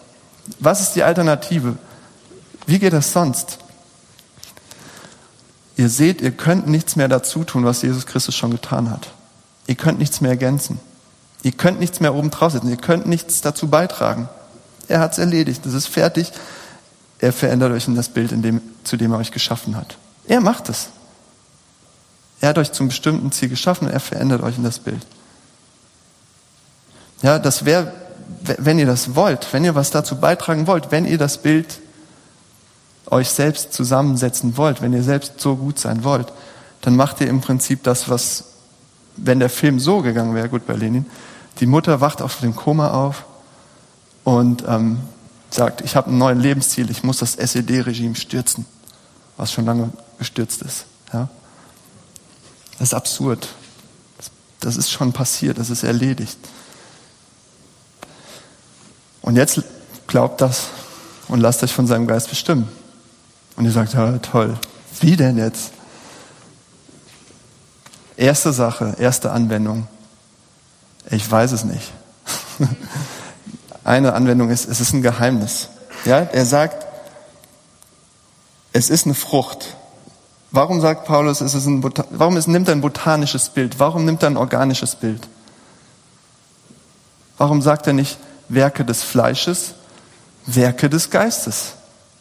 Was 0.60 0.80
ist 0.80 0.92
die 0.92 1.02
Alternative? 1.02 1.76
Wie 2.66 2.78
geht 2.78 2.92
das 2.92 3.12
sonst? 3.12 3.58
Ihr 5.76 5.88
seht, 5.88 6.20
ihr 6.20 6.30
könnt 6.30 6.68
nichts 6.68 6.96
mehr 6.96 7.08
dazu 7.08 7.42
tun, 7.44 7.64
was 7.64 7.82
Jesus 7.82 8.06
Christus 8.06 8.36
schon 8.36 8.52
getan 8.52 8.90
hat. 8.90 9.08
Ihr 9.66 9.74
könnt 9.74 9.98
nichts 9.98 10.20
mehr 10.20 10.30
ergänzen. 10.30 10.78
Ihr 11.42 11.52
könnt 11.52 11.80
nichts 11.80 11.98
mehr 11.98 12.14
oben 12.14 12.30
drauf 12.30 12.52
setzen. 12.52 12.68
Ihr 12.68 12.76
könnt 12.76 13.06
nichts 13.06 13.40
dazu 13.40 13.68
beitragen. 13.68 14.28
Er 14.86 15.00
hat 15.00 15.12
es 15.12 15.18
erledigt. 15.18 15.66
Es 15.66 15.74
ist 15.74 15.88
fertig. 15.88 16.30
Er 17.18 17.32
verändert 17.32 17.72
euch 17.72 17.88
in 17.88 17.96
das 17.96 18.08
Bild, 18.08 18.30
in 18.30 18.42
dem, 18.42 18.60
zu 18.84 18.96
dem 18.96 19.12
er 19.12 19.18
euch 19.18 19.32
geschaffen 19.32 19.76
hat. 19.76 19.96
Er 20.26 20.40
macht 20.40 20.68
es. 20.68 20.88
Er 22.40 22.50
hat 22.50 22.58
euch 22.58 22.72
zum 22.72 22.88
bestimmten 22.88 23.30
Ziel 23.32 23.48
geschaffen 23.48 23.86
und 23.86 23.92
er 23.92 24.00
verändert 24.00 24.42
euch 24.42 24.56
in 24.56 24.64
das 24.64 24.78
Bild. 24.78 25.04
Ja, 27.22 27.38
das 27.38 27.64
wäre, 27.64 27.92
wenn 28.58 28.78
ihr 28.78 28.86
das 28.86 29.14
wollt, 29.14 29.52
wenn 29.52 29.64
ihr 29.64 29.74
was 29.74 29.90
dazu 29.90 30.18
beitragen 30.18 30.66
wollt, 30.66 30.90
wenn 30.90 31.06
ihr 31.06 31.18
das 31.18 31.38
Bild 31.38 31.80
euch 33.06 33.28
selbst 33.28 33.72
zusammensetzen 33.72 34.56
wollt, 34.56 34.82
wenn 34.82 34.92
ihr 34.92 35.02
selbst 35.02 35.40
so 35.40 35.56
gut 35.56 35.78
sein 35.78 36.02
wollt, 36.02 36.32
dann 36.80 36.96
macht 36.96 37.20
ihr 37.20 37.28
im 37.28 37.40
Prinzip 37.40 37.84
das, 37.84 38.08
was, 38.08 38.44
wenn 39.16 39.38
der 39.38 39.50
Film 39.50 39.78
so 39.78 40.00
gegangen 40.00 40.34
wäre, 40.34 40.48
gut 40.48 40.66
bei 40.66 40.74
Lenin, 40.74 41.06
die 41.60 41.66
Mutter 41.66 42.00
wacht 42.00 42.22
auf 42.22 42.40
dem 42.40 42.56
Koma 42.56 42.90
auf 42.90 43.24
und 44.24 44.64
ähm, 44.66 44.98
sagt, 45.50 45.82
ich 45.82 45.94
habe 45.94 46.10
ein 46.10 46.18
neues 46.18 46.42
Lebensziel, 46.42 46.90
ich 46.90 47.04
muss 47.04 47.18
das 47.18 47.36
SED-Regime 47.36 48.16
stürzen 48.16 48.64
was 49.36 49.52
schon 49.52 49.64
lange 49.64 49.90
gestürzt 50.22 50.62
ist. 50.62 50.84
Ja? 51.12 51.28
Das 52.78 52.88
ist 52.88 52.94
absurd. 52.94 53.48
Das 54.60 54.76
ist 54.76 54.90
schon 54.90 55.12
passiert, 55.12 55.58
das 55.58 55.70
ist 55.70 55.82
erledigt. 55.82 56.38
Und 59.20 59.36
jetzt 59.36 59.62
glaubt 60.06 60.40
das 60.40 60.68
und 61.28 61.40
lasst 61.40 61.62
euch 61.62 61.72
von 61.72 61.86
seinem 61.86 62.06
Geist 62.06 62.28
bestimmen. 62.28 62.68
Und 63.56 63.64
ihr 63.64 63.72
sagt, 63.72 63.94
ja, 63.94 64.18
toll. 64.18 64.56
Wie 65.00 65.16
denn 65.16 65.38
jetzt? 65.38 65.72
Erste 68.16 68.52
Sache, 68.52 68.94
erste 68.98 69.32
Anwendung. 69.32 69.88
Ich 71.10 71.28
weiß 71.28 71.52
es 71.52 71.64
nicht. 71.64 71.90
Eine 73.84 74.12
Anwendung 74.12 74.50
ist, 74.50 74.68
es 74.68 74.80
ist 74.80 74.92
ein 74.92 75.02
Geheimnis. 75.02 75.68
Ja, 76.04 76.18
er 76.20 76.46
sagt, 76.46 76.86
es 78.72 78.90
ist 78.90 79.06
eine 79.06 79.14
Frucht. 79.14 79.76
Warum 80.52 80.82
sagt 80.82 81.06
Paulus, 81.06 81.40
es 81.40 81.54
ist 81.54 81.66
ein, 81.66 81.82
warum 82.10 82.36
ist, 82.36 82.46
nimmt 82.46 82.68
er 82.68 82.74
ein 82.74 82.82
botanisches 82.82 83.48
Bild? 83.48 83.80
Warum 83.80 84.04
nimmt 84.04 84.22
er 84.22 84.28
ein 84.28 84.36
organisches 84.36 84.94
Bild? 84.94 85.26
Warum 87.38 87.62
sagt 87.62 87.86
er 87.86 87.94
nicht 87.94 88.18
Werke 88.50 88.84
des 88.84 89.02
Fleisches, 89.02 89.74
Werke 90.44 90.90
des 90.90 91.08
Geistes? 91.08 91.72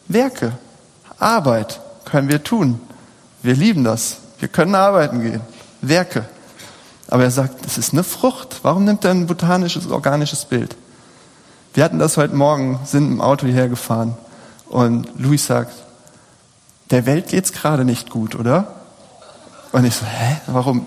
Werke, 0.08 0.54
Arbeit 1.20 1.82
können 2.06 2.30
wir 2.30 2.42
tun. 2.42 2.80
Wir 3.44 3.54
lieben 3.54 3.84
das. 3.84 4.18
Wir 4.40 4.48
können 4.48 4.76
arbeiten 4.76 5.22
gehen. 5.22 5.42
Werke. 5.82 6.26
Aber 7.10 7.24
er 7.24 7.32
sagt, 7.32 7.66
es 7.66 7.78
ist 7.78 7.92
eine 7.92 8.04
Frucht. 8.04 8.62
Warum 8.64 8.86
nimmt 8.86 9.04
er 9.04 9.12
ein 9.12 9.28
botanisches, 9.28 9.90
organisches 9.92 10.46
Bild? 10.46 10.78
Wir 11.74 11.84
hatten 11.84 12.00
das 12.00 12.16
heute 12.16 12.36
Morgen, 12.36 12.80
sind 12.86 13.12
im 13.12 13.22
Auto 13.22 13.46
hierher 13.46 13.68
gefahren. 13.68 14.16
Und 14.68 15.08
Luis 15.18 15.46
sagt, 15.46 15.74
der 16.92 17.06
Welt 17.06 17.28
geht's 17.28 17.54
gerade 17.54 17.86
nicht 17.86 18.10
gut, 18.10 18.36
oder? 18.36 18.76
Und 19.72 19.86
ich 19.86 19.96
so, 19.96 20.06
hä, 20.06 20.38
warum? 20.48 20.86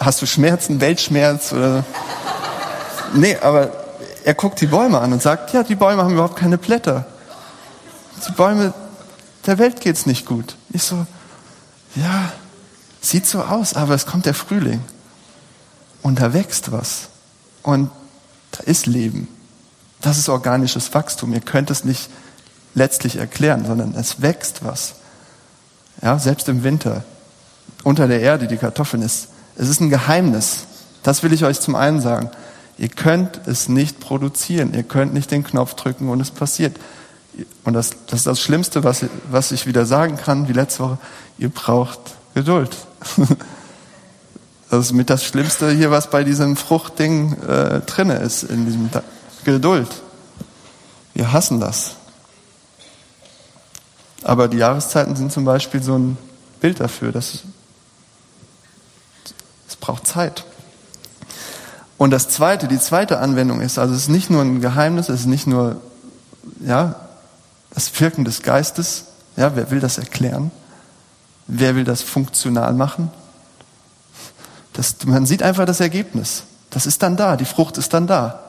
Hast 0.00 0.22
du 0.22 0.26
Schmerzen, 0.26 0.80
Weltschmerz 0.80 1.52
oder? 1.52 1.84
Nee, 3.14 3.36
aber 3.36 3.70
er 4.24 4.34
guckt 4.34 4.60
die 4.60 4.66
Bäume 4.66 4.98
an 4.98 5.12
und 5.12 5.22
sagt, 5.22 5.52
ja, 5.52 5.62
die 5.62 5.74
Bäume 5.74 6.02
haben 6.02 6.12
überhaupt 6.12 6.36
keine 6.36 6.58
Blätter. 6.58 7.06
Die 8.26 8.32
Bäume, 8.32 8.72
der 9.46 9.58
Welt 9.58 9.80
geht's 9.80 10.06
nicht 10.06 10.26
gut. 10.26 10.56
Ich 10.70 10.82
so, 10.82 11.06
ja, 11.94 12.32
sieht 13.00 13.26
so 13.26 13.42
aus, 13.42 13.74
aber 13.74 13.94
es 13.94 14.06
kommt 14.06 14.26
der 14.26 14.34
Frühling. 14.34 14.82
Und 16.02 16.20
da 16.20 16.32
wächst 16.32 16.72
was. 16.72 17.08
Und 17.62 17.90
da 18.52 18.62
ist 18.64 18.86
Leben. 18.86 19.28
Das 20.00 20.16
ist 20.16 20.28
organisches 20.28 20.94
Wachstum. 20.94 21.32
Ihr 21.32 21.40
könnt 21.40 21.70
es 21.70 21.84
nicht 21.84 22.08
letztlich 22.74 23.16
erklären, 23.16 23.64
sondern 23.66 23.94
es 23.94 24.22
wächst 24.22 24.64
was. 24.64 24.94
Ja, 26.02 26.18
selbst 26.18 26.48
im 26.48 26.62
Winter. 26.62 27.04
Unter 27.84 28.08
der 28.08 28.20
Erde, 28.20 28.46
die 28.46 28.56
Kartoffeln 28.56 29.02
ist. 29.02 29.28
Es 29.56 29.68
ist 29.68 29.80
ein 29.80 29.90
Geheimnis. 29.90 30.66
Das 31.02 31.22
will 31.22 31.32
ich 31.32 31.44
euch 31.44 31.60
zum 31.60 31.74
einen 31.74 32.00
sagen. 32.00 32.30
Ihr 32.76 32.88
könnt 32.88 33.40
es 33.46 33.68
nicht 33.68 33.98
produzieren. 34.00 34.74
Ihr 34.74 34.84
könnt 34.84 35.12
nicht 35.12 35.30
den 35.30 35.44
Knopf 35.44 35.74
drücken 35.74 36.08
und 36.08 36.20
es 36.20 36.30
passiert. 36.30 36.76
Und 37.64 37.74
das, 37.74 37.90
das 38.06 38.20
ist 38.20 38.26
das 38.26 38.40
Schlimmste, 38.40 38.84
was, 38.84 39.04
was 39.30 39.52
ich 39.52 39.66
wieder 39.66 39.86
sagen 39.86 40.16
kann, 40.16 40.48
wie 40.48 40.52
letzte 40.52 40.84
Woche. 40.84 40.98
Ihr 41.38 41.50
braucht 41.50 42.00
Geduld. 42.34 42.76
Das 44.70 44.86
ist 44.86 44.92
mit 44.92 45.08
das 45.08 45.24
Schlimmste 45.24 45.70
hier, 45.70 45.90
was 45.90 46.10
bei 46.10 46.24
diesem 46.24 46.54
Fruchtding 46.54 47.38
äh, 47.42 47.80
drinne 47.80 48.16
ist, 48.16 48.42
in 48.42 48.66
diesem 48.66 48.90
Geduld. 49.44 49.88
Wir 51.14 51.32
hassen 51.32 51.58
das. 51.58 51.94
Aber 54.28 54.46
die 54.46 54.58
Jahreszeiten 54.58 55.16
sind 55.16 55.32
zum 55.32 55.46
Beispiel 55.46 55.82
so 55.82 55.96
ein 55.96 56.18
Bild 56.60 56.80
dafür, 56.80 57.12
dass 57.12 57.44
es 59.66 59.76
braucht 59.76 60.06
Zeit. 60.06 60.44
Und 61.96 62.10
das 62.10 62.28
zweite, 62.28 62.68
die 62.68 62.78
zweite 62.78 63.20
Anwendung 63.20 63.62
ist, 63.62 63.78
also 63.78 63.94
es 63.94 64.02
ist 64.02 64.08
nicht 64.10 64.28
nur 64.28 64.42
ein 64.42 64.60
Geheimnis, 64.60 65.08
es 65.08 65.20
ist 65.20 65.26
nicht 65.26 65.46
nur, 65.46 65.80
ja, 66.60 66.96
das 67.70 67.98
Wirken 67.98 68.26
des 68.26 68.42
Geistes, 68.42 69.04
ja, 69.38 69.56
wer 69.56 69.70
will 69.70 69.80
das 69.80 69.96
erklären? 69.96 70.50
Wer 71.46 71.74
will 71.74 71.84
das 71.84 72.02
funktional 72.02 72.74
machen? 72.74 73.10
Das, 74.74 74.96
man 75.06 75.24
sieht 75.24 75.42
einfach 75.42 75.64
das 75.64 75.80
Ergebnis. 75.80 76.42
Das 76.68 76.84
ist 76.84 77.02
dann 77.02 77.16
da, 77.16 77.38
die 77.38 77.46
Frucht 77.46 77.78
ist 77.78 77.94
dann 77.94 78.06
da. 78.06 78.40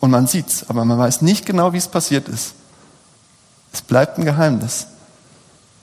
Und 0.00 0.10
man 0.10 0.26
sieht's, 0.26 0.68
aber 0.68 0.84
man 0.84 0.98
weiß 0.98 1.22
nicht 1.22 1.46
genau, 1.46 1.72
wie 1.72 1.78
es 1.78 1.86
passiert 1.86 2.28
ist. 2.28 2.54
Es 3.72 3.82
bleibt 3.82 4.18
ein 4.18 4.24
Geheimnis. 4.24 4.88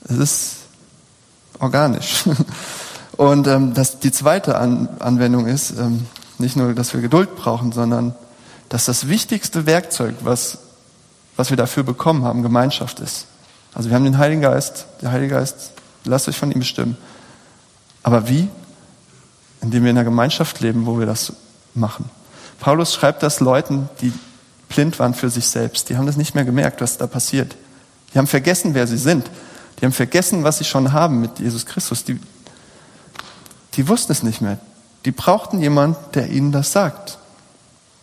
Es 0.04 0.16
ist 0.18 0.56
organisch. 1.58 2.24
Und 3.16 3.46
ähm, 3.46 3.74
das, 3.74 3.98
die 3.98 4.12
zweite 4.12 4.56
An 4.56 4.88
Anwendung 4.98 5.46
ist 5.46 5.72
ähm, 5.72 6.06
nicht 6.38 6.56
nur, 6.56 6.74
dass 6.74 6.94
wir 6.94 7.00
Geduld 7.00 7.36
brauchen, 7.36 7.72
sondern 7.72 8.14
dass 8.68 8.86
das 8.86 9.08
wichtigste 9.08 9.66
Werkzeug, 9.66 10.14
was, 10.22 10.58
was 11.36 11.50
wir 11.50 11.56
dafür 11.56 11.82
bekommen 11.82 12.24
haben, 12.24 12.42
Gemeinschaft 12.42 13.00
ist. 13.00 13.26
Also 13.74 13.90
wir 13.90 13.96
haben 13.96 14.04
den 14.04 14.18
Heiligen 14.18 14.40
Geist. 14.40 14.86
Der 15.02 15.12
Heilige 15.12 15.34
Geist, 15.34 15.72
lasst 16.04 16.28
euch 16.28 16.38
von 16.38 16.50
ihm 16.50 16.60
bestimmen. 16.60 16.96
Aber 18.02 18.28
wie? 18.28 18.48
indem 19.62 19.84
wir 19.84 19.90
in 19.90 19.98
einer 19.98 20.04
Gemeinschaft 20.04 20.60
leben, 20.60 20.86
wo 20.86 20.98
wir 20.98 21.06
das 21.06 21.32
machen. 21.74 22.08
Paulus 22.58 22.94
schreibt 22.94 23.22
das 23.22 23.40
Leuten, 23.40 23.88
die 24.00 24.12
blind 24.68 24.98
waren 24.98 25.14
für 25.14 25.30
sich 25.30 25.46
selbst. 25.46 25.88
Die 25.88 25.96
haben 25.96 26.06
das 26.06 26.16
nicht 26.16 26.34
mehr 26.34 26.44
gemerkt, 26.44 26.80
was 26.80 26.98
da 26.98 27.06
passiert. 27.06 27.56
Die 28.12 28.18
haben 28.18 28.26
vergessen, 28.26 28.74
wer 28.74 28.86
sie 28.86 28.98
sind. 28.98 29.30
Die 29.80 29.86
haben 29.86 29.92
vergessen, 29.92 30.44
was 30.44 30.58
sie 30.58 30.64
schon 30.64 30.92
haben 30.92 31.20
mit 31.20 31.38
Jesus 31.38 31.66
Christus. 31.66 32.04
Die, 32.04 32.20
die 33.74 33.88
wussten 33.88 34.12
es 34.12 34.22
nicht 34.22 34.40
mehr. 34.40 34.58
Die 35.04 35.12
brauchten 35.12 35.60
jemand, 35.60 35.96
der 36.14 36.28
ihnen 36.28 36.52
das 36.52 36.72
sagt. 36.72 37.18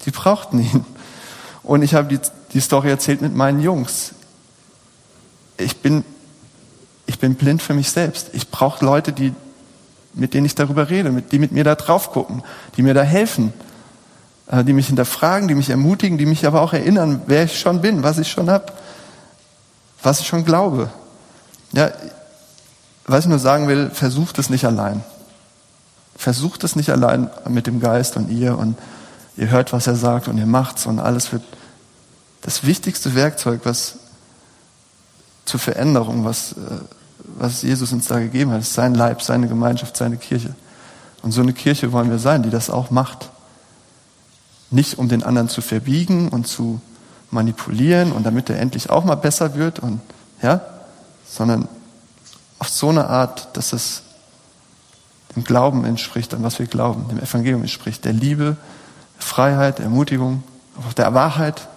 Die 0.06 0.12
brauchten 0.12 0.60
ihn. 0.60 0.86
Und 1.64 1.84
ich 1.84 1.94
habe 1.94 2.08
die, 2.08 2.20
die 2.54 2.62
Story 2.62 2.90
erzählt 2.90 3.22
mit 3.22 3.36
meinen 3.36 3.62
Jungs. 3.62 4.14
Ich 5.58 5.78
bin, 5.78 6.04
ich 7.06 7.20
bin 7.20 7.36
blind 7.36 7.62
für 7.62 7.74
mich 7.74 7.92
selbst. 7.92 8.30
Ich 8.34 8.50
brauche 8.50 8.84
Leute, 8.84 9.12
die 9.12 9.34
mit 10.18 10.34
denen 10.34 10.46
ich 10.46 10.56
darüber 10.56 10.90
rede, 10.90 11.12
mit, 11.12 11.32
die 11.32 11.40
mit 11.40 11.52
mir 11.52 11.64
da 11.64 11.76
drauf 11.76 12.12
gucken, 12.12 12.44
die 12.76 12.82
mir 12.82 12.94
da 12.94 13.04
helfen, 13.04 13.54
äh, 14.48 14.64
die 14.64 14.74
mich 14.74 14.88
hinterfragen, 14.88 15.48
die 15.48 15.56
mich 15.56 15.70
ermutigen, 15.70 16.18
die 16.18 16.26
mich 16.26 16.46
aber 16.48 16.62
auch 16.62 16.74
erinnern, 16.74 17.22
wer 17.28 17.44
ich 17.44 17.60
schon 17.60 17.82
bin, 17.82 18.04
was 18.04 18.18
ich 18.18 18.30
schon 18.30 18.50
habe, 18.50 18.74
was 20.02 20.20
ich 20.20 20.28
schon 20.28 20.44
glaube. 20.44 20.90
Ja, 21.74 21.91
was 23.05 23.26
ich 23.26 23.30
nur 23.30 23.39
sagen 23.39 23.68
will, 23.68 23.89
versucht 23.89 24.38
es 24.39 24.49
nicht 24.49 24.65
allein. 24.65 25.03
Versucht 26.15 26.63
es 26.63 26.76
nicht 26.76 26.89
allein 26.89 27.30
mit 27.47 27.68
dem 27.68 27.80
Geist 27.80 28.18
und 28.18 28.30
ihr 28.30 28.57
und 28.57 28.78
ihr 29.38 29.49
hört, 29.49 29.72
was 29.74 29.88
er 29.88 29.95
sagt 29.95 30.28
und 30.28 30.38
ihr 30.38 30.45
macht's 30.45 30.86
und 30.86 30.99
alles 30.99 31.32
wird 31.32 31.43
das 32.41 32.65
wichtigste 32.65 33.13
Werkzeug, 33.15 33.61
was 33.63 33.95
zur 35.45 35.59
Veränderung, 35.59 36.26
was 36.26 36.53
äh, 36.53 36.55
was 37.38 37.61
Jesus 37.61 37.91
uns 37.93 38.07
da 38.07 38.20
gegeben 38.20 38.51
hat. 38.51 38.61
ist 38.61 38.74
sein 38.74 38.95
Leib, 38.95 39.22
seine 39.22 39.47
Gemeinschaft, 39.47 39.97
seine 39.97 40.18
Kirche. 40.18 40.55
Und 41.22 41.32
so 41.32 41.41
eine 41.41 41.53
Kirche 41.53 41.91
wollen 41.91 42.09
wir 42.09 42.20
sein, 42.20 42.43
die 42.43 42.49
das 42.49 42.70
auch 42.70 42.89
macht. 42.91 43.30
Nicht 44.70 44.97
um 44.97 45.09
den 45.09 45.24
anderen 45.24 45.49
zu 45.49 45.61
verbiegen 45.61 46.30
und 46.30 46.47
zu 46.47 46.82
manipulieren 47.32 48.11
und 48.11 48.26
damit 48.26 48.49
er 48.49 48.59
endlich 48.59 48.89
auch 48.89 49.03
mal 49.03 49.15
besser 49.15 49.55
wird 49.55 49.80
und, 49.80 49.99
ja, 50.41 50.61
sondern 51.30 51.68
auf 52.60 52.70
so 52.70 52.90
eine 52.90 53.08
Art, 53.08 53.56
dass 53.56 53.74
es 53.74 54.04
dem 55.36 55.44
Glauben 55.44 55.86
entspricht, 55.86 56.34
an 56.34 56.44
was 56.44 56.60
wir 56.60 56.66
glauben, 56.66 57.08
dem 57.10 57.20
Evangelium 57.20 57.62
entspricht, 57.62 58.06
der 58.06 58.14
Liebe, 58.14 58.58
Freiheit, 59.20 59.80
Ermutigung, 59.80 60.44
auch 60.88 60.94
der 60.94 61.14
Wahrheit, 61.14 61.68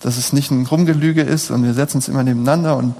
dass 0.00 0.16
es 0.16 0.32
nicht 0.32 0.50
ein 0.50 0.66
Rumgelüge 0.66 1.22
ist 1.22 1.50
und 1.50 1.64
wir 1.64 1.74
setzen 1.74 1.98
uns 1.98 2.08
immer 2.08 2.22
nebeneinander 2.22 2.76
und 2.76 2.94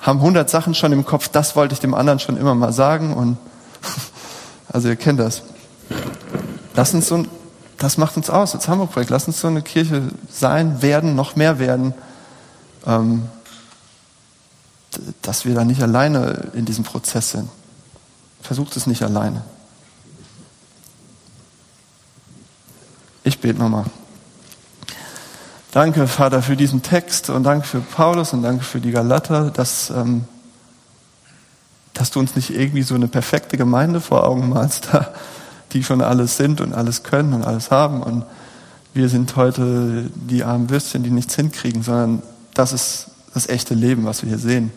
haben 0.00 0.20
hundert 0.20 0.48
Sachen 0.48 0.74
schon 0.74 0.92
im 0.92 1.04
Kopf, 1.04 1.28
das 1.28 1.56
wollte 1.56 1.74
ich 1.74 1.80
dem 1.80 1.94
anderen 1.94 2.18
schon 2.18 2.36
immer 2.36 2.54
mal 2.54 2.72
sagen 2.72 3.14
und 3.14 3.36
also 4.68 4.88
ihr 4.88 4.96
kennt 4.96 5.20
das. 5.20 5.42
Lass 6.74 6.94
uns 6.94 7.08
so, 7.08 7.24
das 7.78 7.96
macht 7.96 8.16
uns 8.16 8.30
aus 8.30 8.54
als 8.54 8.68
Hamburg-Projekt. 8.68 9.10
Lass 9.10 9.26
uns 9.26 9.40
so 9.40 9.48
eine 9.48 9.62
Kirche 9.62 10.02
sein, 10.30 10.82
werden, 10.82 11.14
noch 11.14 11.36
mehr 11.36 11.58
werden, 11.58 11.94
ähm, 12.86 13.24
dass 15.22 15.44
wir 15.44 15.54
da 15.54 15.64
nicht 15.64 15.82
alleine 15.82 16.50
in 16.54 16.64
diesem 16.64 16.84
Prozess 16.84 17.30
sind. 17.30 17.48
Versucht 18.40 18.76
es 18.76 18.86
nicht 18.86 19.02
alleine. 19.02 19.42
Ich 23.24 23.40
bete 23.40 23.58
nochmal. 23.58 23.84
Danke, 25.72 26.06
Vater, 26.08 26.40
für 26.40 26.56
diesen 26.56 26.82
Text 26.82 27.28
und 27.28 27.44
danke 27.44 27.66
für 27.66 27.80
Paulus 27.80 28.32
und 28.32 28.42
danke 28.42 28.64
für 28.64 28.80
die 28.80 28.90
Galater, 28.90 29.50
dass, 29.50 29.90
ähm, 29.90 30.24
dass 31.92 32.10
du 32.10 32.20
uns 32.20 32.36
nicht 32.36 32.50
irgendwie 32.50 32.82
so 32.82 32.94
eine 32.94 33.06
perfekte 33.06 33.58
Gemeinde 33.58 34.00
vor 34.00 34.26
Augen 34.26 34.48
malst, 34.48 34.88
die 35.72 35.84
schon 35.84 36.00
alles 36.00 36.38
sind 36.38 36.62
und 36.62 36.72
alles 36.72 37.02
können 37.02 37.34
und 37.34 37.44
alles 37.44 37.70
haben 37.70 38.02
und 38.02 38.24
wir 38.94 39.10
sind 39.10 39.36
heute 39.36 40.10
die 40.14 40.42
armen 40.42 40.70
Würstchen, 40.70 41.02
die 41.02 41.10
nichts 41.10 41.34
hinkriegen, 41.36 41.82
sondern 41.82 42.22
das 42.54 42.72
ist 42.72 43.10
das 43.38 43.48
echte 43.48 43.74
Leben, 43.74 44.04
was 44.04 44.22
wir 44.22 44.28
hier 44.28 44.38
sehen. 44.38 44.72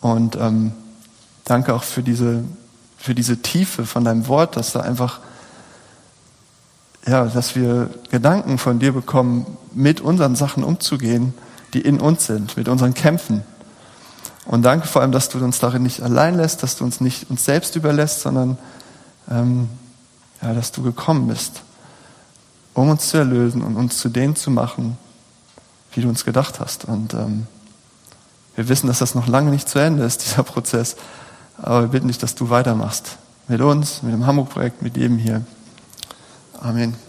Und 0.00 0.36
ähm, 0.36 0.72
danke 1.44 1.74
auch 1.74 1.84
für 1.84 2.02
diese, 2.02 2.42
für 2.98 3.14
diese 3.14 3.42
Tiefe 3.42 3.86
von 3.86 4.04
deinem 4.04 4.28
Wort, 4.28 4.56
dass 4.56 4.72
da 4.72 4.80
einfach 4.80 5.20
ja, 7.06 7.24
dass 7.26 7.54
wir 7.54 7.90
Gedanken 8.10 8.58
von 8.58 8.78
dir 8.78 8.92
bekommen, 8.92 9.56
mit 9.72 10.00
unseren 10.00 10.34
Sachen 10.34 10.64
umzugehen, 10.64 11.34
die 11.72 11.80
in 11.80 12.00
uns 12.00 12.26
sind, 12.26 12.56
mit 12.56 12.68
unseren 12.68 12.94
Kämpfen. 12.94 13.42
Und 14.44 14.62
danke 14.62 14.86
vor 14.86 15.02
allem, 15.02 15.12
dass 15.12 15.28
du 15.28 15.38
uns 15.38 15.58
darin 15.58 15.82
nicht 15.82 16.02
allein 16.02 16.36
lässt, 16.36 16.62
dass 16.62 16.76
du 16.76 16.84
uns 16.84 17.00
nicht 17.00 17.30
uns 17.30 17.44
selbst 17.44 17.76
überlässt, 17.76 18.22
sondern 18.22 18.58
ähm, 19.30 19.68
ja, 20.42 20.52
dass 20.52 20.72
du 20.72 20.82
gekommen 20.82 21.28
bist, 21.28 21.62
um 22.74 22.88
uns 22.88 23.08
zu 23.08 23.18
erlösen 23.18 23.62
und 23.62 23.76
uns 23.76 23.98
zu 23.98 24.08
denen 24.08 24.36
zu 24.36 24.50
machen, 24.50 24.98
wie 25.92 26.00
du 26.00 26.08
uns 26.08 26.24
gedacht 26.24 26.60
hast. 26.60 26.84
Und 26.84 27.14
ähm, 27.14 27.46
wir 28.56 28.68
wissen, 28.68 28.88
dass 28.88 28.98
das 28.98 29.14
noch 29.14 29.28
lange 29.28 29.50
nicht 29.50 29.68
zu 29.68 29.78
Ende 29.78 30.04
ist, 30.04 30.24
dieser 30.26 30.42
Prozess. 30.42 30.96
Aber 31.58 31.82
wir 31.82 31.88
bitten 31.88 32.08
dich, 32.08 32.18
dass 32.18 32.34
du 32.34 32.50
weitermachst. 32.50 33.18
Mit 33.48 33.60
uns, 33.60 34.02
mit 34.02 34.12
dem 34.12 34.26
Hamburg-Projekt, 34.26 34.82
mit 34.82 34.96
jedem 34.96 35.18
hier. 35.18 35.42
Amen. 36.60 37.05